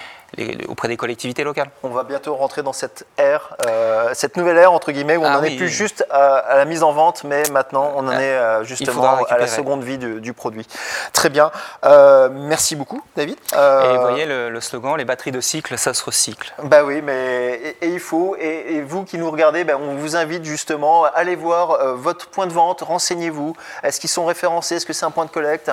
auprès 0.68 0.88
des 0.88 0.96
collectivités 0.96 1.44
locales. 1.44 1.70
On 1.82 1.88
va 1.88 2.04
bientôt 2.04 2.34
rentrer 2.34 2.62
dans 2.62 2.72
cette 2.72 3.06
ère, 3.16 3.56
euh, 3.66 4.10
cette 4.12 4.36
nouvelle 4.36 4.58
ère 4.58 4.72
entre 4.72 4.92
guillemets, 4.92 5.16
où 5.16 5.24
on 5.24 5.30
n'en 5.30 5.42
ah 5.42 5.46
est 5.46 5.56
plus 5.56 5.68
juste 5.68 6.04
à, 6.10 6.56
la 6.56 6.64
mise 6.64 6.82
en 6.82 6.92
vente, 6.92 7.24
mais 7.24 7.42
maintenant 7.52 7.92
on 7.96 8.06
en 8.06 8.12
est 8.12 8.36
euh, 8.36 8.64
justement 8.64 9.24
à 9.28 9.38
la 9.38 9.46
seconde 9.46 9.82
vie 9.82 9.98
du, 9.98 10.32
produit. 10.32 10.66
Très 11.12 11.30
bien, 11.30 11.50
euh, 11.84 12.28
merci 12.30 12.76
beaucoup 12.76 13.02
David. 13.16 13.36
et 13.52 13.96
vous 13.96 14.00
voyez 14.00 14.26
le, 14.26 14.60
slogan, 14.60 14.96
les 14.96 15.04
batteries 15.04 15.32
de 15.32 15.40
cycle, 15.40 15.78
ça 15.78 15.94
se 15.94 16.04
recycle. 16.04 16.52
Bah 16.64 16.84
oui, 16.84 17.00
mais 17.02 17.76
et, 17.80 17.88
il 17.88 18.00
faut, 18.00 18.36
et, 18.38 18.82
vous 18.82 19.04
qui 19.04 19.18
nous 19.18 19.30
regardez, 19.30 19.64
ben, 19.64 19.76
on 19.80 19.94
vous 19.94 20.16
invite 20.16 20.44
justement 20.44 21.04
à 21.04 21.08
aller 21.08 21.36
voir 21.36 21.94
votre 21.94 22.28
point 22.28 22.46
de 22.46 22.52
vente, 22.52 22.82
renseignez-vous, 22.82 23.56
est-ce 23.82 24.00
qu'ils 24.00 24.10
sont 24.10 24.26
référencés, 24.26 24.76
est-ce 24.76 24.86
que 24.86 24.92
c'est 24.92 25.06
un 25.06 25.10
point 25.10 25.24
de 25.24 25.30
collecte? 25.30 25.70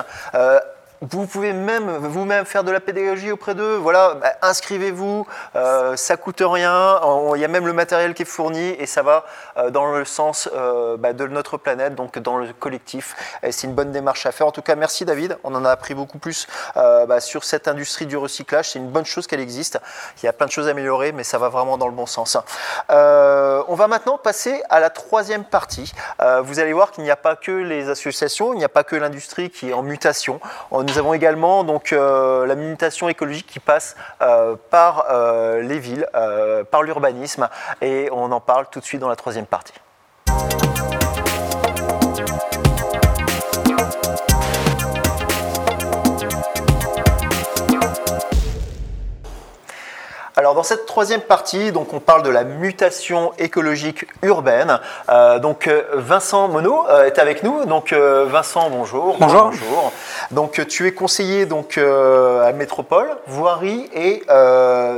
Vous 1.10 1.26
pouvez 1.26 1.52
même 1.52 1.90
vous-même 1.98 2.44
faire 2.46 2.64
de 2.64 2.70
la 2.70 2.80
pédagogie 2.80 3.30
auprès 3.30 3.54
d'eux. 3.54 3.76
Voilà, 3.76 4.14
bah, 4.14 4.32
inscrivez-vous, 4.42 5.26
euh, 5.54 5.96
ça 5.96 6.16
coûte 6.16 6.42
rien. 6.44 7.00
Il 7.34 7.40
y 7.40 7.44
a 7.44 7.48
même 7.48 7.66
le 7.66 7.72
matériel 7.72 8.14
qui 8.14 8.22
est 8.22 8.26
fourni 8.26 8.70
et 8.78 8.86
ça 8.86 9.02
va 9.02 9.24
euh, 9.58 9.70
dans 9.70 9.92
le 9.92 10.04
sens 10.04 10.48
euh, 10.54 10.96
bah, 10.96 11.12
de 11.12 11.26
notre 11.26 11.58
planète, 11.58 11.94
donc 11.94 12.18
dans 12.18 12.38
le 12.38 12.52
collectif. 12.52 13.16
C'est 13.50 13.66
une 13.66 13.74
bonne 13.74 13.92
démarche 13.92 14.24
à 14.26 14.32
faire. 14.32 14.46
En 14.46 14.52
tout 14.52 14.62
cas, 14.62 14.76
merci 14.76 15.04
David. 15.04 15.36
On 15.44 15.54
en 15.54 15.64
a 15.64 15.70
appris 15.70 15.94
beaucoup 15.94 16.18
plus 16.18 16.46
euh, 16.76 17.06
bah, 17.06 17.20
sur 17.20 17.44
cette 17.44 17.68
industrie 17.68 18.06
du 18.06 18.16
recyclage. 18.16 18.70
C'est 18.70 18.78
une 18.78 18.90
bonne 18.90 19.04
chose 19.04 19.26
qu'elle 19.26 19.40
existe. 19.40 19.78
Il 20.22 20.26
y 20.26 20.28
a 20.28 20.32
plein 20.32 20.46
de 20.46 20.52
choses 20.52 20.68
à 20.68 20.70
améliorer, 20.70 21.12
mais 21.12 21.24
ça 21.24 21.38
va 21.38 21.48
vraiment 21.48 21.76
dans 21.76 21.88
le 21.88 21.94
bon 21.94 22.06
sens. 22.06 22.36
on 22.88 23.74
va 23.74 23.88
maintenant 23.88 24.18
passer 24.18 24.62
à 24.70 24.80
la 24.80 24.90
troisième 24.90 25.44
partie. 25.44 25.92
vous 26.42 26.60
allez 26.60 26.72
voir 26.72 26.92
qu'il 26.92 27.04
n'y 27.04 27.10
a 27.10 27.16
pas 27.16 27.36
que 27.36 27.52
les 27.52 27.88
associations, 27.90 28.52
il 28.54 28.58
n'y 28.58 28.64
a 28.64 28.68
pas 28.68 28.84
que 28.84 28.96
l'industrie 28.96 29.50
qui 29.50 29.70
est 29.70 29.72
en 29.72 29.82
mutation. 29.82 30.40
On 30.70 30.82
nous 30.94 31.00
avons 31.00 31.14
également 31.14 31.64
donc, 31.64 31.92
euh, 31.92 32.46
la 32.46 32.54
mutation 32.54 33.08
écologique 33.08 33.46
qui 33.46 33.58
passe 33.58 33.96
euh, 34.22 34.54
par 34.70 35.06
euh, 35.10 35.60
les 35.60 35.80
villes, 35.80 36.06
par 36.70 36.84
l'urbanisme, 36.84 37.48
et 37.82 38.08
on 38.12 38.30
en 38.30 38.40
parle 38.40 38.66
tout 38.70 38.78
de 38.78 38.84
suite 38.84 39.00
dans 39.00 39.08
la 39.08 39.16
troisième 39.16 39.46
partie. 39.46 39.74
Alors 50.36 50.56
dans 50.56 50.64
cette 50.64 50.86
troisième 50.86 51.20
partie, 51.20 51.70
donc 51.70 51.94
on 51.94 52.00
parle 52.00 52.24
de 52.24 52.28
la 52.28 52.42
mutation 52.42 53.32
écologique 53.38 54.04
urbaine. 54.22 54.80
Euh, 55.08 55.38
donc 55.38 55.68
euh, 55.68 55.84
Vincent 55.92 56.48
Monod 56.48 56.86
euh, 56.88 57.04
est 57.04 57.20
avec 57.20 57.44
nous. 57.44 57.64
Donc 57.66 57.92
Vincent, 57.92 58.68
bonjour. 58.68 59.16
Bonjour. 59.20 59.92
Donc 60.32 60.66
tu 60.66 60.88
es 60.88 60.92
conseiller 60.92 61.46
donc 61.46 61.78
à 61.78 62.52
Métropole, 62.52 63.10
voirie 63.28 63.88
et 63.94 64.24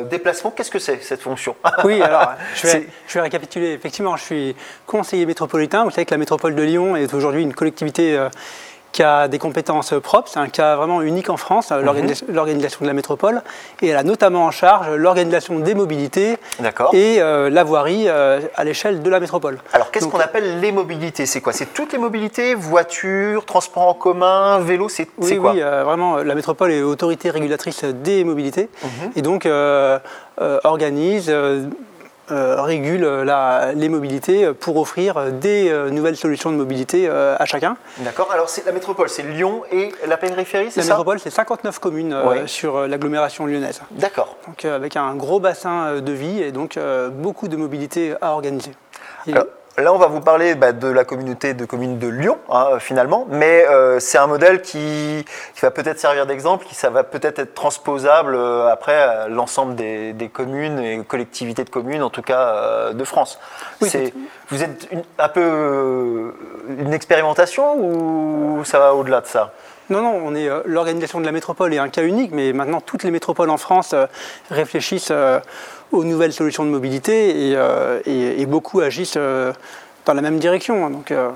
déplacement. 0.08 0.50
Qu'est-ce 0.50 0.70
que 0.70 0.78
c'est 0.78 1.02
cette 1.02 1.20
fonction? 1.20 1.54
Oui, 1.84 2.00
alors 2.00 2.32
je 2.54 2.66
vais, 2.68 2.88
je 3.06 3.14
vais, 3.14 3.20
récapituler. 3.20 3.72
Effectivement, 3.74 4.16
je 4.16 4.22
suis 4.22 4.56
conseiller 4.86 5.26
métropolitain. 5.26 5.84
Vous 5.84 5.90
savez 5.90 6.06
que 6.06 6.14
la 6.14 6.18
métropole 6.18 6.54
de 6.54 6.62
Lyon 6.62 6.96
est 6.96 7.12
aujourd'hui 7.12 7.42
une 7.42 7.54
collectivité 7.54 8.18
qui 8.96 9.02
a 9.02 9.28
des 9.28 9.38
compétences 9.38 9.92
propres. 10.02 10.30
C'est 10.32 10.38
un 10.38 10.48
cas 10.48 10.74
vraiment 10.74 11.02
unique 11.02 11.28
en 11.28 11.36
France, 11.36 11.70
mhm. 11.70 11.84
l'organisation 12.32 12.78
de 12.80 12.86
la 12.86 12.94
métropole. 12.94 13.42
Et 13.82 13.88
elle 13.88 13.96
a 13.98 14.02
notamment 14.02 14.46
en 14.46 14.50
charge 14.50 14.88
l'organisation 14.96 15.58
des 15.58 15.74
mobilités 15.74 16.38
et 16.94 17.20
euh, 17.20 17.50
la 17.50 17.62
voirie 17.62 18.04
euh, 18.08 18.40
à 18.54 18.64
l'échelle 18.64 19.02
de 19.02 19.10
la 19.10 19.20
métropole. 19.20 19.58
Alors, 19.74 19.90
qu'est-ce 19.90 20.08
qu'on 20.08 20.18
appelle 20.18 20.60
les 20.60 20.72
mobilités? 20.72 21.26
C'est 21.26 21.42
quoi? 21.42 21.52
C'est 21.52 21.74
toutes 21.74 21.92
les 21.92 21.98
mobilités? 21.98 22.54
Voitures, 22.54 23.44
transport 23.44 23.86
en 23.86 23.94
commun, 23.94 24.60
vélo 24.60 24.88
C'est 24.88 25.08
oui, 25.18 25.36
quoi? 25.36 25.52
Oui, 25.52 25.60
euh, 25.60 25.84
vraiment, 25.84 26.16
la 26.16 26.34
métropole 26.34 26.72
est 26.72 26.80
autorité 26.80 27.28
régulatrice 27.28 27.84
des 27.84 28.24
mobilités. 28.24 28.70
Mhm. 28.82 29.10
Et 29.14 29.20
donc, 29.20 29.46
organise 30.64 31.30
régule 32.28 33.02
la, 33.02 33.72
les 33.74 33.88
mobilités 33.88 34.52
pour 34.52 34.76
offrir 34.76 35.32
des 35.32 35.68
euh, 35.70 35.90
nouvelles 35.90 36.16
solutions 36.16 36.50
de 36.50 36.56
mobilité 36.56 37.08
euh, 37.08 37.36
à 37.38 37.44
chacun. 37.44 37.76
D'accord. 37.98 38.30
Alors 38.32 38.48
c'est 38.48 38.64
la 38.66 38.72
métropole, 38.72 39.08
c'est 39.08 39.22
Lyon 39.22 39.62
et 39.70 39.92
la 40.06 40.16
périphérie, 40.16 40.70
c'est 40.70 40.82
ça 40.82 40.88
La 40.88 40.94
métropole, 40.94 41.20
c'est 41.20 41.30
59 41.30 41.78
communes 41.78 42.16
sur 42.46 42.86
l'agglomération 42.86 43.46
lyonnaise. 43.46 43.80
D'accord. 43.92 44.36
Donc 44.46 44.64
avec 44.64 44.96
un 44.96 45.14
gros 45.14 45.40
bassin 45.40 46.00
de 46.00 46.12
vie 46.12 46.42
et 46.42 46.52
donc 46.52 46.78
beaucoup 47.12 47.48
de 47.48 47.56
mobilité 47.56 48.14
à 48.20 48.32
organiser. 48.32 48.72
Là, 49.78 49.92
on 49.92 49.98
va 49.98 50.06
vous 50.06 50.22
parler 50.22 50.54
bah, 50.54 50.72
de 50.72 50.88
la 50.88 51.04
communauté 51.04 51.52
de 51.52 51.66
communes 51.66 51.98
de 51.98 52.08
Lyon, 52.08 52.38
hein, 52.48 52.78
finalement, 52.78 53.26
mais 53.28 53.66
euh, 53.68 54.00
c'est 54.00 54.16
un 54.16 54.26
modèle 54.26 54.62
qui, 54.62 55.22
va 55.60 55.70
peut-être 55.70 56.00
servir 56.00 56.24
d'exemple, 56.24 56.64
qui 56.64 56.74
ça 56.74 56.88
va 56.88 57.04
peut-être 57.04 57.40
être 57.40 57.52
transposable 57.52 58.34
euh, 58.34 58.68
après 58.68 58.96
à 58.96 59.28
l'ensemble 59.28 59.74
des, 59.74 60.30
communes 60.32 60.78
et 60.78 61.04
collectivités 61.04 61.62
de 61.62 61.68
communes, 61.68 62.02
en 62.02 62.08
tout 62.08 62.22
cas 62.22 62.40
euh, 62.40 62.92
de 62.94 63.04
France. 63.04 63.38
vous 63.80 64.62
êtes 64.62 64.88
un 65.18 65.28
peu 65.28 66.32
une 66.78 66.94
expérimentation 66.94 67.76
ou 67.76 68.64
ça 68.64 68.78
va 68.78 68.94
au-delà 68.94 69.20
de 69.20 69.26
ça? 69.26 69.52
Non, 69.90 70.02
non, 70.02 70.20
on 70.24 70.34
est 70.34 70.48
l'organisation 70.64 71.20
de 71.20 71.26
la 71.26 71.32
métropole 71.32 71.72
est 71.72 71.78
un 71.78 71.88
cas 71.88 72.02
unique, 72.02 72.32
mais 72.32 72.52
maintenant 72.52 72.80
toutes 72.80 73.04
les 73.04 73.10
métropoles 73.10 73.50
en 73.50 73.56
France 73.56 73.94
réfléchissent 74.50 75.12
aux 75.92 76.04
nouvelles 76.04 76.32
solutions 76.32 76.64
de 76.64 76.70
mobilité 76.70 77.50
et, 77.50 77.54
euh, 77.56 78.46
beaucoup 78.46 78.80
agissent 78.80 79.14
euh, 79.16 79.52
dans 80.04 80.14
la 80.14 80.22
même 80.22 80.38
direction. 80.38 80.88
Donc, 80.90 81.10
euh. 81.10 81.30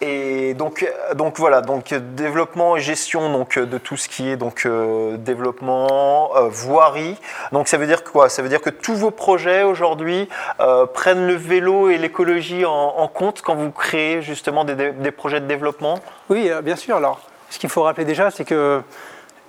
et 0.00 0.54
donc, 0.54 0.86
donc 1.14 1.38
voilà, 1.38 1.60
donc 1.60 1.92
développement 1.94 2.76
et 2.76 2.80
gestion 2.80 3.32
donc 3.32 3.58
de 3.58 3.78
tout 3.78 3.96
ce 3.96 4.08
qui 4.08 4.30
est 4.30 4.36
donc 4.36 4.66
développement, 5.18 6.30
voirie. 6.48 7.16
Donc 7.52 7.68
ça 7.68 7.76
veut 7.76 7.86
dire 7.86 8.02
quoi? 8.02 8.28
Ça 8.28 8.42
veut 8.42 8.48
dire 8.48 8.62
que 8.62 8.70
tous 8.70 8.94
vos 8.94 9.10
projets 9.10 9.62
aujourd'hui 9.62 10.28
prennent 10.94 11.26
le 11.26 11.34
vélo 11.34 11.90
et 11.90 11.98
l'écologie 11.98 12.64
en, 12.64 13.08
compte 13.08 13.42
quand 13.42 13.54
vous 13.54 13.70
créez 13.70 14.22
justement 14.22 14.64
des, 14.64 14.92
des 14.92 15.10
projets 15.10 15.40
de 15.40 15.46
développement? 15.46 15.98
Oui, 16.30 16.50
bien 16.62 16.76
sûr. 16.76 16.96
Alors, 16.96 17.20
ce 17.50 17.58
qu'il 17.58 17.68
faut 17.68 17.82
rappeler 17.82 18.04
déjà, 18.04 18.30
c'est 18.30 18.44
que 18.44 18.82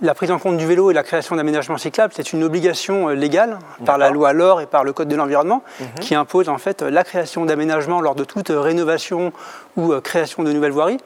la 0.02 0.16
prise 0.16 0.32
en 0.32 0.40
compte 0.40 0.58
du 0.58 0.66
vélo 0.66 0.90
et 0.90 0.94
la 0.94 1.04
création 1.04 1.36
d'aménagements 1.36 1.78
cyclables, 1.78 2.14
c'est 2.16 2.34
une 2.34 2.44
obligation 2.44 3.10
euh, 3.10 3.14
légale 3.14 3.60
par 3.86 3.98
la 3.98 4.10
loi 4.10 4.34
LOR 4.34 4.62
et 4.62 4.66
par 4.66 4.84
le 4.84 4.94
Code 4.94 5.08
de 5.08 5.16
l'environnement 5.16 5.64
mhm. 5.80 5.88
qui 6.00 6.16
impose 6.16 6.50
en 6.50 6.58
fait 6.58 6.82
la 6.82 7.04
création 7.04 7.46
d'aménagements 7.46 8.02
lors 8.02 8.16
de 8.16 8.24
toute 8.24 8.50
euh, 8.50 8.60
rénovation 8.60 9.32
ou 9.78 9.94
euh, 9.94 10.02
création 10.02 10.44
de 10.44 10.52
nouvelles 10.52 10.72
voiries. 10.72 10.98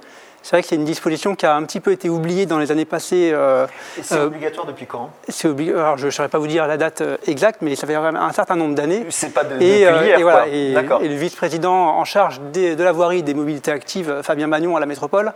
C'est 0.42 0.52
vrai 0.52 0.62
que 0.62 0.68
c'est 0.68 0.76
une 0.76 0.86
disposition 0.86 1.36
qui 1.36 1.48
a 1.48 1.56
un 1.56 1.64
petit 1.64 1.80
peu 1.80 1.92
été 1.92 2.08
oubliée 2.08 2.46
dans 2.46 2.60
les 2.60 2.72
années 2.72 2.86
passées. 2.86 3.34
c'est 4.04 4.20
obligatoire 4.20 4.68
depuis 4.68 4.86
quand? 4.86 5.10
C'est 5.28 5.48
Alors 5.48 5.98
je 5.98 6.06
ne 6.06 6.12
saurais 6.12 6.30
pas 6.30 6.38
vous 6.38 6.46
dire 6.46 6.68
la 6.68 6.78
date 6.78 7.02
exacte, 7.26 7.64
mais 7.64 7.76
ça 7.76 7.88
fait 7.88 7.96
un 7.96 8.32
certain 8.32 8.56
nombre 8.56 8.76
d'années. 8.76 9.08
C'est 9.10 9.34
pas 9.34 9.44
de, 9.44 9.60
et, 9.60 9.80
hier, 9.80 10.20
et, 10.20 10.22
voilà, 10.22 10.48
et, 10.48 10.74
le 11.08 11.16
vice-président 11.16 11.74
en 11.74 12.06
charge 12.06 12.40
de 12.54 12.84
la 12.84 12.92
voirie 12.92 13.24
des 13.24 13.34
mobilités 13.34 13.72
actives, 13.72 14.22
Fabien 14.22 14.46
Magnon 14.46 14.78
à 14.78 14.80
la 14.80 14.86
métropole, 14.86 15.34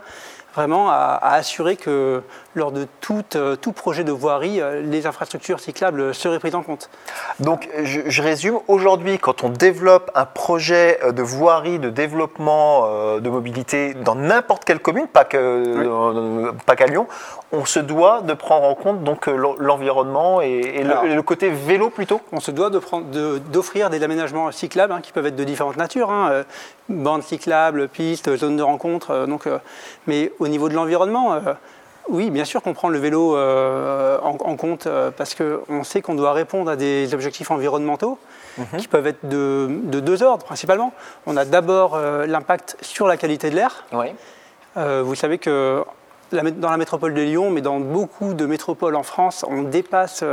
vraiment 0.54 0.90
à, 0.90 1.18
assurer 1.22 1.76
que 1.76 2.22
lors 2.54 2.72
de 2.72 2.86
tout, 3.00 3.24
euh, 3.36 3.56
tout, 3.56 3.72
projet 3.72 4.02
de 4.02 4.12
voirie, 4.12 4.60
euh, 4.60 4.82
les 4.82 5.06
infrastructures 5.06 5.60
cyclables 5.60 6.14
seraient 6.14 6.38
prises 6.38 6.54
en 6.54 6.62
compte. 6.62 6.90
Donc 7.38 7.68
je, 7.84 8.22
résume, 8.22 8.58
aujourd'hui 8.66 9.18
quand 9.18 9.44
on 9.44 9.48
développe 9.48 10.10
un 10.14 10.24
projet 10.26 10.98
euh, 11.04 11.12
de 11.12 11.22
voirie, 11.22 11.78
de 11.78 11.90
développement 11.90 12.88
de 13.20 13.30
mobilité 13.30 13.94
dans 13.94 14.14
n'importe 14.14 14.64
quelle 14.64 14.80
commune, 14.80 15.06
pas 15.06 15.24
qu'à 15.24 16.86
Lyon, 16.86 17.06
on 17.52 17.64
se 17.64 17.80
doit 17.80 18.22
de 18.22 18.34
prendre 18.34 18.66
en 18.66 18.74
compte 18.74 19.04
donc 19.04 19.26
l'environnement 19.26 20.40
et, 20.40 20.82
le, 20.82 21.22
côté 21.22 21.50
vélo 21.50 21.90
plutôt. 21.90 22.20
On 22.32 22.40
se 22.40 22.50
doit 22.50 22.70
d'offrir 22.70 23.90
de 23.90 23.96
des 23.96 24.04
aménagements 24.04 24.50
cyclables 24.50 24.92
hein, 24.92 25.00
qui 25.02 25.12
peuvent 25.12 25.26
être 25.26 25.36
de 25.36 25.44
différentes 25.44 25.76
natures, 25.76 26.10
hein, 26.10 26.44
bandes 26.88 27.22
cyclables, 27.22 27.88
pistes, 27.88 28.36
zones 28.36 28.56
de 28.56 28.62
rencontre, 28.62 29.26
donc, 29.26 29.48
mais 30.06 30.32
au 30.40 30.48
niveau 30.48 30.68
de 30.68 30.74
l'environnement, 30.74 31.34
euh, 31.34 31.54
oui, 32.08 32.30
bien 32.30 32.44
sûr 32.44 32.62
qu'on 32.62 32.72
prend 32.72 32.88
le 32.88 32.98
vélo 32.98 33.36
euh, 33.36 34.18
en, 34.20 34.56
compte 34.56 34.86
euh, 34.86 35.10
parce 35.16 35.36
qu'on 35.36 35.84
sait 35.84 36.02
qu'on 36.02 36.14
doit 36.14 36.32
répondre 36.32 36.70
à 36.70 36.76
des 36.76 37.14
objectifs 37.14 37.50
environnementaux 37.50 38.18
mhm. 38.58 38.78
qui 38.78 38.88
peuvent 38.88 39.06
être 39.06 39.28
de, 39.28 39.68
deux 39.84 40.22
ordres 40.22 40.44
principalement. 40.44 40.92
On 41.26 41.36
a 41.36 41.44
d'abord 41.44 41.98
l'impact 42.26 42.76
sur 42.80 43.06
la 43.06 43.16
qualité 43.16 43.50
de 43.50 43.56
l'air. 43.56 43.84
vous 44.74 45.14
savez 45.14 45.38
que 45.38 45.84
dans 46.32 46.70
la 46.70 46.76
métropole 46.76 47.12
de 47.12 47.20
Lyon, 47.20 47.50
mais 47.50 47.60
dans 47.60 47.80
beaucoup 47.80 48.34
de 48.34 48.46
métropoles 48.46 48.96
en 48.96 49.02
France, 49.02 49.44
on 49.48 49.62
dépasse 49.62 50.24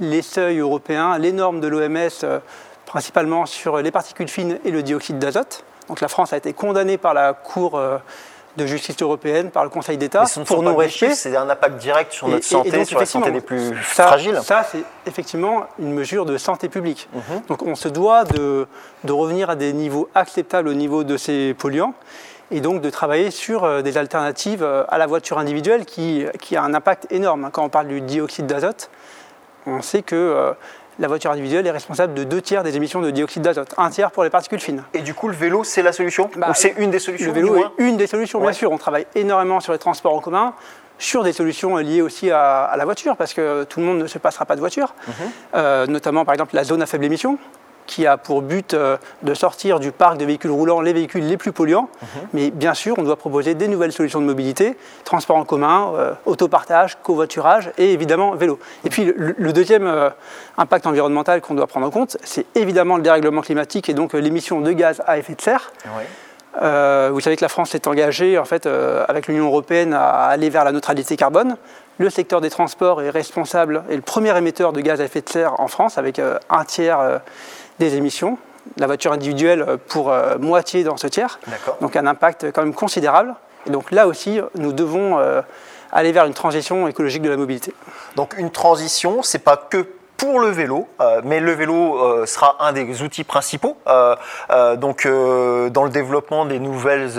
les 0.00 0.22
seuils 0.22 0.58
européens, 0.58 1.18
les 1.18 1.32
normes 1.32 1.60
de 1.60 1.68
l'OMS, 1.68 2.40
principalement 2.84 3.46
sur 3.46 3.78
les 3.78 3.90
particules 3.90 4.28
fines 4.28 4.58
et 4.64 4.70
le 4.70 4.82
dioxyde 4.82 5.18
d'azote. 5.18 5.64
Donc 5.88 6.00
la 6.00 6.08
France 6.08 6.32
a 6.32 6.36
été 6.36 6.52
condamnée 6.52 6.98
par 6.98 7.14
la 7.14 7.32
Cour 7.32 7.80
de 8.56 8.66
justice 8.66 8.96
européenne, 9.00 9.50
par 9.50 9.64
le 9.64 9.70
Conseil 9.70 9.96
d'État 9.96 10.24
pour 10.46 10.62
non-respect. 10.62 11.14
C'est 11.14 11.36
un 11.36 11.48
impact 11.48 11.76
direct 11.76 12.12
sur 12.12 12.28
notre 12.28 12.44
santé, 12.44 12.84
sur 12.84 12.98
la 12.98 13.06
santé 13.06 13.30
des 13.30 13.40
plus 13.40 13.72
ça, 13.84 14.06
fragiles. 14.06 14.40
Ça, 14.42 14.64
c'est 14.70 14.82
effectivement 15.06 15.66
une 15.78 15.92
mesure 15.92 16.26
de 16.26 16.36
santé 16.38 16.68
publique. 16.68 17.08
Mhm. 17.12 17.42
Donc 17.48 17.62
on 17.62 17.74
se 17.74 17.88
doit 17.88 18.24
de, 18.24 18.66
de, 19.04 19.12
revenir 19.12 19.50
à 19.50 19.56
des 19.56 19.72
niveaux 19.72 20.08
acceptables 20.14 20.68
au 20.68 20.74
niveau 20.74 21.04
de 21.04 21.16
ces 21.16 21.54
polluants 21.54 21.94
et 22.50 22.60
donc 22.60 22.80
de 22.80 22.90
travailler 22.90 23.30
sur 23.30 23.64
euh, 23.64 23.82
des 23.82 23.96
alternatives 23.96 24.62
euh, 24.62 24.84
à 24.88 24.98
la 24.98 25.06
voiture 25.06 25.38
individuelle 25.38 25.84
qui, 25.84 26.24
qui 26.40 26.56
a 26.56 26.62
un 26.62 26.74
impact 26.74 27.06
énorme. 27.10 27.50
Quand 27.52 27.64
on 27.64 27.68
parle 27.68 27.88
du 27.88 28.00
dioxyde 28.00 28.46
d'azote, 28.46 28.90
on 29.66 29.82
sait 29.82 30.02
que 30.02 30.16
euh, 30.16 30.52
la 31.00 31.08
voiture 31.08 31.32
individuelle 31.32 31.66
est 31.66 31.70
responsable 31.70 32.14
de 32.14 32.24
deux 32.24 32.42
tiers 32.42 32.62
des 32.62 32.76
émissions 32.76 33.00
de 33.00 33.10
dioxyde 33.10 33.42
d'azote, 33.42 33.74
un 33.78 33.90
tiers 33.90 34.10
pour 34.10 34.22
les 34.22 34.30
particules 34.30 34.60
fines. 34.60 34.84
Et 34.94 35.00
du 35.00 35.14
coup, 35.14 35.28
le 35.28 35.34
vélo, 35.34 35.64
c'est 35.64 35.82
la 35.82 35.92
solution 35.92 36.30
bah, 36.36 36.48
Ou 36.50 36.54
c'est 36.54 36.74
une 36.76 36.90
des 36.90 36.98
solutions 36.98 37.26
Le 37.26 37.32
vélo 37.32 37.56
est 37.56 37.82
une 37.82 37.96
des 37.96 38.06
solutions, 38.06 38.40
bien 38.40 38.52
sûr. 38.52 38.70
On 38.70 38.78
travaille 38.78 39.06
énormément 39.14 39.60
sur 39.60 39.72
les 39.72 39.78
transports 39.78 40.14
en 40.14 40.20
commun, 40.20 40.52
sur 40.98 41.24
des 41.24 41.32
solutions 41.32 41.78
liées 41.78 42.02
aussi 42.02 42.30
à, 42.30 42.74
la 42.76 42.84
voiture, 42.84 43.16
parce 43.16 43.32
que 43.32 43.64
tout 43.64 43.80
le 43.80 43.86
monde 43.86 43.98
ne 43.98 44.06
se 44.06 44.18
passera 44.18 44.44
pas 44.44 44.54
de 44.54 44.60
voiture, 44.60 44.94
mhm. 45.08 45.86
notamment 45.90 46.24
par 46.26 46.34
exemple 46.34 46.54
la 46.54 46.64
zone 46.64 46.82
à 46.82 46.86
faible 46.86 47.06
émission 47.06 47.38
qui 47.90 48.06
a 48.06 48.16
pour 48.16 48.40
but 48.40 48.72
euh, 48.72 48.96
de 49.22 49.34
sortir 49.34 49.80
du 49.80 49.90
parc 49.90 50.16
de 50.16 50.24
véhicules 50.24 50.52
roulants 50.52 50.80
les 50.80 50.92
véhicules 50.92 51.26
les 51.26 51.36
plus 51.36 51.52
polluants. 51.52 51.88
Mhm. 52.00 52.08
Mais 52.32 52.50
bien 52.50 52.72
sûr, 52.72 52.94
on 52.98 53.02
doit 53.02 53.16
proposer 53.16 53.54
des 53.54 53.66
nouvelles 53.66 53.92
solutions 53.92 54.20
de 54.20 54.26
mobilité, 54.26 54.76
transport 55.04 55.36
en 55.36 55.44
commun, 55.44 55.92
euh, 55.96 56.12
autopartage, 56.24 56.98
covoiturage 57.02 57.72
et 57.78 57.92
évidemment 57.92 58.36
vélo. 58.36 58.60
Et 58.84 58.90
puis 58.90 59.12
le, 59.16 59.52
deuxième 59.52 59.86
euh, 59.86 60.08
impact 60.56 60.86
environnemental 60.86 61.40
qu'on 61.40 61.54
doit 61.54 61.66
prendre 61.66 61.86
en 61.86 61.90
compte, 61.90 62.16
c'est 62.22 62.46
évidemment 62.54 62.96
le 62.96 63.02
dérèglement 63.02 63.40
climatique 63.40 63.88
et 63.88 63.94
donc 63.94 64.12
l'émission 64.12 64.60
de 64.60 64.70
gaz 64.70 65.02
à 65.06 65.18
effet 65.18 65.34
de 65.34 65.40
serre. 65.40 65.72
vous 66.54 67.20
savez 67.20 67.36
que 67.36 67.42
la 67.44 67.48
France 67.48 67.70
s'est 67.70 67.88
engagée 67.88 68.38
en 68.38 68.44
fait, 68.44 68.68
avec 69.08 69.26
l'Union 69.26 69.46
européenne 69.46 69.92
à 69.92 70.26
aller 70.26 70.48
vers 70.48 70.64
la 70.64 70.70
neutralité 70.70 71.16
carbone. 71.16 71.56
Le 71.98 72.08
secteur 72.08 72.40
des 72.40 72.50
transports 72.50 73.02
est 73.02 73.10
responsable 73.10 73.82
et 73.90 73.96
le 73.96 74.02
premier 74.02 74.36
émetteur 74.36 74.72
de 74.72 74.80
gaz 74.80 75.00
à 75.00 75.04
effet 75.04 75.20
de 75.20 75.28
serre 75.28 75.58
en 75.58 75.68
France, 75.68 75.98
avec 75.98 76.20
un 76.20 76.64
tiers 76.64 77.20
des 77.80 77.96
émissions. 77.96 78.38
La 78.76 78.86
voiture 78.86 79.12
individuelle 79.12 79.64
euh, 79.66 79.76
pour 79.88 80.12
euh, 80.12 80.38
moitié 80.38 80.84
dans 80.84 80.96
ce 80.96 81.08
tiers. 81.08 81.40
Donc 81.80 81.96
un 81.96 82.06
impact 82.06 82.52
quand 82.52 82.62
même 82.62 82.74
considérable. 82.74 83.34
Et 83.66 83.70
donc 83.70 83.90
là 83.90 84.06
aussi, 84.06 84.40
nous 84.54 84.72
devons 84.72 85.18
euh, 85.18 85.42
aller 85.90 86.12
vers 86.12 86.26
une 86.26 86.34
transition 86.34 86.86
écologique 86.86 87.22
de 87.22 87.30
la 87.30 87.36
mobilité. 87.36 87.74
Donc 88.14 88.36
une 88.38 88.50
transition, 88.50 89.22
c'est 89.22 89.40
pas 89.40 89.56
que 89.56 89.84
pour 90.16 90.38
le 90.38 90.48
vélo, 90.48 90.86
mais 91.24 91.40
le 91.40 91.52
vélo 91.52 92.26
sera 92.26 92.56
un 92.60 92.72
des 92.72 93.00
outils 93.00 93.24
principaux 93.24 93.78
donc 94.76 95.06
dans 95.06 95.84
le 95.84 95.88
développement 95.88 96.44
des 96.44 96.58
nouvelles 96.58 97.10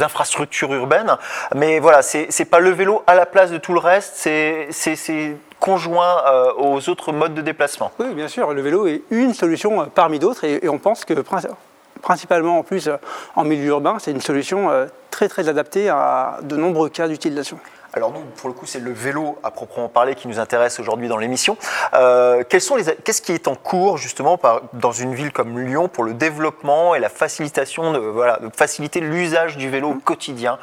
infrastructures 0.00 0.72
urbaines. 0.72 1.18
Mais 1.54 1.80
voilà, 1.80 2.00
c'est 2.00 2.50
pas 2.50 2.60
le 2.60 2.70
vélo 2.70 3.02
à 3.06 3.14
la 3.14 3.26
place 3.26 3.50
de 3.50 3.58
tout 3.58 3.74
le 3.74 3.78
reste, 3.78 4.14
c'est 4.16 5.36
conjoint 5.60 6.22
euh, 6.26 6.52
aux 6.56 6.88
autres 6.88 7.12
modes 7.12 7.34
de 7.34 7.42
déplacement. 7.42 7.90
Oui, 7.98 8.14
bien 8.14 8.28
sûr, 8.28 8.52
le 8.52 8.62
vélo 8.62 8.86
est 8.86 9.02
une 9.10 9.34
solution 9.34 9.82
euh, 9.82 9.84
parmi 9.86 10.18
d'autres 10.18 10.44
et, 10.44 10.68
on 10.68 10.78
pense 10.78 11.04
que 11.04 11.14
principalement 12.02 12.58
en 12.58 12.62
plus 12.62 12.88
euh, 12.88 12.96
en 13.34 13.44
milieu 13.44 13.68
urbain, 13.68 13.96
c'est 13.98 14.10
une 14.10 14.20
solution 14.20 14.70
très 15.10 15.28
très 15.28 15.48
adaptée 15.48 15.88
à 15.88 16.38
de 16.42 16.56
nombreux 16.56 16.88
cas 16.88 17.08
d'utilisation. 17.08 17.58
Alors 17.94 18.12
nous, 18.12 18.20
pour 18.36 18.50
le 18.50 18.54
coup, 18.54 18.66
c'est 18.66 18.80
le 18.80 18.92
vélo 18.92 19.38
à 19.42 19.50
proprement 19.50 19.88
parler 19.88 20.14
qui 20.14 20.28
nous 20.28 20.38
intéresse 20.38 20.78
aujourd'hui 20.78 21.08
dans 21.08 21.16
l'émission. 21.16 21.56
Qu'est-ce 21.92 23.22
qui 23.22 23.32
est 23.32 23.48
en 23.48 23.54
cours 23.54 23.96
justement 23.96 24.38
dans 24.74 24.92
une 24.92 25.14
ville 25.14 25.32
comme 25.32 25.58
Lyon 25.58 25.88
pour 25.88 26.04
le 26.04 26.12
développement 26.12 26.94
et 26.94 26.98
la 26.98 27.08
facilitation 27.08 27.92
de, 27.92 27.98
voilà, 27.98 28.36
de 28.36 28.50
faciliter 28.54 29.00
l'usage 29.00 29.56
du 29.56 29.70
vélo 29.70 29.92
au 29.92 29.94
quotidien 29.94 30.58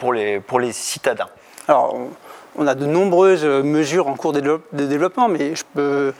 pour, 0.00 0.12
les, 0.12 0.40
pour 0.40 0.58
les 0.58 0.72
citadins? 0.72 1.28
Alors, 1.68 1.94
on 2.56 2.66
a 2.66 2.74
de 2.74 2.86
nombreuses 2.86 3.44
mesures 3.44 4.08
en 4.08 4.14
cours 4.14 4.32
de 4.32 4.60
développement, 4.72 5.28
mais 5.28 5.54
je 5.54 5.64
peux 5.74 6.12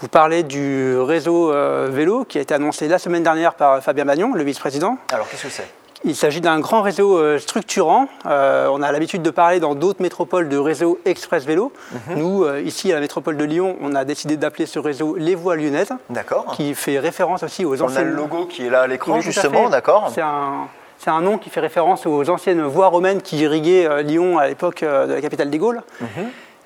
vous 0.00 0.08
parler 0.08 0.42
du 0.42 0.98
réseau 0.98 1.52
euh, 1.52 1.88
vélo 1.90 2.24
qui 2.24 2.38
a 2.38 2.40
été 2.40 2.54
annoncé 2.54 2.88
la 2.88 2.98
semaine 2.98 3.22
dernière 3.22 3.54
par 3.54 3.82
Fabien 3.82 4.04
Magnon, 4.04 4.34
le 4.34 4.42
vice-président. 4.42 4.98
Alors 5.12 5.28
qu'est-ce 5.28 5.44
que 5.44 5.48
c'est? 5.48 5.68
Il 6.06 6.14
s'agit 6.14 6.42
d'un 6.42 6.60
grand 6.60 6.82
réseau 6.82 7.16
euh, 7.16 7.38
structurant. 7.38 8.08
Euh, 8.26 8.68
on 8.70 8.82
a 8.82 8.92
l'habitude 8.92 9.22
de 9.22 9.30
parler 9.30 9.60
dans 9.60 9.74
d'autres 9.74 10.02
métropoles 10.02 10.50
de 10.50 10.58
réseau 10.58 10.98
express 11.06 11.46
vélo. 11.46 11.72
Mhm. 11.92 12.18
Nous, 12.18 12.46
ici 12.58 12.92
à 12.92 12.96
la 12.96 13.00
métropole 13.00 13.38
de 13.38 13.44
Lyon, 13.44 13.76
on 13.80 13.94
a 13.94 14.04
décidé 14.04 14.36
d'appeler 14.36 14.66
ce 14.66 14.78
réseau 14.78 15.14
les 15.16 15.34
voies 15.34 15.56
lyonnaises. 15.56 15.92
D'accord. 16.10 16.52
Qui 16.54 16.74
fait 16.74 16.98
référence 16.98 17.42
aussi 17.42 17.64
aux 17.64 17.80
anciennes. 17.80 18.08
On 18.08 18.08
a 18.08 18.10
le 18.10 18.16
logo 18.16 18.46
qui 18.46 18.66
est 18.66 18.70
là 18.70 18.82
à 18.82 18.86
l'écran, 18.86 19.20
justement, 19.20 19.70
d'accord. 19.70 20.10
C'est 20.14 20.20
un, 20.20 20.68
c'est 20.98 21.10
un 21.10 21.20
nom 21.20 21.38
qui 21.38 21.50
fait 21.50 21.60
référence 21.60 22.06
aux 22.06 22.30
anciennes 22.30 22.62
voies 22.62 22.88
romaines 22.88 23.22
qui 23.22 23.38
irriguaient 23.38 23.86
euh, 23.86 24.02
Lyon 24.02 24.38
à 24.38 24.48
l'époque 24.48 24.82
euh, 24.82 25.06
de 25.06 25.14
la 25.14 25.20
capitale 25.20 25.50
des 25.50 25.58
Gaules. 25.58 25.82
Mhm. 26.00 26.08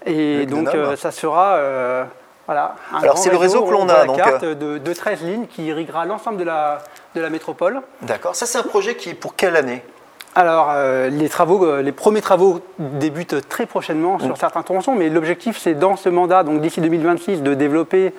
Et 0.07 0.47
donc 0.47 0.75
euh, 0.75 0.97
ça 0.97 1.11
sera 1.11 1.59
voilà, 2.47 2.77
un 2.95 3.03
Alors 3.03 3.19
c'est 3.19 3.31
le 3.31 3.37
réseau 3.37 3.63
que 3.65 3.73
l'on 3.73 3.89
a 3.89 4.07
donc 4.07 4.17
carte 4.17 4.45
de, 4.45 4.79
de, 4.79 4.93
13 4.95 5.23
lignes 5.23 5.47
qui 5.47 5.67
irriguera 5.67 6.07
l'ensemble 6.07 6.39
de 6.39 6.45
la, 6.45 6.79
de 7.15 7.21
la 7.21 7.29
métropole. 7.29 7.83
D'accord. 8.03 8.35
Ça 8.35 8.47
c'est 8.47 8.57
un 8.57 8.63
projet 8.63 8.95
qui 8.95 9.11
est 9.11 9.15
pour 9.15 9.35
quelle 9.37 9.57
année? 9.57 9.83
Alors, 10.35 10.73
les, 11.11 11.29
travaux, 11.29 11.81
les 11.81 11.91
premiers 11.91 12.21
travaux 12.21 12.61
débutent 12.79 13.49
très 13.49 13.67
prochainement 13.67 14.21
sur 14.21 14.29
mm. 14.29 14.37
certains 14.37 14.63
tronçons, 14.63 14.95
mais 14.95 15.09
l'objectif, 15.09 15.59
c'est 15.59 15.75
dans 15.75 15.97
ce 15.97 16.09
mandat, 16.09 16.45
donc 16.45 16.61
d'ici 16.61 16.81
2026, 16.81 17.43
de 17.43 17.55
développer 17.55 18.15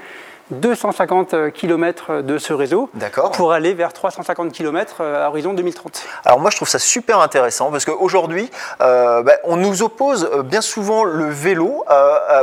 250 0.52 1.52
km 1.54 2.22
de 2.22 2.38
ce 2.38 2.54
réseau 2.54 2.90
pour 3.34 3.54
aller 3.54 3.74
vers 3.74 3.94
350 3.94 4.52
km 4.52 4.98
euh, 5.02 5.26
à 5.26 5.30
horizon 5.30 5.54
2030. 5.54 6.06
Alors 6.26 6.40
moi 6.40 6.50
je 6.50 6.56
trouve 6.56 6.68
ça 6.68 6.80
super 6.80 7.20
intéressant 7.20 7.72
parce 7.72 7.86
qu'aujourd'hui 7.86 8.50
euh, 8.82 9.22
bah, 9.22 9.34
on 9.44 9.58
nous 9.58 9.84
oppose 9.84 10.30
euh, 10.34 10.44
bien 10.44 10.62
souvent 10.62 11.04
le 11.04 11.30
vélo 11.30 11.84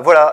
voilà, 0.03 0.27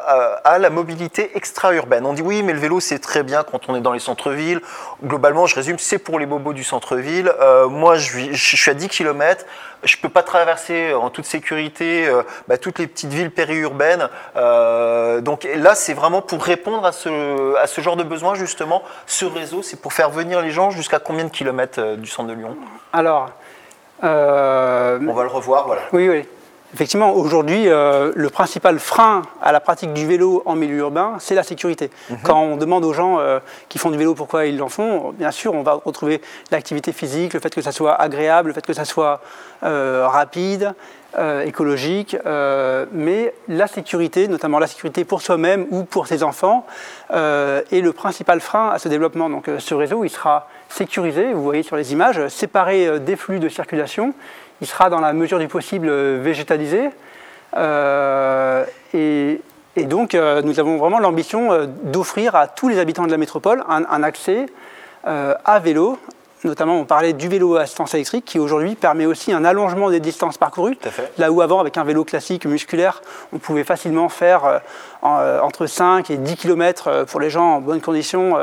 à 0.43 0.59
la 0.59 0.69
mobilité 0.69 1.32
extra-urbaine. 1.36 2.05
On 2.05 2.13
dit 2.13 2.21
oui 2.21 2.43
mais 2.43 2.53
le 2.53 2.59
vélo 2.59 2.80
c'est 2.80 2.99
très 2.99 3.24
bien 3.24 3.43
quand 3.43 3.69
on 3.69 3.76
est 3.76 3.82
dans 3.82 3.93
les 3.93 3.99
centres-villes. 3.99 4.61
Globalement 5.03 5.45
je 5.45 5.55
résume 5.55 5.78
c'est 5.80 5.99
pour 5.99 6.19
les 6.19 6.26
bobos 6.26 6.53
du 6.53 6.63
centre-ville. 6.63 7.32
moi 7.69 7.95
je, 7.95 8.32
je 8.32 8.55
suis 8.55 8.71
à 8.71 8.74
10 8.74 8.88
km 8.89 9.45
je 9.84 9.97
ne 9.97 10.01
peux 10.01 10.09
pas 10.09 10.23
traverser 10.23 10.93
en 10.93 11.09
toute 11.09 11.25
sécurité 11.25 12.07
euh, 12.07 12.23
bah, 12.47 12.57
toutes 12.57 12.79
les 12.79 12.88
petites 12.88 13.11
villes 13.11 13.31
périurbaines. 13.31 14.09
Euh, 14.36 15.21
donc 15.21 15.47
là, 15.55 15.75
c'est 15.75 15.93
vraiment 15.93 16.21
pour 16.21 16.43
répondre 16.43 16.86
à 16.86 16.91
ce, 16.91 17.55
à 17.57 17.67
ce 17.67 17.81
genre 17.81 17.95
de 17.95 18.03
besoin, 18.03 18.36
justement. 18.36 18.84
Ce 19.05 19.25
réseau, 19.25 19.61
c'est 19.61 19.79
pour 19.79 19.93
faire 19.93 20.09
venir 20.09 20.41
les 20.41 20.51
gens 20.51 20.71
jusqu'à 20.71 20.99
combien 20.99 21.25
de 21.25 21.29
kilomètres 21.29 21.79
euh, 21.79 21.95
du 21.95 22.09
centre 22.09 22.29
de 22.29 22.34
Lyon? 22.34 22.57
Alors. 22.91 23.29
On 24.01 24.07
va 24.07 25.23
le 25.23 25.29
revoir, 25.29 25.65
voilà. 25.65 25.84
Oui, 25.93 26.09
oui. 26.09 26.27
Effectivement, 26.74 27.13
aujourd'hui, 27.13 27.67
euh, 27.67 28.11
le 28.15 28.30
principal 28.32 28.80
frein 28.80 29.21
à 29.43 29.51
la 29.51 29.59
pratique 29.59 29.93
du 29.93 30.07
vélo 30.07 30.41
en 30.47 30.55
milieu 30.55 30.78
urbain, 30.78 31.17
c'est 31.19 31.36
la 31.36 31.43
sécurité. 31.43 31.91
Mhm. 32.09 32.17
Quand 32.24 32.41
on 32.41 32.57
demande 32.57 32.84
aux 32.84 32.93
gens 32.93 33.19
euh, 33.19 33.39
qui 33.69 33.78
font 33.78 33.91
du 33.91 33.97
vélo 33.97 34.15
pourquoi 34.15 34.47
ils 34.47 34.59
en 34.61 34.69
font, 34.69 35.11
bien 35.11 35.30
sûr, 35.30 35.53
on 35.53 35.61
va 35.61 35.80
retrouver 35.86 36.19
l'activité 36.49 36.91
physique, 36.91 37.36
le 37.36 37.39
fait 37.39 37.53
que 37.53 37.61
ça 37.61 37.71
soit 37.71 37.93
agréable, 37.93 38.47
le 38.47 38.53
fait 38.55 38.65
que 38.65 38.74
ça 38.74 38.86
soit 38.86 39.21
euh, 39.63 40.07
rapide, 40.07 40.74
écologique, 41.45 42.17
mais 42.91 43.36
la 43.47 43.67
sécurité, 43.67 44.28
notamment 44.28 44.57
la 44.57 44.65
sécurité 44.65 45.05
pour 45.05 45.21
soi-même 45.21 45.67
ou 45.69 45.84
pour 45.84 46.07
ses 46.07 46.24
enfants, 46.24 46.65
est 47.11 47.82
le 47.84 47.91
principal 47.91 48.41
frein 48.41 48.69
à 48.69 48.80
ce 48.80 48.89
développement. 48.89 49.30
Donc 49.30 49.47
ce 49.59 49.76
réseau, 49.76 50.03
il 50.03 50.09
sera 50.09 50.47
sécurisé, 50.69 51.34
vous 51.34 51.43
voyez 51.43 51.61
sur 51.61 51.76
les 51.76 51.93
images, 51.93 52.28
séparé 52.30 52.99
des 52.99 53.15
flux 53.15 53.38
de 53.38 53.47
circulation 53.47 54.15
il 54.62 54.68
sera 54.68 54.89
dans 54.89 54.99
la 54.99 55.14
mesure 55.14 55.39
du 55.39 55.47
possible 55.47 55.88
euh, 55.89 56.20
végétalisé. 56.22 56.89
Euh, 57.56 58.66
et, 58.93 59.39
donc, 59.76 60.16
euh, 60.16 60.41
nous 60.43 60.60
avons 60.60 60.78
vraiment 60.78 60.99
l'ambition 60.99 61.68
d'offrir 61.84 62.36
à 62.36 62.47
tous 62.47 62.70
les 62.70 62.80
habitants 62.80 63.06
de 63.06 63.12
la 63.12 63.18
métropole 63.18 63.64
un, 63.68 64.04
accès 64.04 64.45
à 65.04 65.60
vélo. 65.60 65.97
Notamment, 66.43 66.78
on 66.78 66.86
parlait 66.86 67.14
du 67.14 67.28
vélo 67.28 67.56
à 67.56 67.62
assistance 67.62 67.93
électrique 67.93 68.26
qui 68.26 68.38
aujourd'hui 68.38 68.76
permet 68.76 69.06
aussi 69.06 69.34
un 69.34 69.43
allongement 69.43 69.89
des 69.89 69.99
distances 69.99 70.38
parcourues. 70.38 70.78
Là 71.18 71.32
où 71.32 71.41
avant, 71.41 71.60
avec 71.60 71.78
un 71.78 71.84
vélo 71.84 72.04
classique 72.04 72.45
musculaire, 72.45 73.01
on 73.34 73.39
pouvait 73.39 73.64
facilement 73.64 74.10
faire 74.10 74.62
entre 75.01 75.66
5 75.66 76.10
et 76.12 76.18
10 76.18 76.36
km 76.36 77.06
pour 77.06 77.20
les 77.20 77.30
gens 77.30 77.56
en 77.56 77.62
bonne 77.62 77.82
condition 77.82 78.36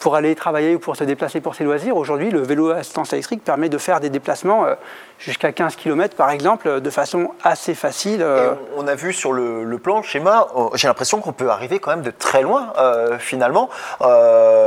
pour 0.00 0.16
aller 0.16 0.34
travailler 0.34 0.74
ou 0.74 0.78
pour 0.78 0.96
se 0.96 1.04
déplacer 1.04 1.40
pour 1.40 1.54
ses 1.54 1.62
loisirs. 1.62 1.96
Aujourd'hui, 1.96 2.30
le 2.30 2.40
vélo 2.40 2.70
à 2.70 2.76
assistance 2.76 3.12
électrique 3.12 3.44
permet 3.44 3.68
de 3.68 3.78
faire 3.78 4.00
des 4.00 4.08
déplacements 4.08 4.64
euh, 4.64 4.74
jusqu'à 5.18 5.52
15 5.52 5.76
km 5.76 6.16
par 6.16 6.30
exemple, 6.30 6.80
de 6.80 6.90
façon 6.90 7.32
assez 7.44 7.74
facile. 7.74 8.22
Euh. 8.22 8.54
on 8.76 8.88
a 8.88 8.94
vu 8.94 9.12
sur 9.12 9.32
le, 9.32 9.78
plan, 9.78 9.98
le 9.98 10.02
schéma, 10.02 10.48
j'ai 10.74 10.88
l'impression 10.88 11.20
qu'on 11.20 11.32
peut 11.32 11.50
arriver 11.50 11.78
quand 11.78 11.90
même 11.90 12.02
de 12.02 12.10
très 12.10 12.42
loin 12.42 12.72
euh, 12.78 13.18
finalement, 13.18 13.68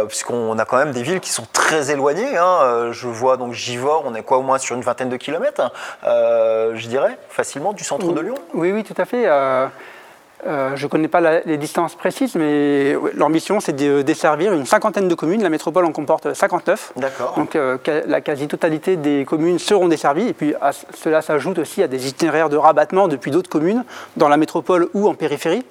puisqu'on 0.07 0.57
a 0.59 0.65
quand 0.65 0.77
même 0.77 0.91
des 0.91 1.01
villes 1.01 1.19
qui 1.19 1.31
sont 1.31 1.47
très 1.51 1.91
éloignées. 1.91 2.37
Hein. 2.37 2.91
Je 2.91 3.07
vois 3.07 3.37
donc 3.37 3.53
Givors, 3.53 4.03
on 4.05 4.13
est 4.13 4.21
quoi 4.21 4.37
au 4.37 4.43
moins 4.43 4.59
sur 4.59 4.75
une 4.75 4.83
vingtaine 4.83 5.09
de 5.09 5.17
kilomètres, 5.17 5.71
je 6.03 6.87
dirais, 6.87 7.17
facilement 7.29 7.73
du 7.73 7.83
centre 7.83 8.11
de 8.11 8.21
Lyon? 8.21 8.35
Oui, 8.53 8.71
oui, 8.71 8.83
tout 8.83 8.99
à 9.01 9.05
fait. 9.05 9.27
Je 10.45 10.83
ne 10.83 10.89
connais 10.89 11.07
pas 11.07 11.41
les 11.45 11.57
distances 11.57 11.95
précises, 11.95 12.35
mais 12.35 12.95
l'ambition, 13.15 13.59
c'est 13.59 13.73
de 13.73 14.01
desservir 14.01 14.53
une 14.53 14.65
cinquantaine 14.65 15.07
de 15.07 15.15
communes. 15.15 15.43
La 15.43 15.49
métropole 15.49 15.85
en 15.85 15.91
comporte 15.91 16.33
59. 16.33 16.93
D'accord. 16.97 17.35
Donc 17.37 17.57
la 17.85 18.21
quasi-totalité 18.21 18.95
des 18.95 19.25
communes 19.25 19.59
seront 19.59 19.87
desservies. 19.87 20.27
Et 20.27 20.33
puis 20.33 20.53
à 20.61 20.71
cela 20.71 21.21
s'ajoute 21.21 21.59
aussi 21.59 21.83
à 21.83 21.87
des 21.87 22.07
itinéraires 22.07 22.49
de 22.49 22.57
rabattement 22.57 23.07
depuis 23.07 23.31
d'autres 23.31 23.49
communes, 23.49 23.83
dans 24.17 24.29
la 24.29 24.37
métropole 24.37 24.89
ou 24.93 25.07
en 25.07 25.13
périphérie. 25.13 25.63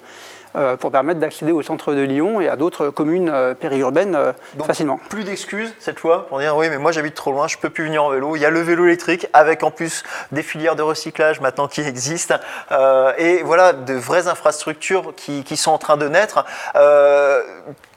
Euh, 0.55 0.77
pour 0.77 0.91
permettre 0.91 1.19
d'accéder 1.19 1.51
au 1.51 1.63
centre 1.63 1.95
de 1.95 2.01
Lyon 2.01 2.39
et 2.39 2.47
à 2.47 2.55
d'autres 2.55 2.89
communes 2.89 3.29
euh, 3.29 3.55
périurbaines 3.55 4.13
euh, 4.13 4.33
facilement. 4.63 4.99
Plus 5.09 5.23
d'excuses 5.23 5.73
cette 5.79 5.97
fois 5.99 6.27
pour 6.27 6.37
dire 6.37 6.55
oui 6.55 6.69
mais 6.69 6.77
moi 6.77 6.91
j'habite 6.91 7.15
trop 7.15 7.31
loin, 7.31 7.47
je 7.47 7.57
peux 7.57 7.71
plus 7.71 7.85
venir 7.85 8.03
en 8.03 8.11
vélo. 8.11 8.35
Il 8.35 8.39
y 8.39 8.45
a 8.45 8.51
le 8.51 8.59
vélo 8.61 8.85
électrique 8.85 9.25
avec 9.33 9.63
en 9.63 9.71
plus 9.71 10.03
des 10.31 10.43
filières 10.43 10.75
de 10.75 10.83
recyclage 10.83 11.41
maintenant 11.41 11.67
qui 11.67 11.81
existent 11.81 12.35
et 13.17 13.41
voilà 13.43 13.73
de 13.73 13.95
vraies 13.95 14.27
infrastructures 14.27 15.13
qui, 15.15 15.43
qui, 15.43 15.57
sont 15.57 15.71
en 15.71 15.79
train 15.79 15.97
de 15.97 16.07
naître 16.07 16.45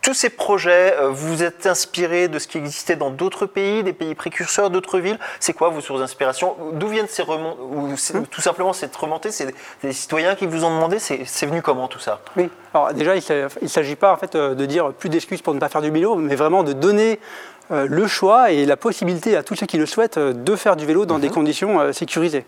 tous 0.02 0.14
ces 0.14 0.30
projets, 0.30 0.94
vous 1.10 1.28
vous 1.28 1.42
êtes 1.42 1.66
inspiré 1.66 2.28
de 2.28 2.38
ce 2.38 2.46
qui 2.46 2.58
existait 2.58 2.96
dans 2.96 3.10
d'autres 3.10 3.46
pays, 3.46 3.82
des 3.82 3.92
pays 3.92 4.14
précurseurs, 4.14 4.70
d'autres 4.70 5.00
villes. 5.00 5.18
C'est 5.40 5.52
quoi 5.52 5.68
vos 5.68 5.80
sources 5.80 6.00
d'inspiration 6.00 6.56
D'où 6.74 6.88
viennent 6.88 7.08
ces 7.08 7.22
remontées 7.22 7.60
Ou 7.60 7.88
hmm. 7.88 8.26
tout 8.30 8.40
simplement 8.40 8.72
cette 8.72 8.94
remontée 8.94 9.32
C'est 9.32 9.52
des 9.82 9.92
citoyens 9.92 10.34
qui 10.34 10.46
vous 10.46 10.64
ont 10.64 10.70
demandé 10.70 10.98
C'est 10.98 11.46
venu 11.46 11.62
comment 11.62 11.88
tout 11.88 11.98
ça? 11.98 12.20
Oui, 12.36 12.48
alors 12.74 12.92
déjà, 12.92 13.16
il 13.16 13.22
ne 13.62 13.68
s'agit 13.68 13.96
pas 13.96 14.12
en 14.12 14.16
fait 14.16 14.34
euh, 14.34 14.54
de 14.54 14.66
dire 14.66 14.92
plus 14.92 15.08
d'excuses 15.08 15.42
pour 15.42 15.54
ne 15.54 15.60
pas 15.60 15.68
faire 15.68 15.82
du 15.82 15.90
vélo, 15.90 16.14
mais 16.16 16.36
vraiment 16.36 16.62
de 16.62 16.72
donner 16.72 17.18
euh, 17.72 17.86
le 17.88 18.06
choix 18.06 18.52
et 18.52 18.66
la 18.66 18.76
possibilité 18.76 19.36
à 19.36 19.42
tous 19.42 19.56
ceux 19.56 19.66
qui 19.66 19.78
le 19.78 19.86
souhaitent 19.86 20.18
euh, 20.18 20.32
de 20.32 20.56
faire 20.56 20.76
du 20.76 20.86
vélo 20.86 21.06
dans 21.06 21.18
des 21.18 21.28
mhm. 21.28 21.34
conditions 21.34 21.92
sécurisées. 21.92 22.44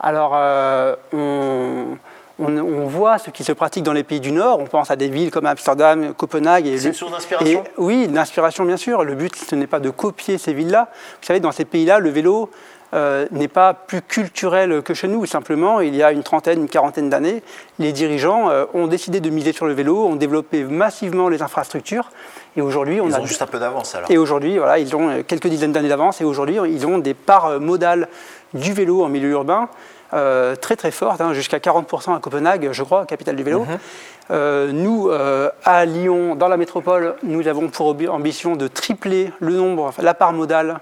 Alors, 0.00 0.32
on 2.38 2.56
on, 2.56 2.86
voit 2.86 3.18
ce 3.18 3.30
qui 3.30 3.44
se 3.44 3.52
pratique 3.52 3.84
dans 3.84 3.92
les 3.92 4.02
pays 4.02 4.20
du 4.20 4.32
Nord. 4.32 4.58
On 4.58 4.66
pense 4.66 4.90
à 4.90 4.96
des 4.96 5.08
villes 5.08 5.30
comme 5.30 5.46
Amsterdam, 5.46 6.14
Copenhague. 6.14 6.66
C'est 6.76 6.88
une 6.88 6.94
source 6.94 7.12
d'inspiration 7.12 7.64
Oui, 7.78 8.08
d'inspiration 8.08 8.64
bien 8.64 8.76
sûr. 8.76 9.04
Le 9.04 9.14
but, 9.14 9.34
ce 9.36 9.54
n'est 9.54 9.66
pas 9.66 9.80
de 9.80 9.90
copier 9.90 10.38
ces 10.38 10.52
villes-là. 10.52 10.88
Vous 11.20 11.26
savez, 11.26 11.40
dans 11.40 11.52
ces 11.52 11.64
pays-là, 11.64 12.00
le 12.00 12.10
vélo 12.10 12.50
euh, 12.92 13.26
n'est 13.30 13.48
pas 13.48 13.74
plus 13.74 14.02
culturel 14.02 14.82
que 14.82 14.94
chez 14.94 15.08
nous. 15.08 15.26
Simplement, 15.26 15.80
il 15.80 15.94
y 15.94 16.02
a 16.02 16.12
une 16.12 16.22
trentaine, 16.22 16.60
une 16.60 16.68
quarantaine 16.68 17.08
d'années, 17.08 17.42
les 17.78 17.92
dirigeants 17.92 18.50
euh, 18.50 18.66
ont 18.74 18.86
décidé 18.86 19.20
de 19.20 19.30
miser 19.30 19.52
sur 19.52 19.66
le 19.66 19.72
vélo, 19.72 20.04
ont 20.04 20.16
développé 20.16 20.64
massivement 20.64 21.28
les 21.28 21.42
infrastructures. 21.42 22.10
Et 22.56 22.60
aujourd'hui, 22.60 23.00
on 23.00 23.08
ils 23.08 23.16
ont 23.16 23.26
juste 23.26 23.42
un 23.42 23.46
peu 23.46 23.58
d'avance 23.58 23.94
alors. 23.94 24.10
Et 24.10 24.18
aujourd'hui, 24.18 24.58
voilà, 24.58 24.78
ils 24.78 24.94
ont 24.94 25.22
quelques 25.22 25.48
dizaines 25.48 25.72
d'années 25.72 25.88
d'avance. 25.88 26.20
Et 26.20 26.24
aujourd'hui, 26.24 26.58
ils 26.68 26.86
ont 26.86 26.98
des 26.98 27.14
parts 27.14 27.60
modales 27.60 28.08
du 28.54 28.72
vélo 28.72 29.04
en 29.04 29.08
milieu 29.08 29.30
urbain 29.30 29.68
euh, 30.12 30.54
très 30.54 30.76
très 30.76 30.90
forte, 30.90 31.20
hein, 31.20 31.32
jusqu'à 31.32 31.58
40% 31.58 32.16
à 32.16 32.20
Copenhague, 32.20 32.68
je 32.72 32.82
crois, 32.82 33.06
capitale 33.06 33.36
du 33.36 33.42
vélo. 33.42 33.60
Mhm. 33.60 33.78
Euh, 34.30 34.72
nous, 34.72 35.08
euh, 35.10 35.50
à 35.64 35.84
Lyon, 35.84 36.34
dans 36.34 36.48
la 36.48 36.56
métropole, 36.56 37.16
nous 37.22 37.46
avons 37.48 37.68
pour 37.68 37.96
ambition 38.08 38.56
de 38.56 38.68
tripler 38.68 39.32
le 39.40 39.54
nombre, 39.54 39.92
la 39.98 40.14
part 40.14 40.32
modale 40.32 40.80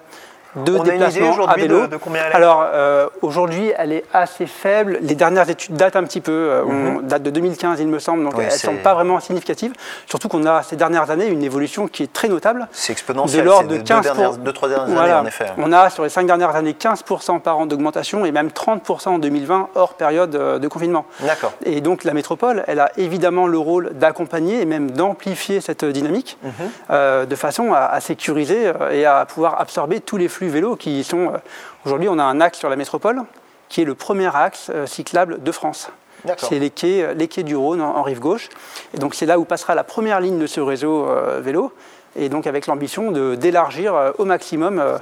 de 0.56 0.72
On 0.76 1.48
à 1.48 1.54
vélo. 1.54 1.86
De, 1.86 1.96
combien 1.96 2.22
elle 2.26 2.32
est 2.32 2.34
Alors 2.34 2.66
euh, 2.66 3.08
aujourd'hui, 3.22 3.72
elle 3.76 3.92
est 3.92 4.04
assez 4.12 4.46
faible. 4.46 4.98
Les 5.00 5.14
dernières 5.14 5.48
études 5.48 5.76
datent 5.76 5.96
un 5.96 6.04
petit 6.04 6.20
peu, 6.20 6.32
euh, 6.32 6.64
on 6.66 6.72
mhm. 6.72 7.06
date 7.06 7.22
de 7.22 7.30
2015 7.30 7.80
il 7.80 7.88
me 7.88 7.98
semble, 7.98 8.24
donc 8.24 8.34
elles 8.38 8.46
ne 8.46 8.50
sont 8.50 8.76
pas 8.76 8.94
vraiment 8.94 9.18
significatives. 9.20 9.72
Surtout 10.06 10.28
qu'on 10.28 10.44
a 10.44 10.62
ces 10.62 10.76
dernières 10.76 11.10
années 11.10 11.26
une 11.26 11.42
évolution 11.42 11.88
qui 11.88 12.02
est 12.02 12.12
très 12.12 12.28
notable. 12.28 12.68
C'est 12.70 12.92
exponentiel. 12.92 13.42
De 13.42 13.46
l'ordre 13.48 13.68
de 13.68 13.78
15 13.78 14.40
deux, 14.40 14.52
trois 14.52 14.68
dernières 14.68 15.00
années 15.00 15.12
en 15.14 15.26
effet. 15.26 15.46
On 15.56 15.72
a 15.72 15.88
sur 15.88 16.02
les 16.02 16.10
cinq 16.10 16.26
dernières 16.26 16.54
années 16.54 16.76
15% 16.78 17.40
par 17.40 17.58
an 17.58 17.66
d'augmentation 17.66 18.26
et 18.26 18.32
même 18.32 18.48
30% 18.48 19.08
en 19.08 19.18
2020 19.18 19.70
hors 19.74 19.94
période 19.94 20.34
euh, 20.34 20.58
de 20.58 20.68
confinement. 20.68 21.06
D'accord. 21.20 21.52
Et 21.64 21.80
donc 21.80 22.04
la 22.04 22.12
métropole, 22.12 22.64
elle 22.66 22.80
a 22.80 22.90
évidemment 22.98 23.46
le 23.46 23.58
rôle 23.58 23.92
d'accompagner 23.94 24.60
et 24.60 24.66
même 24.66 24.90
d'amplifier 24.90 25.60
cette 25.60 25.84
dynamique 25.84 26.38
mhm. 26.42 27.26
de 27.26 27.36
façon 27.36 27.72
à, 27.72 27.80
à 27.80 28.00
sécuriser 28.00 28.72
et 28.90 29.06
à 29.06 29.24
pouvoir 29.24 29.60
absorber 29.60 30.00
tous 30.00 30.16
les 30.16 30.28
flux 30.28 30.41
vélos 30.48 30.76
qui 30.76 31.04
sont. 31.04 31.28
Euh, 31.28 31.38
aujourd'hui, 31.84 32.08
on 32.08 32.18
a 32.18 32.24
un 32.24 32.40
axe 32.40 32.58
sur 32.58 32.68
la 32.68 32.76
métropole 32.76 33.22
qui 33.68 33.80
est 33.80 33.84
le 33.84 33.94
premier 33.94 34.34
axe 34.34 34.70
euh, 34.74 34.86
cyclable 34.86 35.42
de 35.42 35.52
France. 35.52 35.90
C'est 36.36 36.58
les 36.58 36.70
quais, 36.70 37.02
euh, 37.02 37.14
les 37.14 37.26
quais 37.26 37.42
du 37.42 37.56
Rhône 37.56 37.80
en, 37.80 38.02
rive 38.02 38.20
gauche. 38.20 38.48
Et 38.94 38.98
donc 38.98 39.14
c'est 39.14 39.26
là 39.26 39.38
où 39.38 39.44
passera 39.44 39.74
la 39.74 39.84
première 39.84 40.20
ligne 40.20 40.38
de 40.38 40.46
ce 40.46 40.60
réseau 40.60 41.08
vélo. 41.40 41.72
Et 42.14 42.28
donc 42.28 42.46
avec 42.46 42.66
l'ambition 42.66 43.10
d'élargir 43.34 44.12
au 44.18 44.26
maximum 44.26 44.98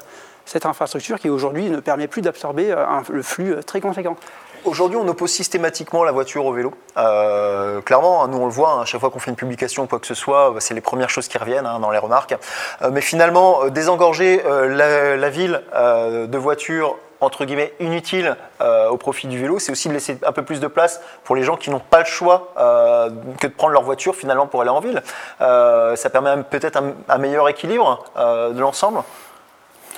cette 0.47 0.65
infrastructure 0.65 1.19
qui 1.19 1.29
aujourd'hui 1.29 1.69
ne 1.69 1.81
permet 1.81 2.07
plus 2.07 2.23
d'absorber 2.23 2.73
le 3.11 3.23
flux 3.23 3.57
très 3.67 3.81
conséquent. 3.81 4.17
Aujourd'hui, 4.65 4.99
on 4.99 5.09
oppose 5.09 5.31
systématiquement 5.31 6.05
la 6.05 6.13
voiture 6.13 6.45
au 6.45 6.53
vélo. 6.53 6.75
Euh, 6.99 7.81
clairement, 7.81 8.23
hein, 8.23 8.29
nous 8.29 8.39
on 8.39 8.45
le 8.45 8.53
voit, 8.53 8.73
hein, 8.73 8.83
à 8.83 8.85
chaque 8.85 9.01
fois 9.01 9.11
qu'on 9.11 9.19
fait 9.19 9.31
une 9.31 9.37
publication 9.37 9.85
ou 9.85 9.87
quoi 9.87 9.99
que 9.99 10.07
ce 10.07 10.15
soit, 10.15 10.51
bah, 10.51 10.61
c'est 10.61 10.75
les 10.75 10.83
premières 10.83 11.09
choses 11.09 11.29
qui 11.29 11.39
reviennent 11.39 11.65
hein, 11.65 11.81
dans 11.81 11.91
les 11.91 11.99
remarques. 11.99 12.37
Euh, 12.83 12.91
mais 12.93 13.01
finalement, 13.01 13.65
euh, 13.65 13.71
désengorger 13.71 14.43
la, 14.45 15.31
ville 15.31 15.63
de 15.73 16.39
voitures 16.39 16.97
entre 17.21 17.45
guillemets 17.45 17.73
inutiles 17.81 18.37
au 18.61 18.97
profit 18.97 19.29
du 19.29 19.39
vélo, 19.39 19.59
c'est 19.59 19.71
aussi 19.71 19.89
de 19.89 19.95
laisser 19.95 20.19
un 20.27 20.33
peu 20.33 20.43
plus 20.43 20.59
de 20.61 20.67
place 20.67 21.01
pour 21.25 21.37
les 21.37 21.43
gens 21.43 21.57
qui 21.57 21.71
n'ont 21.71 21.81
pas 21.81 22.01
le 22.01 22.07
choix 22.07 22.53
que 22.57 23.47
de 23.47 23.53
prendre 23.53 23.73
leur 23.73 23.83
voiture 23.83 24.17
finalement 24.17 24.47
pour 24.47 24.63
aller 24.63 24.71
en 24.71 24.81
ville. 24.81 25.03
ça 25.39 26.11
permet 26.11 26.43
peut-être 26.43 26.81
un, 27.09 27.19
meilleur 27.19 27.49
équilibre 27.49 28.05
de 28.17 28.59
l'ensemble. 28.59 29.03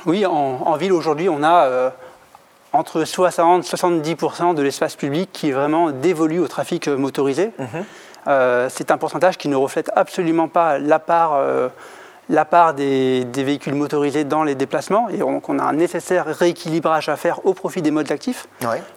Oui, 0.05 0.27
en 0.27 0.77
ville 0.77 0.93
aujourd'hui, 0.93 1.29
on 1.29 1.43
a 1.43 1.93
entre 2.73 3.05
60 3.05 3.65
et 3.65 3.77
70% 3.77 4.55
de 4.55 4.63
l'espace 4.63 4.97
public 4.97 5.31
qui 5.33 5.51
est 5.51 5.53
vraiment 5.53 5.91
dévolu 5.91 6.39
au 6.39 6.49
trafic 6.49 6.89
motorisé. 6.89 7.53
Mhm. 7.59 7.85
Euh, 8.29 8.69
c'est 8.71 8.91
un 8.91 8.99
pourcentage 8.99 9.37
qui 9.37 9.49
ne 9.49 9.57
reflète 9.57 9.91
absolument 9.97 10.49
pas 10.49 10.79
la 10.79 10.99
part, 10.99 11.35
euh, 11.35 11.69
la 12.29 12.45
part 12.45 12.73
des, 12.73 13.27
véhicules 13.35 13.75
motorisés 13.75 14.25
dans 14.25 14.45
les 14.45 14.55
déplacements. 14.55 15.09
Et 15.09 15.19
donc 15.19 15.49
on 15.49 15.59
a 15.59 15.65
un 15.65 15.73
nécessaire 15.73 16.27
rééquilibrage 16.27 17.09
à 17.09 17.17
faire 17.17 17.45
au 17.45 17.53
profit 17.53 17.83
des 17.83 17.91
modes 17.91 18.11
actifs. 18.13 18.47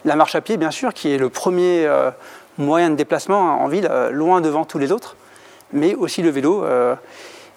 La 0.05 0.15
marche 0.15 0.35
à 0.35 0.41
pied, 0.41 0.57
bien 0.57 0.71
sûr, 0.71 0.93
qui 0.93 1.13
est 1.13 1.17
le 1.17 1.29
premier 1.29 1.85
euh, 1.85 2.11
moyen 2.57 2.89
de 2.89 2.95
déplacement 2.95 3.61
en 3.61 3.67
ville, 3.67 3.89
loin 4.11 4.41
devant 4.41 4.63
tous 4.63 4.77
les 4.77 4.91
autres, 4.91 5.15
mais 5.73 5.95
aussi 5.95 6.21
le 6.21 6.29
vélo. 6.29 6.63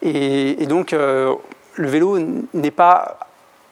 Et, 0.03 0.63
et, 0.63 0.67
donc 0.67 0.91
le 0.93 1.39
vélo 1.77 2.19
n'est 2.55 2.73
pas 2.73 3.28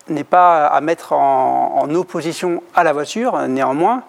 n'est 0.08 0.24
pas 0.24 0.66
à 0.66 0.80
mettre 0.80 1.12
en, 1.12 1.88
opposition 1.94 2.62
à 2.74 2.84
la 2.84 2.92
voiture. 2.92 3.38
Néanmoins, 3.48 4.02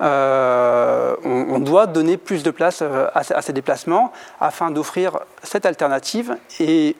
euh, 0.00 1.14
on, 1.24 1.58
doit 1.60 1.86
donner 1.86 2.16
plus 2.16 2.42
de 2.42 2.50
place 2.50 2.80
euh, 2.82 3.06
à, 3.14 3.42
ces 3.42 3.52
déplacements 3.52 4.12
afin 4.40 4.70
d'offrir 4.70 5.20
cette 5.42 5.66
alternative. 5.66 6.36
Et 6.60 6.96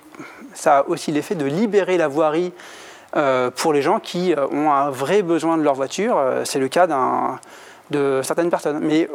ça 0.55 0.79
a 0.79 0.89
aussi 0.89 1.11
l'effet 1.11 1.35
de 1.35 1.45
libérer 1.45 1.97
la 1.97 2.09
voirie 2.09 2.53
euh, 3.17 3.51
pour 3.51 3.73
les 3.73 3.83
gens 3.83 3.99
qui 3.99 4.35
ont 4.53 4.71
un 4.71 4.91
vrai 4.91 5.23
besoin 5.23 5.59
de 5.59 5.63
leur 5.63 5.75
voiture. 5.75 6.23
C'est 6.45 6.61
le 6.61 6.69
cas 6.69 6.87
de 7.91 8.21
certaines 8.23 8.51
personnes. 8.51 8.81
Mais 8.81 9.09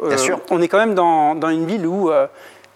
on 0.50 0.60
est 0.60 0.68
quand 0.68 0.78
même 0.78 0.94
dans, 0.94 1.34
dans 1.34 1.50
une 1.50 1.66
ville 1.66 1.86
où 1.86 2.10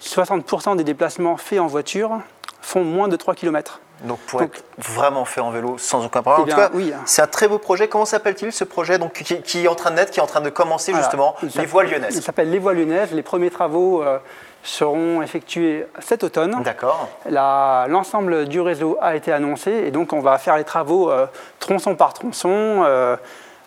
60% 0.03 0.77
des 0.77 0.85
déplacements 0.85 1.37
faits 1.37 1.61
en 1.61 1.67
voiture 1.67 2.21
font 2.61 2.85
moins 2.85 3.09
de 3.09 3.17
3 3.17 3.35
km. 3.35 3.81
Donc 4.05 4.19
pour 4.21 4.43
être 4.43 4.65
vraiment 4.79 5.25
fait 5.25 5.41
en 5.41 5.51
vélo 5.51 5.77
sans 5.79 6.05
aucun 6.05 6.23
problème. 6.23 6.47
Eh 6.49 6.53
en 6.53 6.55
tout 6.55 6.61
cas, 6.61 6.71
oui. 6.75 6.93
c'est 7.05 7.23
un 7.23 7.27
très 7.27 7.49
beau 7.49 7.59
projet. 7.59 7.89
Comment 7.89 8.05
s'appelle-t-il 8.05 8.53
ce 8.53 8.65
projet 8.65 8.99
donc, 8.99 9.13
qui, 9.13 9.65
est 9.65 9.69
en 9.69 9.75
train 9.75 9.91
de 9.91 9.97
naître, 9.97 10.11
qui 10.11 10.21
est 10.21 10.23
en 10.23 10.27
train 10.27 10.41
de 10.41 10.51
commencer 10.51 10.93
justement, 10.95 11.37
les 11.57 11.67
voies 11.67 11.85
lyonnaises 11.85 12.17
Il 12.17 12.23
s'appelle 12.23 12.51
les 12.51 12.59
voies 12.59 12.75
lyonnaises. 12.75 13.13
Les 13.13 13.23
premiers 13.23 13.51
travaux 13.51 14.03
euh, 14.03 14.19
seront 14.63 15.23
effectués 15.23 15.87
cet 16.01 16.25
automne. 16.25 16.63
D'accord. 16.63 17.09
L'ensemble 17.27 18.47
du 18.47 18.61
réseau 18.61 18.99
a 19.01 19.17
été 19.17 19.33
annoncé 19.33 19.71
et 19.71 19.91
donc 19.91 20.13
on 20.13 20.21
va 20.21 20.39
faire 20.39 20.57
les 20.57 20.65
travaux 20.65 21.11
euh, 21.11 21.27
tronçon 21.59 21.95
par 21.95 22.15
tronçon. 22.15 22.85
Euh, 22.85 23.17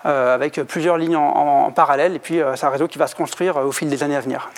avec 0.05 0.61
plusieurs 0.61 0.99
lignes 0.99 1.15
en, 1.15 1.65
en, 1.65 1.71
parallèle, 1.71 2.13
et 2.13 2.19
puis 2.19 2.39
c'est 2.53 2.63
un 2.67 2.69
réseau 2.69 2.87
qui 2.87 2.99
va 2.99 3.07
se 3.07 3.15
construire 3.15 3.57
au 3.57 3.71
fil 3.71 3.89
des 3.89 4.03
années 4.03 4.15
à 4.15 4.19
venir. 4.19 4.51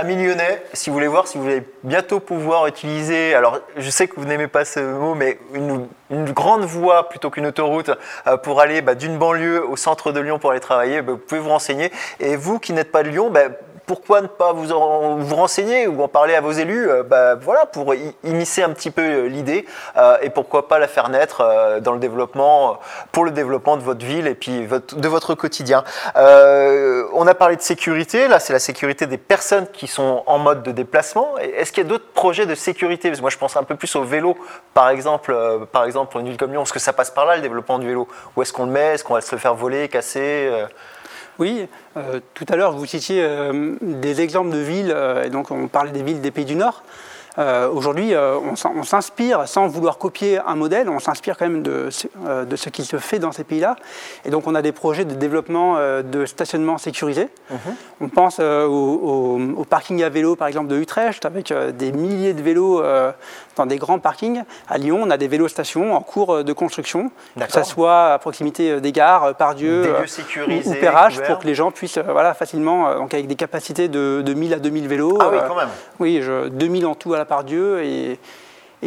Amis 0.00 0.14
lyonnais, 0.14 0.62
si 0.74 0.90
vous 0.90 0.94
voulez 0.94 1.08
voir, 1.08 1.26
si 1.26 1.38
vous 1.38 1.46
allez 1.48 1.64
bientôt 1.82 2.20
pouvoir 2.20 2.68
utiliser, 2.68 3.34
alors 3.34 3.58
je 3.76 3.90
sais 3.90 4.06
que 4.06 4.14
vous 4.14 4.26
n'aimez 4.26 4.46
pas 4.46 4.64
ce 4.64 4.78
mot, 4.78 5.16
mais 5.16 5.40
une, 5.54 5.88
grande 6.30 6.62
voie 6.62 7.08
plutôt 7.08 7.30
qu'une 7.30 7.46
autoroute 7.46 7.90
euh, 8.28 8.36
pour 8.36 8.60
aller 8.60 8.80
bah, 8.80 8.94
d'une 8.94 9.18
banlieue 9.18 9.66
au 9.66 9.74
centre 9.74 10.12
de 10.12 10.20
Lyon 10.20 10.38
pour 10.38 10.52
aller 10.52 10.60
travailler, 10.60 11.02
bah, 11.02 11.14
vous 11.14 11.18
pouvez 11.18 11.40
vous 11.40 11.48
renseigner. 11.48 11.90
Et 12.20 12.36
vous 12.36 12.60
qui 12.60 12.72
n'êtes 12.74 12.92
pas 12.92 13.02
de 13.02 13.08
Lyon, 13.08 13.28
bah, 13.28 13.48
pourquoi 13.88 14.20
ne 14.20 14.26
pas 14.26 14.52
vous, 14.52 14.68
renseigner 15.34 15.88
ou 15.88 16.02
en 16.02 16.08
parler 16.08 16.34
à 16.34 16.42
vos 16.42 16.52
élus 16.52 16.90
euh, 16.90 17.02
bah, 17.02 17.34
voilà, 17.36 17.64
pour 17.64 17.94
immiscer 18.22 18.62
un 18.62 18.70
petit 18.70 18.90
peu 18.90 19.02
euh, 19.02 19.28
l'idée 19.28 19.64
euh, 19.96 20.18
et 20.20 20.28
pourquoi 20.28 20.68
pas 20.68 20.78
la 20.78 20.86
faire 20.86 21.08
naître 21.08 21.80
dans 21.80 21.94
le 21.94 21.98
développement, 21.98 22.78
pour 23.12 23.24
le 23.24 23.30
développement 23.30 23.78
de 23.78 23.82
votre 23.82 24.04
ville 24.04 24.26
et 24.26 24.36
de 24.36 25.08
votre 25.08 25.34
quotidien. 25.34 25.82
on 26.14 27.26
a 27.26 27.34
parlé 27.34 27.56
de 27.56 27.62
sécurité, 27.62 28.28
là 28.28 28.38
c'est 28.38 28.52
la 28.52 28.58
sécurité 28.58 29.06
des 29.06 29.16
personnes 29.16 29.66
qui 29.72 29.86
sont 29.86 30.22
en 30.26 30.38
mode 30.38 30.62
de 30.62 30.70
déplacement. 30.70 31.38
Est-ce 31.38 31.72
qu'il 31.72 31.84
y 31.84 31.86
a 31.86 31.88
d'autres 31.88 32.12
projets 32.12 32.44
de 32.44 32.54
sécurité? 32.54 33.10
Moi 33.22 33.30
je 33.30 33.38
pense 33.38 33.56
un 33.56 33.62
peu 33.62 33.74
plus 33.74 33.96
au 33.96 34.04
vélo, 34.04 34.36
par 34.74 34.90
exemple, 34.90 35.34
par 35.72 35.84
exemple 35.84 36.12
pour 36.12 36.20
une 36.20 36.28
ville 36.28 36.36
comme 36.36 36.52
Lyon, 36.52 36.64
est-ce 36.64 36.74
que 36.74 36.78
ça 36.78 36.92
passe 36.92 37.10
par 37.10 37.24
là 37.24 37.36
le 37.36 37.42
développement 37.42 37.78
du 37.78 37.86
vélo. 37.86 38.06
Où 38.36 38.42
est-ce 38.42 38.52
qu'on 38.52 38.66
le 38.66 38.72
met? 38.72 38.94
Est-ce 38.94 39.04
qu'on 39.04 39.14
va 39.14 39.22
se 39.22 39.34
le 39.34 39.40
faire 39.40 39.54
voler, 39.54 39.88
casser 39.88 40.50
Oui, 41.38 41.66
tout 42.34 42.46
à 42.48 42.56
l'heure 42.56 42.72
vous 42.72 42.86
citiez 42.86 43.24
des 43.80 44.20
exemples 44.20 44.50
de 44.50 44.58
villes, 44.58 44.96
et 45.24 45.30
donc 45.30 45.50
on 45.50 45.68
parlait 45.68 45.92
des 45.92 46.02
villes 46.02 46.20
des 46.20 46.30
pays 46.32 46.44
du 46.44 46.56
Nord. 46.56 46.82
Euh, 47.38 47.68
aujourd'hui, 47.70 48.14
euh, 48.14 48.36
on 48.38 48.82
s'inspire, 48.82 49.46
sans 49.46 49.68
vouloir 49.68 49.98
copier 49.98 50.40
un 50.44 50.56
modèle, 50.56 50.88
on 50.88 50.98
s'inspire 50.98 51.36
quand 51.36 51.48
même 51.48 51.62
de, 51.62 51.88
euh, 52.26 52.44
de, 52.44 52.56
ce 52.56 52.68
qui 52.68 52.84
se 52.84 52.96
fait 52.96 53.20
dans 53.20 53.30
ces 53.30 53.44
pays-là. 53.44 53.76
Et 54.24 54.30
donc, 54.30 54.46
on 54.46 54.54
a 54.54 54.62
des 54.62 54.72
projets 54.72 55.04
de 55.04 55.14
développement 55.14 55.76
de 56.02 56.26
stationnement 56.26 56.78
sécurisé. 56.78 57.28
Mhm. 57.50 57.58
On 58.00 58.08
pense 58.08 58.40
au, 58.40 59.38
au, 59.56 59.64
parking 59.64 60.02
à 60.02 60.08
vélo, 60.08 60.34
par 60.34 60.48
exemple, 60.48 60.68
de 60.68 60.76
Utrecht, 60.76 61.24
avec 61.24 61.52
des 61.76 61.92
milliers 61.92 62.32
de 62.32 62.42
vélos 62.42 62.82
dans 63.56 63.66
des 63.66 63.76
grands 63.76 63.98
parkings. 63.98 64.42
À 64.68 64.78
Lyon, 64.78 65.00
on 65.02 65.10
a 65.10 65.16
des 65.16 65.28
vélostations 65.28 65.94
en 65.94 66.00
cours 66.00 66.42
de 66.42 66.52
construction, 66.52 67.10
que 67.38 67.52
ce 67.52 67.62
soit 67.62 68.12
à 68.12 68.18
proximité 68.18 68.80
des 68.80 68.92
gares, 68.92 69.34
par 69.36 69.54
Dieu, 69.54 69.94
ou, 70.66 70.74
Perrage, 70.74 71.20
pour 71.22 71.38
que 71.38 71.46
les 71.46 71.54
gens 71.54 71.70
puissent 71.70 71.98
voilà, 71.98 72.34
facilement, 72.34 72.94
donc 72.96 73.14
avec 73.14 73.26
des 73.26 73.36
capacités 73.36 73.88
de, 73.88 74.22
de 74.24 74.34
1000 74.34 74.54
à 74.54 74.58
2000 74.58 74.88
vélos. 74.88 75.18
Ah 75.20 75.28
oui, 75.32 75.38
quand 75.46 75.56
même. 75.56 75.68
Oui, 76.00 76.20
je, 76.22 76.48
2000 76.48 76.86
en 76.86 76.94
tout 76.94 77.14
à 77.14 77.18
la 77.18 77.24
par 77.28 77.44
Dieu 77.44 77.82
et, 77.84 78.18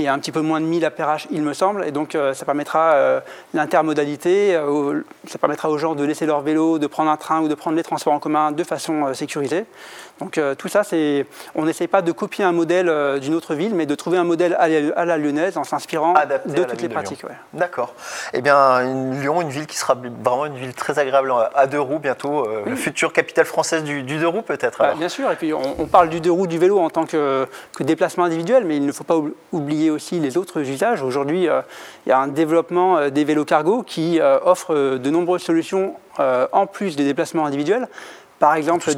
un 0.07 0.19
petit 0.19 0.31
peu 0.31 0.41
moins 0.41 0.61
de 0.61 0.65
1000 0.65 0.85
à 0.85 0.91
PRH, 0.91 1.27
il 1.31 1.41
me 1.41 1.53
semble. 1.53 1.85
Et 1.85 1.91
donc, 1.91 2.15
euh, 2.15 2.33
ça 2.33 2.45
permettra 2.45 2.93
euh, 2.93 3.19
l'intermodalité, 3.53 4.55
euh, 4.55 5.01
ça 5.27 5.37
permettra 5.37 5.69
aux 5.69 5.77
gens 5.77 5.95
de 5.95 6.03
laisser 6.03 6.25
leur 6.25 6.41
vélo, 6.41 6.79
de 6.79 6.87
prendre 6.87 7.11
un 7.11 7.17
train 7.17 7.41
ou 7.41 7.49
de 7.49 7.55
prendre 7.55 7.75
les 7.75 7.83
transports 7.83 8.13
en 8.13 8.19
commun 8.19 8.51
de 8.51 8.63
façon 8.63 9.13
sécurisée. 9.13 9.65
Donc, 10.21 10.39
tout 10.57 10.67
ça, 10.67 10.83
c'est, 10.83 11.25
on 11.55 11.65
n'essaye 11.65 11.87
pas 11.87 12.01
de 12.01 12.11
copier 12.11 12.45
un 12.45 12.51
modèle 12.51 13.19
d'une 13.19 13.33
autre 13.33 13.55
ville, 13.55 13.75
mais 13.75 13.85
de 13.85 13.95
trouver 13.95 14.17
un 14.17 14.23
modèle 14.23 14.55
à 14.59 15.05
la, 15.05 15.17
lyonnaise 15.17 15.57
en 15.57 15.63
s'inspirant 15.63 16.13
de 16.45 16.63
toutes 16.63 16.81
les 16.81 16.89
pratiques. 16.89 17.23
D'accord. 17.53 17.93
Eh 18.33 18.41
bien, 18.41 18.81
Lyon, 19.19 19.41
une 19.41 19.49
ville 19.49 19.67
qui 19.67 19.77
sera 19.77 19.95
vraiment 19.95 20.45
une 20.45 20.57
ville 20.57 20.73
très 20.73 20.99
agréable 20.99 21.33
à 21.55 21.67
deux 21.67 21.79
roues 21.79 21.99
bientôt, 21.99 22.47
future 22.75 23.13
capitale 23.13 23.45
française 23.45 23.83
du, 23.83 24.03
deux 24.03 24.27
roues 24.27 24.41
peut-être. 24.41 24.79
Bah, 24.79 24.93
bien 24.97 25.09
sûr. 25.09 25.31
Et 25.31 25.35
puis, 25.35 25.53
on, 25.53 25.87
parle 25.87 26.09
du 26.09 26.21
deux 26.21 26.31
roues 26.31 26.47
du 26.47 26.57
vélo 26.57 26.79
en 26.79 26.89
tant 26.89 27.05
que, 27.05 27.47
que 27.75 27.83
déplacement 27.83 28.23
individuel, 28.23 28.63
mais 28.65 28.77
il 28.77 28.85
ne 28.85 28.91
faut 28.91 29.03
pas 29.03 29.19
oublier 29.51 29.89
aussi 29.89 30.19
les 30.19 30.37
autres 30.37 30.61
usages. 30.61 31.03
Aujourd'hui, 31.03 31.47
euh, 31.47 31.61
il 32.05 32.09
y 32.09 32.11
a 32.11 32.19
un 32.19 32.27
développement 32.27 32.97
euh, 32.97 33.09
des 33.09 33.23
vélos 33.23 33.45
cargo 33.45 33.83
qui 33.83 34.19
euh, 34.19 34.39
offre 34.43 34.97
de 34.97 35.09
nombreuses 35.09 35.43
solutions 35.43 35.95
en 36.17 36.67
plus 36.67 36.95
des 36.95 37.05
déplacements 37.05 37.47
individuels. 37.47 37.87
Par 38.41 38.55
exemple, 38.55 38.91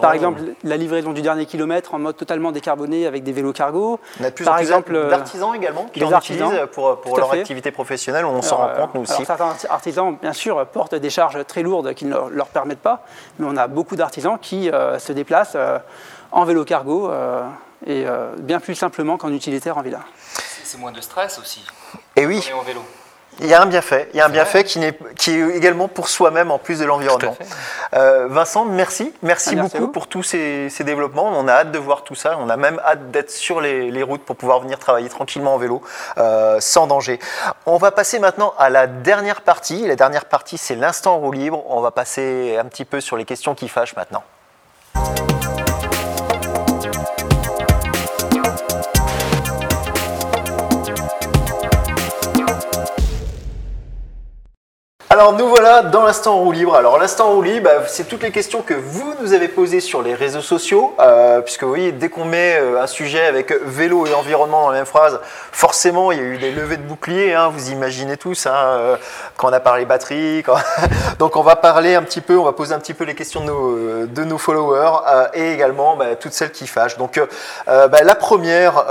par 0.00 0.12
exemple, 0.14 0.40
la 0.62 0.76
livraison 0.78 1.12
du 1.12 1.20
dernier 1.20 1.44
kilomètre 1.44 1.92
en 1.92 1.98
mode 1.98 2.16
totalement 2.16 2.52
décarboné 2.52 3.06
avec 3.06 3.22
des 3.24 3.32
vélos 3.32 3.52
cargo. 3.52 4.00
On 4.20 4.24
a 4.24 4.30
de 4.30 4.34
plus 4.34 4.44
par 4.44 4.58
exemple 4.58 5.08
d'artisans 5.10 5.54
également 5.54 5.84
qui 5.92 6.02
en 6.02 6.18
utilisent 6.18 6.66
pour, 6.72 7.00
pour 7.00 7.18
leur 7.18 7.32
activité 7.32 7.70
professionnelle. 7.70 8.24
On 8.24 8.40
s'en 8.40 8.56
rend 8.56 8.70
compte 8.74 8.94
nous 8.94 9.02
aussi. 9.02 9.24
certains 9.26 9.54
artisans, 9.68 10.16
bien 10.20 10.32
sûr, 10.32 10.64
portent 10.66 10.94
des 10.94 11.10
charges 11.10 11.44
très 11.46 11.62
lourdes 11.62 11.92
qui 11.94 12.06
ne 12.06 12.16
leur 12.30 12.46
permettent 12.46 12.78
pas, 12.78 13.04
mais 13.38 13.46
on 13.48 13.56
a 13.56 13.66
beaucoup 13.66 13.96
d'artisans 13.96 14.38
qui 14.40 14.70
se 14.98 15.12
déplacent 15.12 15.58
en 16.32 16.44
vélo 16.44 16.64
cargo 16.64 17.10
et 17.86 18.06
bien 18.38 18.60
plus 18.60 18.74
simplement 18.74 19.18
qu'en 19.18 19.32
utilitaire 19.32 19.76
en 19.76 19.82
villa 19.82 20.00
c'est 20.74 20.80
moins 20.80 20.92
de 20.92 21.00
stress 21.00 21.38
aussi. 21.38 21.64
Et 22.16 22.26
oui. 22.26 22.42
en 22.52 22.62
vélo. 22.62 22.84
Il 23.40 23.46
y 23.46 23.54
a 23.54 23.60
un 23.60 23.66
bienfait, 23.66 24.08
il 24.14 24.18
y 24.18 24.20
a 24.20 24.26
un 24.26 24.28
bienfait 24.28 24.64
qui, 24.64 24.82
est, 24.82 24.96
qui 25.16 25.32
est 25.32 25.56
également 25.56 25.88
pour 25.88 26.08
soi-même 26.08 26.50
en 26.50 26.58
plus 26.58 26.78
de 26.78 26.84
l'environnement. 26.84 27.36
Euh, 27.94 28.26
Vincent, 28.28 28.64
merci, 28.64 29.12
merci, 29.22 29.56
beaucoup 29.56 29.88
pour 29.88 30.06
tous 30.06 30.22
ces, 30.22 30.70
développements. 30.80 31.32
On 31.34 31.48
a 31.48 31.52
hâte 31.52 31.72
de 31.72 31.78
voir 31.78 32.04
tout 32.04 32.14
ça, 32.14 32.36
on 32.38 32.48
a 32.48 32.56
même 32.56 32.80
hâte 32.84 33.10
d'être 33.10 33.30
sur 33.30 33.60
les, 33.60 34.02
routes 34.02 34.22
pour 34.22 34.36
pouvoir 34.36 34.60
venir 34.60 34.78
travailler 34.78 35.08
tranquillement 35.08 35.54
en 35.54 35.58
vélo, 35.58 35.82
euh, 36.18 36.58
sans 36.60 36.86
danger. 36.86 37.18
On 37.66 37.78
va 37.78 37.90
passer 37.90 38.18
maintenant 38.18 38.54
à 38.58 38.70
la 38.70 38.86
dernière 38.86 39.40
partie. 39.40 39.86
La 39.86 39.96
dernière 39.96 40.26
partie, 40.26 40.58
c'est 40.58 40.76
l'instant 40.76 41.16
roue 41.16 41.32
libre. 41.32 41.64
On 41.68 41.80
va 41.80 41.90
passer 41.90 42.56
un 42.60 42.66
petit 42.66 42.84
peu 42.84 43.00
sur 43.00 43.16
les 43.16 43.24
questions 43.24 43.54
qui 43.54 43.68
fâchent 43.68 43.96
maintenant. 43.96 44.22
Alors 55.14 55.32
nous 55.32 55.46
voilà 55.46 55.82
dans 55.82 56.02
l'instant 56.02 56.38
roue 56.38 56.50
libre. 56.50 56.74
Alors 56.74 56.98
l'instant 56.98 57.30
roue 57.30 57.42
libre, 57.42 57.70
bah, 57.70 57.84
c'est 57.86 58.08
toutes 58.08 58.24
les 58.24 58.32
questions 58.32 58.62
que 58.62 58.74
vous 58.74 59.14
nous 59.20 59.32
avez 59.32 59.46
posées 59.46 59.78
sur 59.78 60.02
les 60.02 60.12
réseaux 60.12 60.40
sociaux, 60.40 60.92
euh, 60.98 61.40
puisque 61.40 61.62
vous 61.62 61.68
voyez, 61.68 61.92
dès 61.92 62.08
qu'on 62.08 62.24
met 62.24 62.58
euh, 62.58 62.82
un 62.82 62.88
sujet 62.88 63.24
avec 63.24 63.52
vélo 63.64 64.08
et 64.08 64.12
environnement 64.12 64.62
dans 64.62 64.70
la 64.70 64.78
même 64.78 64.86
phrase, 64.86 65.20
forcément 65.52 66.10
il 66.10 66.18
y 66.18 66.20
a 66.20 66.24
eu 66.24 66.38
des 66.38 66.50
levées 66.50 66.78
de 66.78 66.82
boucliers, 66.82 67.32
hein, 67.32 67.48
vous 67.48 67.70
imaginez 67.70 68.16
tous, 68.16 68.48
hein, 68.48 68.56
euh, 68.56 68.96
quand 69.36 69.50
on 69.50 69.52
a 69.52 69.60
parlé 69.60 69.84
batterie. 69.84 70.42
Donc 71.20 71.36
on 71.36 71.42
va 71.42 71.54
parler 71.54 71.94
un 71.94 72.02
petit 72.02 72.20
peu, 72.20 72.36
on 72.36 72.42
va 72.42 72.52
poser 72.52 72.74
un 72.74 72.80
petit 72.80 72.94
peu 72.94 73.04
les 73.04 73.14
questions 73.14 73.42
de 73.42 73.46
nos, 73.46 74.06
de 74.06 74.24
nos 74.24 74.38
followers 74.38 74.98
et 75.34 75.52
également 75.52 75.94
bah, 75.94 76.16
toutes 76.18 76.32
celles 76.32 76.50
qui 76.50 76.66
fâchent. 76.66 76.98
Donc 76.98 77.20
bah, 77.68 77.88
la, 78.02 78.14
première, 78.16 78.84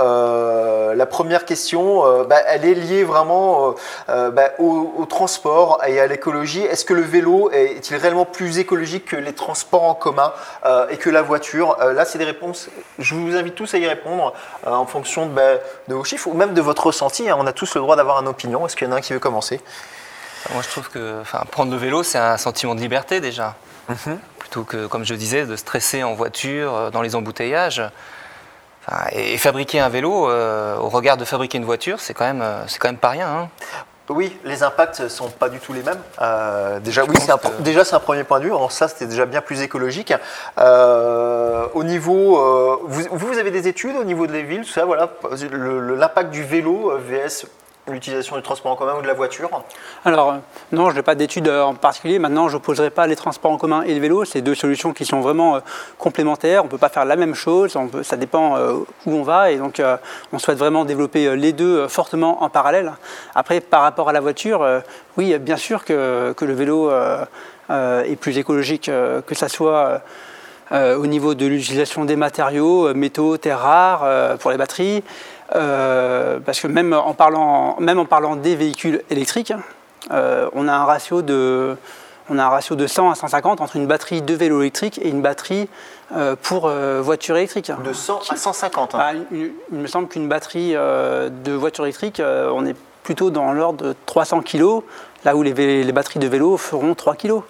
la 0.96 1.06
première 1.06 1.44
question, 1.44 2.02
elle 2.48 2.64
est 2.64 2.74
liée 2.74 3.04
vraiment 3.04 3.74
au, 4.58 4.92
au 4.98 5.04
transport 5.04 5.82
et 5.86 6.00
à 6.00 6.13
est-ce 6.14 6.84
que 6.84 6.94
le 6.94 7.02
vélo 7.02 7.50
est-il 7.50 7.96
réellement 7.96 8.24
plus 8.24 8.58
écologique 8.58 9.06
que 9.06 9.16
les 9.16 9.32
transports 9.32 9.84
en 9.84 9.94
commun 9.94 10.32
euh, 10.64 10.88
et 10.88 10.96
que 10.96 11.10
la 11.10 11.22
voiture? 11.22 11.76
Euh, 11.80 11.92
Là, 11.92 12.04
c'est 12.04 12.18
des 12.18 12.24
réponses. 12.24 12.68
Je 12.98 13.14
vous 13.14 13.36
invite 13.36 13.54
tous 13.54 13.74
à 13.74 13.78
y 13.78 13.86
répondre 13.86 14.32
euh, 14.66 14.70
en 14.70 14.86
fonction 14.86 15.26
bah, 15.26 15.54
de, 15.88 15.94
vos 15.94 16.04
chiffres 16.04 16.28
ou 16.28 16.34
même 16.34 16.54
de 16.54 16.60
votre 16.60 16.86
ressenti. 16.86 17.28
Hein. 17.28 17.36
On 17.38 17.46
a 17.46 17.52
tous 17.52 17.74
le 17.74 17.80
droit 17.80 17.96
d'avoir 17.96 18.20
une 18.20 18.28
opinion. 18.28 18.66
Est-ce 18.66 18.76
qu'il 18.76 18.86
y 18.86 18.90
en 18.90 18.94
a 18.94 18.96
un 18.96 19.00
qui 19.00 19.12
veut 19.12 19.18
commencer? 19.18 19.60
Moi, 20.52 20.62
je 20.62 20.68
trouve 20.68 20.90
que 20.90 21.22
prendre 21.50 21.72
le 21.72 21.78
vélo, 21.78 22.02
c'est 22.02 22.18
un 22.18 22.36
sentiment 22.36 22.74
de 22.74 22.80
liberté 22.80 23.20
déjà. 23.20 23.54
Mhm. 23.88 24.18
Plutôt 24.38 24.64
que, 24.64 24.86
comme 24.86 25.04
je 25.04 25.14
disais, 25.14 25.46
de 25.46 25.56
stresser 25.56 26.02
en 26.02 26.14
voiture, 26.14 26.90
dans 26.90 27.00
les 27.00 27.14
embouteillages. 27.16 27.82
et, 29.12 29.38
fabriquer 29.38 29.80
un 29.80 29.88
vélo, 29.88 30.28
au 30.28 30.88
regard 30.90 31.16
de 31.16 31.24
fabriquer 31.24 31.56
une 31.58 31.64
voiture, 31.64 31.98
c'est 32.00 32.12
quand 32.12 32.26
même, 32.26 32.44
c'est 32.66 32.78
quand 32.78 32.88
même 32.88 32.98
pas 32.98 33.10
rien. 33.10 33.28
Hein. 33.28 33.48
Oui, 34.10 34.36
les 34.44 34.62
impacts 34.62 35.00
ne 35.00 35.08
sont 35.08 35.30
pas 35.30 35.48
du 35.48 35.58
tout 35.58 35.72
les 35.72 35.82
mêmes. 35.82 36.00
Euh, 36.20 36.78
déjà, 36.78 37.04
oui, 37.04 37.16
c'est 37.18 37.30
un, 37.30 37.38
déjà 37.60 37.84
c'est 37.84 37.94
un 37.94 38.00
premier 38.00 38.24
point 38.24 38.38
de 38.38 38.44
vue. 38.44 38.50
Alors 38.50 38.70
ça, 38.70 38.86
c'était 38.86 39.06
déjà 39.06 39.24
bien 39.24 39.40
plus 39.40 39.62
écologique. 39.62 40.12
Euh, 40.58 41.66
au 41.72 41.84
niveau, 41.84 42.38
euh, 42.38 42.76
vous, 42.82 43.02
vous, 43.10 43.38
avez 43.38 43.50
des 43.50 43.66
études 43.66 43.96
au 43.96 44.04
niveau 44.04 44.26
de 44.26 44.32
les 44.32 44.42
villes, 44.42 44.62
tout 44.62 44.72
ça, 44.72 44.84
voilà, 44.84 45.08
l'impact 45.50 46.30
du 46.30 46.42
vélo 46.42 46.92
vs 46.98 47.46
l'utilisation 47.92 48.36
du 48.36 48.42
transport 48.42 48.72
en 48.72 48.76
commun 48.76 48.94
ou 48.98 49.02
de 49.02 49.06
la 49.06 49.14
voiture 49.14 49.50
Alors, 50.04 50.30
euh, 50.30 50.36
non, 50.72 50.90
je 50.90 50.96
n'ai 50.96 51.02
pas 51.02 51.14
d'études 51.14 51.48
euh, 51.48 51.62
en 51.62 51.74
particulier. 51.74 52.18
Maintenant, 52.18 52.48
je 52.48 52.54
n'opposerai 52.54 52.90
pas 52.90 53.06
les 53.06 53.16
transports 53.16 53.50
en 53.50 53.58
commun 53.58 53.82
et 53.82 53.94
le 53.94 54.00
vélo. 54.00 54.24
C'est 54.24 54.40
deux 54.40 54.54
solutions 54.54 54.92
qui 54.92 55.04
sont 55.04 55.20
vraiment 55.20 55.56
euh, 55.56 55.60
complémentaires. 55.98 56.62
On 56.62 56.66
ne 56.66 56.70
peut 56.70 56.78
pas 56.78 56.88
faire 56.88 57.04
la 57.04 57.16
même 57.16 57.34
chose. 57.34 57.76
ça 58.02 58.16
dépend 58.16 58.58
où 59.06 59.12
on 59.12 59.22
va. 59.22 59.50
Et 59.50 59.58
donc, 59.58 59.82
on 60.32 60.38
souhaite 60.38 60.58
vraiment 60.58 60.84
développer 60.84 61.36
les 61.36 61.52
deux 61.52 61.88
fortement 61.88 62.42
en 62.42 62.48
parallèle. 62.48 62.92
Après, 63.34 63.60
par 63.60 63.82
rapport 63.82 64.08
à 64.08 64.12
la 64.12 64.20
voiture, 64.20 64.66
oui, 65.16 65.38
bien 65.38 65.56
sûr 65.56 65.84
que 65.84 66.34
le 66.40 66.52
vélo 66.52 66.90
est 67.70 68.16
plus 68.16 68.38
écologique, 68.38 68.90
que 69.26 69.34
ça 69.34 69.48
soit 69.48 70.00
au 70.72 71.06
niveau 71.06 71.34
de 71.34 71.46
l'utilisation 71.46 72.04
des 72.04 72.16
matériaux, 72.16 72.94
métaux, 72.94 73.36
terres 73.36 73.60
rares, 73.60 74.38
pour 74.38 74.50
les 74.50 74.56
batteries. 74.56 75.02
Euh, 75.54 76.38
parce 76.44 76.60
que 76.60 76.66
même 76.66 76.92
en, 76.92 77.14
parlant, 77.14 77.76
même 77.78 77.98
en 77.98 78.06
parlant 78.06 78.36
des 78.36 78.56
véhicules 78.56 79.02
électriques, 79.10 79.52
euh, 80.10 80.48
on, 80.54 80.68
a 80.68 80.72
un 80.72 80.84
ratio 80.84 81.22
de, 81.22 81.76
on 82.30 82.38
a 82.38 82.44
un 82.44 82.48
ratio 82.48 82.76
de 82.76 82.86
100 82.86 83.10
à 83.10 83.14
150 83.14 83.60
entre 83.60 83.76
une 83.76 83.86
batterie 83.86 84.22
de 84.22 84.34
vélo 84.34 84.62
électrique 84.62 84.98
et 85.02 85.08
une 85.08 85.22
batterie 85.22 85.68
euh, 86.14 86.34
pour 86.40 86.68
voiture 87.02 87.36
électrique. 87.36 87.70
De 87.84 87.92
100 87.92 88.30
à 88.30 88.36
150 88.36 88.94
hein. 88.94 88.98
bah, 88.98 89.20
il, 89.30 89.52
me 89.78 89.86
semble 89.86 90.08
qu'une 90.08 90.28
batterie 90.28 90.72
de 90.72 91.52
voiture 91.52 91.84
électrique, 91.84 92.22
on 92.22 92.64
est 92.66 92.76
plutôt 93.02 93.30
dans 93.30 93.52
l'ordre 93.52 93.84
de 93.84 93.94
300 94.06 94.40
kg, 94.40 94.80
là 95.26 95.36
où 95.36 95.42
les, 95.42 95.52
les, 95.52 95.92
batteries 95.92 96.20
de 96.20 96.26
vélo 96.26 96.56
feront 96.56 96.94
3 96.94 97.16
kg. 97.16 97.40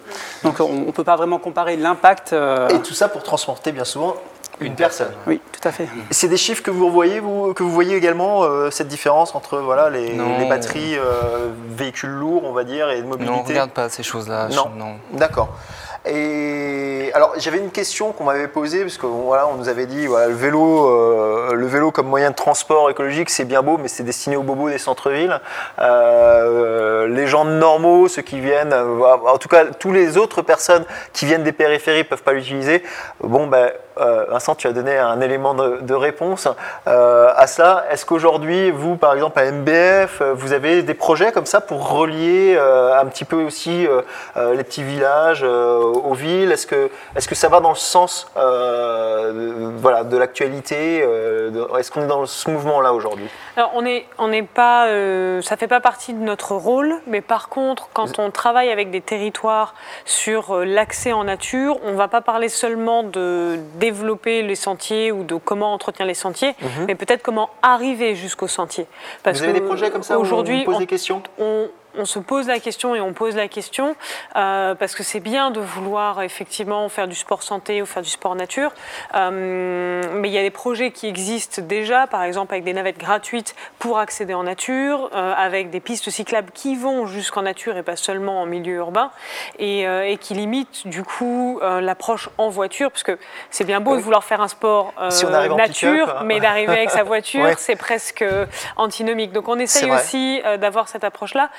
Donc 0.42 0.58
on 0.58 0.72
ne 0.72 0.90
peut 0.90 1.04
pas 1.04 1.14
vraiment 1.14 1.38
comparer 1.38 1.76
l'impact. 1.76 2.32
Et 2.32 2.78
tout 2.80 2.94
ça 2.94 3.08
pour 3.08 3.22
transporter 3.22 3.70
bien 3.70 3.84
souvent 3.84 4.16
une 4.60 4.74
personne. 4.74 5.12
Oui, 5.26 5.40
tout 5.52 5.66
à 5.68 5.72
fait. 5.72 5.88
C'est 6.10 6.28
des 6.28 6.36
chiffres 6.36 6.62
que 6.62 6.70
vous 6.70 6.90
voyez, 6.90 7.20
vous, 7.20 7.54
que 7.54 7.62
vous 7.62 7.70
voyez 7.70 7.96
également, 7.96 8.44
euh, 8.44 8.70
cette 8.70 8.88
différence 8.88 9.34
entre 9.34 9.58
voilà, 9.58 9.90
les, 9.90 10.12
les 10.12 10.48
batteries 10.48 10.96
euh, 10.96 11.50
véhicules 11.68 12.10
lourds, 12.10 12.44
on 12.44 12.52
va 12.52 12.64
dire, 12.64 12.90
et 12.90 13.02
de 13.02 13.06
mobilité? 13.06 13.32
Non, 13.32 13.40
on 13.40 13.42
ne 13.42 13.48
regarde 13.48 13.70
pas 13.70 13.88
ces 13.88 14.02
choses-là. 14.02 14.48
Non, 14.48 14.70
non. 14.76 14.96
d'accord. 15.12 15.56
Et 16.06 17.10
alors 17.14 17.32
j'avais 17.38 17.58
une 17.58 17.70
question 17.70 18.12
qu'on 18.12 18.24
m'avait 18.24 18.48
posée 18.48 18.82
parce 18.82 18.98
que 18.98 19.06
voilà, 19.06 19.46
on 19.46 19.54
nous 19.54 19.68
avait 19.68 19.86
dit 19.86 20.06
voilà, 20.06 20.26
le 20.26 20.34
vélo, 20.34 20.86
euh, 20.88 21.54
le 21.54 21.66
vélo 21.66 21.90
comme 21.92 22.08
moyen 22.08 22.30
de 22.30 22.34
transport 22.34 22.90
écologique, 22.90 23.30
c'est 23.30 23.44
bien 23.44 23.62
beau, 23.62 23.78
mais 23.78 23.88
c'est 23.88 24.02
destiné 24.02 24.36
aux 24.36 24.42
bobos 24.42 24.68
des 24.68 24.78
centres-villes. 24.78 25.40
Euh, 25.80 27.06
les 27.08 27.26
gens 27.26 27.44
normaux, 27.44 28.08
ceux 28.08 28.22
qui 28.22 28.40
viennent, 28.40 28.72
euh, 28.72 29.00
en 29.02 29.38
tout 29.38 29.48
cas, 29.48 29.64
tous 29.78 29.92
les 29.92 30.16
autres 30.18 30.42
personnes 30.42 30.84
qui 31.12 31.26
viennent 31.26 31.42
des 31.42 31.52
périphéries 31.52 32.04
peuvent 32.04 32.22
pas 32.22 32.32
l'utiliser. 32.32 32.82
Bon, 33.20 33.46
ben 33.46 33.70
Vincent, 33.96 34.56
tu 34.56 34.66
as 34.66 34.72
donné 34.72 34.98
un 34.98 35.20
élément 35.20 35.54
de, 35.54 35.94
réponse 35.94 36.48
euh, 36.88 37.30
à 37.36 37.46
cela. 37.46 37.84
Est-ce 37.92 38.04
qu'aujourd'hui, 38.04 38.72
vous, 38.72 38.96
par 38.96 39.14
exemple, 39.14 39.38
à 39.38 39.48
MBF, 39.48 40.20
vous 40.34 40.52
avez 40.52 40.82
des 40.82 40.94
projets 40.94 41.30
comme 41.30 41.46
ça 41.46 41.60
pour 41.60 41.88
relier 41.88 42.58
un 42.58 43.06
petit 43.06 43.24
peu 43.24 43.36
aussi 43.44 43.86
les 44.34 44.64
petits 44.64 44.82
villages 44.82 45.46
aux 45.96 46.14
villes? 46.14 46.52
Est-ce 46.52 46.66
que, 46.66 46.90
est 47.16 47.26
que 47.26 47.34
ça 47.34 47.48
va 47.48 47.60
dans 47.60 47.70
le 47.70 47.74
sens 47.74 48.30
voilà, 48.34 50.04
de 50.04 50.16
l'actualité 50.16 50.98
Est-ce 51.78 51.90
qu'on 51.90 52.02
est 52.02 52.06
dans 52.06 52.26
ce 52.26 52.50
mouvement-là 52.50 52.92
aujourd'hui? 52.92 53.26
Alors, 53.56 53.72
on 53.74 53.84
est, 53.84 54.06
on 54.18 54.28
n'est 54.28 54.42
pas, 54.42 54.86
ça 55.42 55.54
ne 55.54 55.58
fait 55.58 55.68
pas 55.68 55.80
partie 55.80 56.12
de 56.12 56.22
notre 56.22 56.54
rôle, 56.54 56.96
mais 57.06 57.20
par 57.20 57.48
contre, 57.48 57.88
quand 57.92 58.18
on 58.18 58.30
travaille 58.30 58.70
avec 58.70 58.90
des 58.90 59.00
territoires 59.00 59.74
sur 60.04 60.64
l'accès 60.64 61.12
en 61.12 61.24
nature, 61.24 61.78
on 61.84 61.92
ne 61.92 61.96
va 61.96 62.08
pas 62.08 62.20
parler 62.20 62.48
seulement 62.48 63.02
de 63.02 63.58
développer 63.76 64.42
les 64.42 64.54
sentiers 64.54 65.12
ou 65.12 65.24
de 65.24 65.36
comment 65.36 65.72
entretenir 65.72 66.06
les 66.06 66.14
sentiers, 66.14 66.54
mhm. 66.60 66.86
mais 66.86 66.94
peut-être 66.94 67.22
comment 67.22 67.50
arriver 67.62 68.14
jusqu'au 68.14 68.48
sentier. 68.48 68.86
Parce 69.22 69.38
Vous 69.38 69.44
avez 69.44 69.52
des 69.52 69.60
projets 69.60 69.90
comme 69.90 70.02
ça 70.02 70.18
aujourd'hui, 70.18 70.64
on 70.66 70.84
questions? 70.86 71.22
On 71.96 72.04
se 72.04 72.18
pose 72.18 72.48
la 72.48 72.60
question 72.60 72.94
et 72.94 73.00
on 73.00 73.12
pose 73.12 73.36
la 73.36 73.48
question 73.48 73.96
euh, 74.36 74.74
parce 74.74 74.94
que 74.94 75.02
c'est 75.02 75.20
bien 75.20 75.50
de 75.50 75.60
vouloir 75.60 76.22
effectivement 76.22 76.88
faire 76.88 77.08
du 77.08 77.14
sport 77.14 77.42
santé 77.42 77.82
ou 77.82 77.86
faire 77.86 78.02
du 78.02 78.10
sport 78.10 78.34
nature, 78.34 78.72
euh, 79.14 80.02
mais 80.12 80.28
il 80.28 80.32
y 80.32 80.38
a 80.38 80.42
des 80.42 80.50
projets 80.50 80.90
qui 80.90 81.06
existent 81.06 81.62
déjà, 81.62 82.06
par 82.06 82.22
exemple 82.22 82.54
avec 82.54 82.64
des 82.64 82.72
navettes 82.72 82.98
gratuites 82.98 83.54
pour 83.78 83.98
accéder 83.98 84.34
en 84.34 84.44
nature, 84.44 85.10
euh, 85.14 85.34
avec 85.36 85.70
des 85.70 85.80
pistes 85.80 86.10
cyclables 86.10 86.50
qui 86.52 86.76
vont 86.76 87.06
jusqu'en 87.06 87.42
nature 87.42 87.76
et 87.76 87.82
pas 87.82 87.96
seulement 87.96 88.42
en 88.42 88.46
milieu 88.46 88.74
urbain, 88.74 89.10
et, 89.58 89.84
qui 90.20 90.34
limitent 90.34 90.86
du 90.86 91.02
coup 91.02 91.60
l'approche 91.62 92.28
en 92.38 92.48
voiture, 92.48 92.90
parce 92.90 93.02
que 93.02 93.18
c'est 93.50 93.64
bien 93.64 93.80
beau 93.80 93.96
de 93.96 94.00
vouloir 94.00 94.24
faire 94.24 94.40
un 94.40 94.48
sport 94.48 94.92
nature, 95.56 96.22
mais 96.24 96.40
d'arriver 96.40 96.72
avec 96.72 96.90
sa 96.90 97.02
voiture, 97.04 97.48
c'est 97.58 97.76
presque 97.76 98.24
antinomique. 98.76 99.32
Donc 99.32 99.48
on 99.48 99.58
essaye 99.58 99.90
aussi 99.90 100.40
d'avoir 100.58 100.88
cette 100.88 101.04
approche-là. 101.04 101.50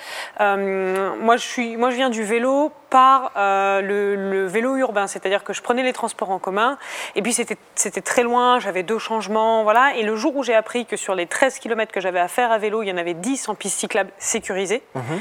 Euh, 0.42 1.16
moi, 1.20 1.38
je 1.38 1.44
suis, 1.44 1.78
moi, 1.78 1.90
je 1.90 1.96
viens 1.96 2.10
du 2.10 2.24
vélo 2.24 2.72
par 2.90 3.32
euh, 3.36 3.82
le, 3.82 4.46
vélo 4.46 4.76
urbain, 4.78 5.08
c'est-à-dire 5.08 5.44
que 5.44 5.54
je 5.54 5.62
prenais 5.62 5.84
les 5.84 5.94
transports 5.94 6.32
en 6.32 6.40
commun, 6.40 6.78
et 7.16 7.22
puis 7.22 7.34
c'était 7.34 8.02
très 8.02 8.24
loin, 8.24 8.60
j'avais 8.60 8.84
deux 8.84 9.00
changements, 9.00 9.64
voilà. 9.64 9.96
Et 9.96 10.04
le 10.04 10.16
jour 10.16 10.36
où 10.36 10.44
j'ai 10.44 10.56
appris 10.56 10.86
que 10.86 10.96
sur 10.96 11.16
les 11.16 11.28
13 11.28 11.60
km 11.60 11.92
que 11.92 12.00
j'avais 12.00 12.20
à 12.20 12.28
faire 12.28 12.52
à 12.52 12.58
vélo, 12.58 12.84
il 12.84 12.88
y 12.88 12.92
en 12.92 12.98
avait 12.98 13.14
10 13.14 13.50
en 13.50 13.56
piste 13.56 13.80
cyclable 13.80 14.12
sécurisée, 14.18 14.84
mhm 14.96 15.20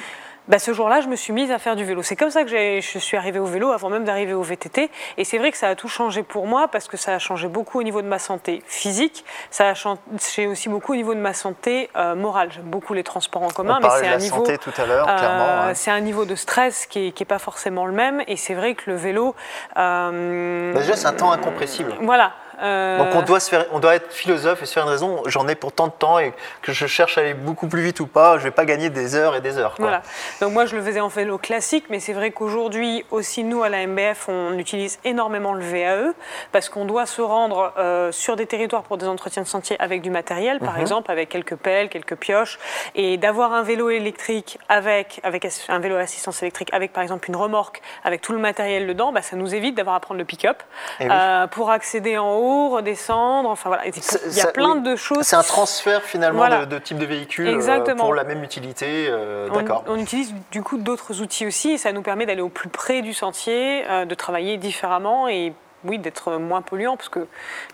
bah, 0.49 0.59
ce 0.59 0.73
jour-là, 0.73 1.01
je 1.01 1.09
me 1.09 1.17
suis 1.17 1.33
mise 1.33 1.51
à 1.51 1.59
faire 1.59 1.75
du 1.75 1.85
vélo. 1.85 2.03
C'est 2.03 2.17
comme 2.17 2.31
ça 2.31 2.45
que 2.45 2.51
je 2.51 2.99
suis 2.99 3.17
arrivée 3.17 3.39
au 3.39 3.47
vélo 3.47 3.71
avant 3.71 3.89
même 3.89 4.05
d'arriver 4.05 4.35
au 4.35 4.43
VTT. 4.43 4.91
Et 5.17 5.25
c'est 5.25 5.39
vrai 5.39 5.51
que 5.51 5.57
ça 5.57 5.69
a 5.69 5.75
tout 5.75 5.89
changé 5.89 6.23
pour 6.23 6.47
moi 6.47 6.69
parce 6.69 6.87
que 6.87 6.97
ça 6.97 7.15
a 7.15 7.19
changé 7.19 7.49
beaucoup 7.49 7.81
au 7.81 7.83
niveau 7.83 8.03
de 8.03 8.07
ma 8.07 8.19
santé 8.19 8.63
physique. 8.67 9.25
Ça 9.51 9.69
a 9.69 9.75
changé 9.75 10.47
aussi 10.47 10.69
beaucoup 10.69 10.93
au 10.93 10.97
niveau 10.97 11.15
de 11.15 11.21
ma 11.21 11.33
santé 11.33 11.89
euh, 11.97 12.15
morale. 12.15 12.51
J'aime 12.53 12.65
beaucoup 12.65 12.93
les 12.93 13.05
transports 13.05 13.43
en 13.43 13.49
commun, 13.49 13.79
mais 13.83 13.89
c'est 13.99 14.09
un 14.09 14.19
niveau. 14.19 14.45
Santé 14.45 14.59
tout 14.59 14.73
à 14.77 14.85
l'heure, 14.85 15.07
euh, 15.09 15.73
C'est 15.75 15.91
un 15.91 16.01
niveau 16.01 16.25
de 16.27 16.35
stress 16.35 16.87
qui 16.87 17.15
n'est 17.19 17.27
pas 17.27 17.39
forcément 17.39 17.87
le 17.87 17.93
même. 17.93 18.23
Et 18.27 18.37
c'est 18.37 18.55
vrai 18.55 18.75
que 18.75 18.91
le 18.91 18.97
vélo. 18.97 19.35
Euh, 19.77 20.73
bah, 20.75 20.81
déjà, 20.81 20.97
c'est 20.97 21.07
un 21.07 21.15
temps 21.15 21.33
incompressible. 21.33 21.95
Voilà. 22.03 22.33
Euh, 22.63 22.99
Donc 22.99 23.15
on 23.15 23.23
doit, 23.23 23.41
se 23.41 23.51
faire, 23.51 23.67
on 23.73 23.79
doit 23.79 23.95
être 23.95 24.13
philosophe 24.13 24.63
et 24.63 24.67
se 24.67 24.73
faire 24.73 24.85
une 24.85 24.91
raison. 24.91 25.23
J'en 25.27 25.47
ai 25.49 25.55
pour 25.55 25.73
tant 25.73 25.87
de 25.87 25.93
temps 25.93 26.19
et 26.19 26.33
que 26.63 26.73
je 26.73 26.87
cherche 26.87 27.19
à 27.19 27.23
aller 27.23 27.35
beaucoup 27.35 27.69
plus 27.69 27.83
vite 27.83 28.01
ou 28.01 28.07
pas, 28.07 28.35
je 28.35 28.39
ne 28.39 28.45
vais 28.45 28.51
pas 28.51 28.65
gagner 28.65 28.91
des 28.91 29.15
heures 29.15 29.37
et 29.37 29.41
des 29.41 29.59
heures. 29.59 29.75
Voilà. 29.79 30.03
Donc 30.41 30.53
moi 30.53 30.67
je 30.67 30.77
le 30.77 30.83
faisais 30.83 31.01
en 31.01 31.09
vélo 31.09 31.39
classique, 31.39 31.87
mais 31.91 32.01
c'est 32.01 32.13
vrai 32.13 32.31
qu'aujourd'hui 32.31 33.05
aussi 33.11 33.45
nous 33.45 33.63
à 33.63 33.69
la 33.69 33.87
MBF 33.87 34.29
on 34.29 34.59
utilise 34.59 34.99
énormément 35.05 35.53
le 35.53 35.65
VAE 35.65 36.13
parce 36.53 36.69
qu'on 36.69 36.85
doit 36.85 37.07
se 37.07 37.23
rendre 37.23 37.73
euh, 37.79 38.13
sur 38.13 38.37
des 38.37 38.47
territoires 38.47 38.83
pour 38.83 38.99
des 38.99 39.07
entretiens 39.07 39.43
de 39.43 39.49
sentiers 39.49 39.77
avec 39.81 40.03
du 40.03 40.11
matériel, 40.11 40.61
par 40.61 40.75
mhm. 40.75 40.81
exemple 40.81 41.11
avec 41.11 41.29
quelques 41.29 41.57
pelles, 41.57 41.89
quelques 41.89 42.17
pioches, 42.17 42.59
et 42.95 43.17
d'avoir 43.17 43.53
un 43.53 43.63
vélo 43.63 43.91
électrique 43.91 44.59
avec, 44.69 45.21
avec 45.23 45.47
un 45.69 45.79
vélo 45.79 45.97
à 45.97 46.01
assistance 46.01 46.43
électrique 46.43 46.73
avec 46.73 46.93
par 46.93 47.03
exemple 47.03 47.29
une 47.29 47.37
remorque 47.37 47.83
avec 48.05 48.21
tout 48.21 48.33
le 48.33 48.39
matériel 48.39 48.87
dedans, 48.87 49.13
bah, 49.13 49.23
ça 49.23 49.37
nous 49.37 49.55
évite 49.55 49.75
d'avoir 49.75 49.97
à 49.97 50.01
prendre 50.01 50.19
le 50.19 50.25
pick-up 50.25 50.63
eh 51.01 51.09
euh, 51.11 51.47
pour 51.47 51.71
accéder 51.71 52.19
en 52.19 52.35
haut 52.35 52.44
redescendre. 52.45 53.49
Enfin 53.49 53.71
voilà, 53.71 53.85
il 53.87 54.37
y 54.37 54.41
a 54.41 54.47
plein 54.47 54.77
de 54.77 54.97
choses. 54.97 55.25
C'est 55.25 55.37
un 55.37 55.43
transfert 55.43 56.03
finalement 56.03 56.49
de, 56.67 56.79
type 56.79 56.99
de 56.99 57.07
véhicule 57.07 57.49
euh, 57.49 57.95
pour 57.97 58.15
la 58.15 58.25
même 58.25 58.43
utilité. 58.43 59.07
Euh, 59.09 59.49
d'accord. 59.51 59.85
On, 59.87 59.99
utilise 59.99 60.35
du 60.51 60.63
coup 60.63 60.79
d'autres 60.79 61.21
outils 61.21 61.47
aussi 61.47 61.73
et 61.73 61.79
ça 61.79 61.93
nous 61.93 62.03
permet 62.03 62.27
d'aller 62.27 62.43
au 62.43 62.49
plus 62.49 62.69
près 62.69 63.03
du 63.03 63.15
sentier, 63.15 63.85
euh, 63.89 64.05
de 64.05 64.15
travailler 64.15 64.57
différemment 64.57 65.29
et 65.29 65.53
oui, 65.85 65.99
d'être 65.99 66.33
moins 66.33 66.63
polluant 66.63 66.97
parce 66.97 67.09
que 67.09 67.27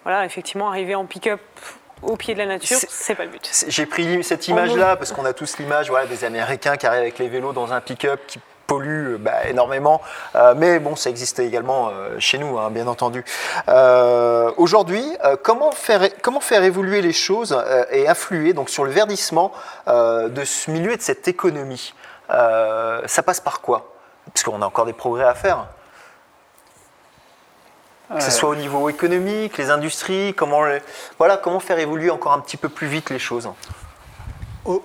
voilà, 0.02 0.24
effectivement, 0.24 0.68
arriver 0.68 0.94
en 0.94 1.04
pick-up 1.04 1.40
au 2.02 2.16
pied 2.16 2.34
de 2.34 2.38
la 2.38 2.46
nature, 2.46 2.78
c'est 2.88 3.14
pas 3.14 3.24
le 3.24 3.30
but. 3.30 3.64
J'ai 3.68 3.86
pris 3.86 4.24
cette 4.24 4.48
image-là 4.48 4.96
parce 4.96 5.12
qu'on 5.12 5.24
a 5.24 5.32
tous 5.32 5.58
l'image 5.58 5.90
voilà, 5.90 6.06
des 6.06 6.24
Américains 6.24 6.76
qui 6.76 6.86
arrivent 6.86 7.02
avec 7.02 7.18
les 7.18 7.28
vélos 7.28 7.52
dans 7.52 7.72
un 7.72 7.80
pick-up 7.80 8.20
qui 8.26 8.40
pollue 8.70 9.16
bah, 9.16 9.48
énormément. 9.48 10.00
Euh, 10.36 10.54
mais 10.56 10.78
bon, 10.78 10.94
ça 10.94 11.10
existait 11.10 11.44
également 11.44 11.88
euh, 11.88 12.20
chez 12.20 12.38
nous, 12.38 12.56
hein, 12.56 12.70
bien 12.70 12.86
entendu. 12.86 13.24
Euh, 13.68 14.52
aujourd'hui, 14.58 15.04
comment, 15.42 15.72
faire, 15.72 16.02
comment 16.22 16.38
faire 16.38 16.62
évoluer 16.62 17.02
les 17.02 17.12
choses 17.12 17.60
et 17.90 18.06
influer 18.06 18.52
donc, 18.52 18.70
sur 18.70 18.84
le 18.84 18.92
verdissement 18.92 19.50
de 19.88 20.44
ce 20.44 20.70
milieu 20.70 20.92
et 20.92 20.96
de 20.96 21.02
cette 21.02 21.26
économie? 21.26 21.94
Ça 22.28 23.22
passe 23.24 23.40
par 23.40 23.60
quoi? 23.60 23.92
Parce 24.32 24.44
qu'on 24.44 24.62
a 24.62 24.66
encore 24.66 24.86
des 24.86 24.92
progrès 24.92 25.24
à 25.24 25.34
faire. 25.34 25.66
Que 28.14 28.22
ce 28.22 28.30
soit 28.30 28.50
au 28.50 28.56
niveau 28.56 28.88
économique, 28.88 29.58
les 29.58 29.70
industries, 29.70 30.34
comment, 30.34 30.62
voilà, 31.18 31.36
comment 31.36 31.60
faire 31.60 31.78
évoluer 31.78 32.10
encore 32.10 32.32
un 32.32 32.40
petit 32.40 32.56
peu 32.56 32.68
plus 32.68 32.86
vite 32.86 33.10
les 33.10 33.18
choses? 33.18 33.48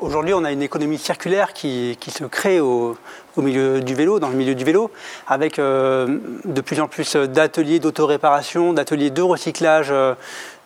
Aujourd'hui, 0.01 0.33
on 0.33 0.43
a 0.43 0.51
une 0.51 0.63
économie 0.63 0.97
circulaire 0.97 1.53
qui, 1.53 1.95
se 2.07 2.23
crée 2.23 2.59
au, 2.59 2.97
milieu 3.37 3.81
du 3.81 3.93
vélo, 3.93 4.19
dans 4.19 4.29
le 4.29 4.35
milieu 4.35 4.55
du 4.55 4.63
vélo, 4.63 4.89
avec 5.27 5.59
euh, 5.59 6.17
de 6.43 6.61
plus 6.61 6.79
en 6.79 6.87
plus 6.87 7.15
d'ateliers 7.15 7.77
d'autoréparation, 7.79 8.73
d'ateliers 8.73 9.11
de 9.11 9.21
recyclage 9.21 9.89
euh, 9.91 10.15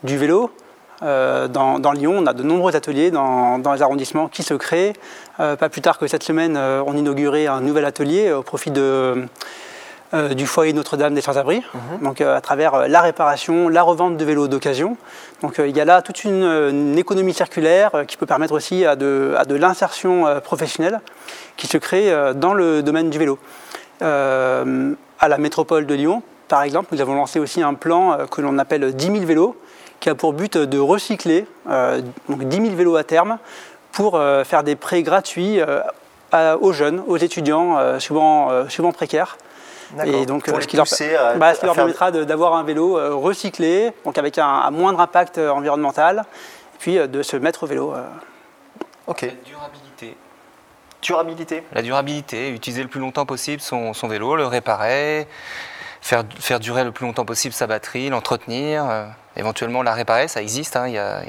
du 0.04 0.18
vélo. 0.18 0.52
Euh, 1.02 1.50
dans, 1.50 1.92
Lyon, 1.92 2.16
on 2.20 2.26
a 2.28 2.34
de 2.34 2.44
nombreux 2.44 2.78
ateliers 2.78 3.12
dans, 3.12 3.58
les 3.58 3.82
arrondissements 3.82 4.30
qui 4.30 4.44
se 4.44 4.54
créent. 4.54 4.94
pas 5.38 5.70
plus 5.70 5.82
tard 5.82 5.98
que 5.98 6.08
cette 6.08 6.24
semaine, 6.24 6.58
on 6.58 6.96
inaugurait 6.96 7.48
un 7.48 7.60
nouvel 7.60 7.84
atelier 7.84 8.32
au 8.32 8.44
profit 8.44 8.72
de 8.72 9.26
euh, 10.16 10.30
du 10.30 10.48
foyer 10.48 10.74
Notre-Dame 10.74 11.14
des 11.14 11.22
Sans-Abris, 11.22 11.62
mhm. 11.72 12.04
donc 12.04 12.20
euh, 12.20 12.36
à 12.36 12.42
travers 12.42 12.74
euh, 12.74 12.88
la 12.88 13.02
réparation, 13.02 13.70
la 13.70 13.84
revente 13.84 14.18
de 14.18 14.26
vélos 14.26 14.48
d'occasion. 14.48 14.98
Donc 15.44 15.62
il 15.64 15.78
y 15.78 15.80
a 15.80 15.86
là 15.86 16.02
toute 16.02 16.24
une, 16.24 16.98
économie 16.98 17.34
circulaire 17.34 17.92
qui 18.08 18.18
peut 18.18 18.26
permettre 18.26 18.54
aussi 18.54 18.86
à 18.86 18.96
de, 18.96 19.36
l'insertion 19.52 20.26
professionnelle 20.44 21.00
qui 21.58 21.68
se 21.68 21.78
crée 21.78 22.12
dans 22.36 22.54
le 22.54 22.82
domaine 22.82 23.10
du 23.10 23.20
vélo. 23.20 23.38
à 24.02 24.66
la 25.28 25.38
métropole 25.38 25.86
de 25.86 25.94
Lyon, 25.94 26.24
par 26.48 26.64
exemple, 26.64 26.90
nous 26.92 27.02
avons 27.02 27.14
lancé 27.14 27.40
aussi 27.40 27.62
un 27.62 27.76
plan 27.76 28.18
que 28.30 28.42
l'on 28.42 28.58
appelle 28.58 28.94
10 28.94 29.06
000 29.06 29.20
vélos, 29.20 29.56
qui 30.00 30.10
a 30.10 30.16
pour 30.16 30.34
but 30.34 30.58
de 30.58 30.80
recycler 30.80 31.46
donc 32.28 32.44
10 32.44 32.58
000 32.58 32.76
vélos 32.76 32.98
à 32.98 33.04
terme 33.04 33.38
pour 33.94 34.20
faire 34.44 34.64
des 34.64 34.76
prêts 34.76 35.04
gratuits 35.04 35.62
aux 36.34 36.74
jeunes, 36.74 37.02
aux 37.08 37.18
étudiants, 37.18 38.00
souvent, 38.00 38.68
souvent 38.68 38.92
précaires. 38.92 39.38
Et 40.06 40.26
donc, 40.26 40.46
pour 40.46 40.58
euh, 40.58 40.62
ce, 40.62 40.68
qui 40.68 40.78
leur, 40.78 40.86
bah, 41.38 41.54
leur 41.64 41.76
permettra 41.76 42.12
d'avoir 42.12 42.56
un 42.56 42.64
vélo 42.64 42.98
euh, 42.98 43.16
recyclé, 43.16 43.92
donc 44.06 44.18
avec 44.18 44.38
un, 44.38 44.70
moindre 44.72 45.00
impact 45.00 45.38
euh, 45.38 45.50
environnemental, 45.50 46.26
et 46.76 46.78
puis 46.78 46.96
de 46.96 47.24
se 47.24 47.38
mettre 47.38 47.64
au 47.64 47.68
vélo. 47.68 47.94
Ok. 49.08 49.22
La 49.24 49.32
durabilité. 49.46 50.16
Durabilité. 51.02 51.64
La 51.74 51.82
durabilité, 51.82 52.50
utiliser 52.52 52.84
le 52.84 52.90
plus 52.90 53.00
longtemps 53.00 53.26
possible 53.26 53.62
son, 53.62 53.94
vélo, 54.04 54.36
le 54.36 54.46
réparer, 54.46 55.28
faire, 56.02 56.24
faire, 56.40 56.60
durer 56.60 56.84
le 56.84 56.92
plus 56.92 57.06
longtemps 57.06 57.26
possible 57.26 57.54
sa 57.54 57.68
batterie, 57.68 58.10
l'entretenir, 58.10 59.08
éventuellement 59.36 59.82
la 59.82 59.94
réparer, 59.94 60.28
ça 60.28 60.42
existe, 60.42 60.76
hein. 60.76 60.88
il, 60.88 60.94
y 60.94 60.98
a, 60.98 61.22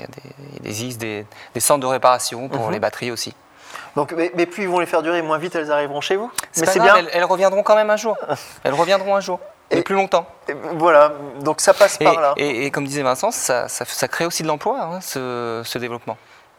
des, 0.60 0.72
des, 0.96 1.26
des, 1.54 1.60
centres 1.60 1.80
de 1.80 1.86
réparation 1.86 2.48
pour 2.48 2.66
mhm. 2.66 2.72
les 2.72 2.80
batteries 2.80 3.10
aussi. 3.10 3.34
Donc, 3.96 4.12
mais, 4.12 4.46
plus 4.46 4.64
ils 4.64 4.68
vont 4.68 4.78
les 4.78 4.86
faire 4.86 5.02
durer, 5.02 5.22
moins 5.22 5.38
vite 5.38 5.54
elles 5.54 5.70
arriveront 5.70 6.00
chez 6.00 6.16
vous. 6.16 6.30
Mais 6.56 6.66
c'est 6.66 6.80
bien. 6.80 6.96
Elles, 7.12 7.24
reviendront 7.24 7.62
quand 7.62 7.74
même 7.74 7.90
un 7.90 7.96
jour. 7.96 8.16
elles 8.64 8.74
reviendront 8.74 9.16
un 9.16 9.20
jour. 9.20 9.40
Et 9.70 9.82
plus 9.82 9.94
longtemps. 9.94 10.26
voilà, 10.74 11.12
donc 11.40 11.60
ça 11.60 11.72
passe 11.72 11.98
par 11.98 12.20
là. 12.20 12.34
Et, 12.36 12.70
comme 12.70 12.84
disait 12.86 13.02
Vincent, 13.02 13.30
ça, 13.30 13.68
crée 14.08 14.26
aussi 14.26 14.42
de 14.42 14.48
l'emploi, 14.48 14.80
hein, 14.80 15.00
ce, 15.00 15.78
développement. 15.78 16.16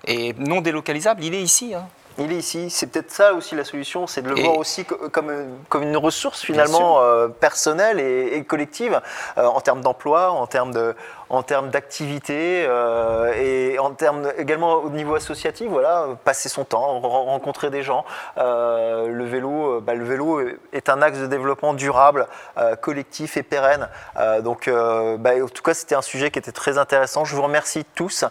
Et 0.07 0.34
non 0.38 0.61
délocalisable, 0.61 1.23
il 1.23 1.36
est 1.36 1.41
ici. 1.41 1.75
Hein. 1.75 1.86
Il 2.17 2.32
est 2.32 2.38
ici. 2.38 2.69
C'est 2.69 2.88
peut-être 2.88 3.11
ça 3.11 3.34
aussi 3.34 3.55
la 3.55 3.63
solution, 3.63 4.07
c'est 4.07 4.21
de 4.21 4.29
le 4.29 4.41
voir 4.41 4.57
aussi 4.57 4.86
comme, 4.86 5.32
comme 5.69 5.84
une 5.84 5.97
ressource 5.97 6.41
finalement 6.41 7.01
euh, 7.01 7.27
personnelle 7.27 7.99
et, 7.99 8.43
collective 8.43 9.01
euh, 9.38 9.45
en 9.45 9.61
termes 9.61 9.82
d'emploi, 9.82 10.32
en 10.32 10.47
termes 10.47 10.73
de, 10.73 10.95
en 11.32 11.43
termes 11.43 11.69
d'activité 11.69 12.67
et 13.41 13.79
en 13.79 13.91
termes 13.91 14.32
également 14.38 14.75
au 14.75 14.89
niveau 14.89 15.15
associatif, 15.15 15.67
voilà, 15.69 16.07
passer 16.25 16.49
son 16.49 16.65
temps, 16.65 16.99
rencontrer 16.99 17.69
des 17.69 17.84
gens. 17.84 18.03
le, 18.38 19.23
vélo, 19.23 19.79
bah, 19.82 19.93
le 19.93 20.03
vélo 20.03 20.41
est 20.73 20.89
un 20.89 21.01
axe 21.01 21.19
de 21.19 21.27
développement 21.27 21.73
durable, 21.73 22.27
collectif 22.82 23.38
et 23.38 23.43
pérenne. 23.43 23.88
donc, 24.41 24.69
bah, 25.19 25.32
en 25.41 25.47
tout 25.47 25.63
cas, 25.63 25.73
c'était 25.73 25.95
un 25.95 26.01
sujet 26.01 26.32
qui 26.32 26.39
était 26.39 26.51
très 26.51 26.77
intéressant. 26.77 27.23
Je 27.23 27.36
vous 27.36 27.43
remercie 27.43 27.86
tous. 27.95 28.25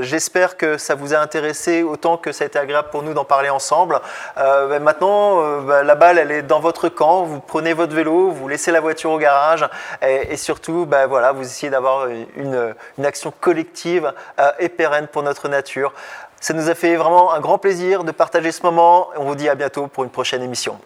J'espère 0.00 0.56
que 0.56 0.78
ça 0.78 0.94
vous 0.94 1.14
a 1.14 1.18
intéressé 1.18 1.82
autant 1.82 2.16
que 2.16 2.30
ça 2.30 2.44
a 2.44 2.46
été 2.46 2.58
agréable 2.58 2.88
pour 2.90 3.02
nous 3.02 3.14
d'en 3.14 3.24
parler 3.24 3.50
ensemble. 3.50 4.00
Bah, 4.36 4.78
maintenant, 4.78 5.42
la 5.66 5.94
balle, 5.96 6.18
elle 6.18 6.30
est 6.30 6.42
dans 6.42 6.60
votre 6.60 6.88
camp. 6.88 7.24
Vous 7.24 7.40
prenez 7.40 7.72
votre 7.72 7.94
vélo, 7.94 8.30
vous 8.30 8.46
laissez 8.46 8.70
la 8.70 8.80
voiture 8.80 9.10
au 9.10 9.18
garage 9.18 9.68
et, 10.02 10.36
surtout, 10.36 10.86
voilà, 11.08 11.32
vous 11.32 11.42
essayez 11.42 11.70
d'avoir 11.70 12.06
une, 12.36 12.74
action 13.04 13.32
collective 13.40 14.12
euh, 14.38 14.50
et 14.58 14.68
pérenne 14.68 15.06
pour 15.06 15.22
notre 15.22 15.48
nature. 15.48 15.92
Ça 16.40 16.54
nous 16.54 16.68
a 16.68 16.74
fait 16.74 16.96
vraiment 16.96 17.32
un 17.32 17.40
grand 17.40 17.58
plaisir 17.58 18.04
de 18.04 18.12
partager 18.12 18.52
ce 18.52 18.62
moment. 18.62 19.08
On 19.16 19.24
vous 19.24 19.34
dit 19.34 19.48
à 19.48 19.54
bientôt 19.54 19.86
pour 19.86 20.04
une 20.04 20.10
prochaine 20.10 20.42
émission. 20.42 20.78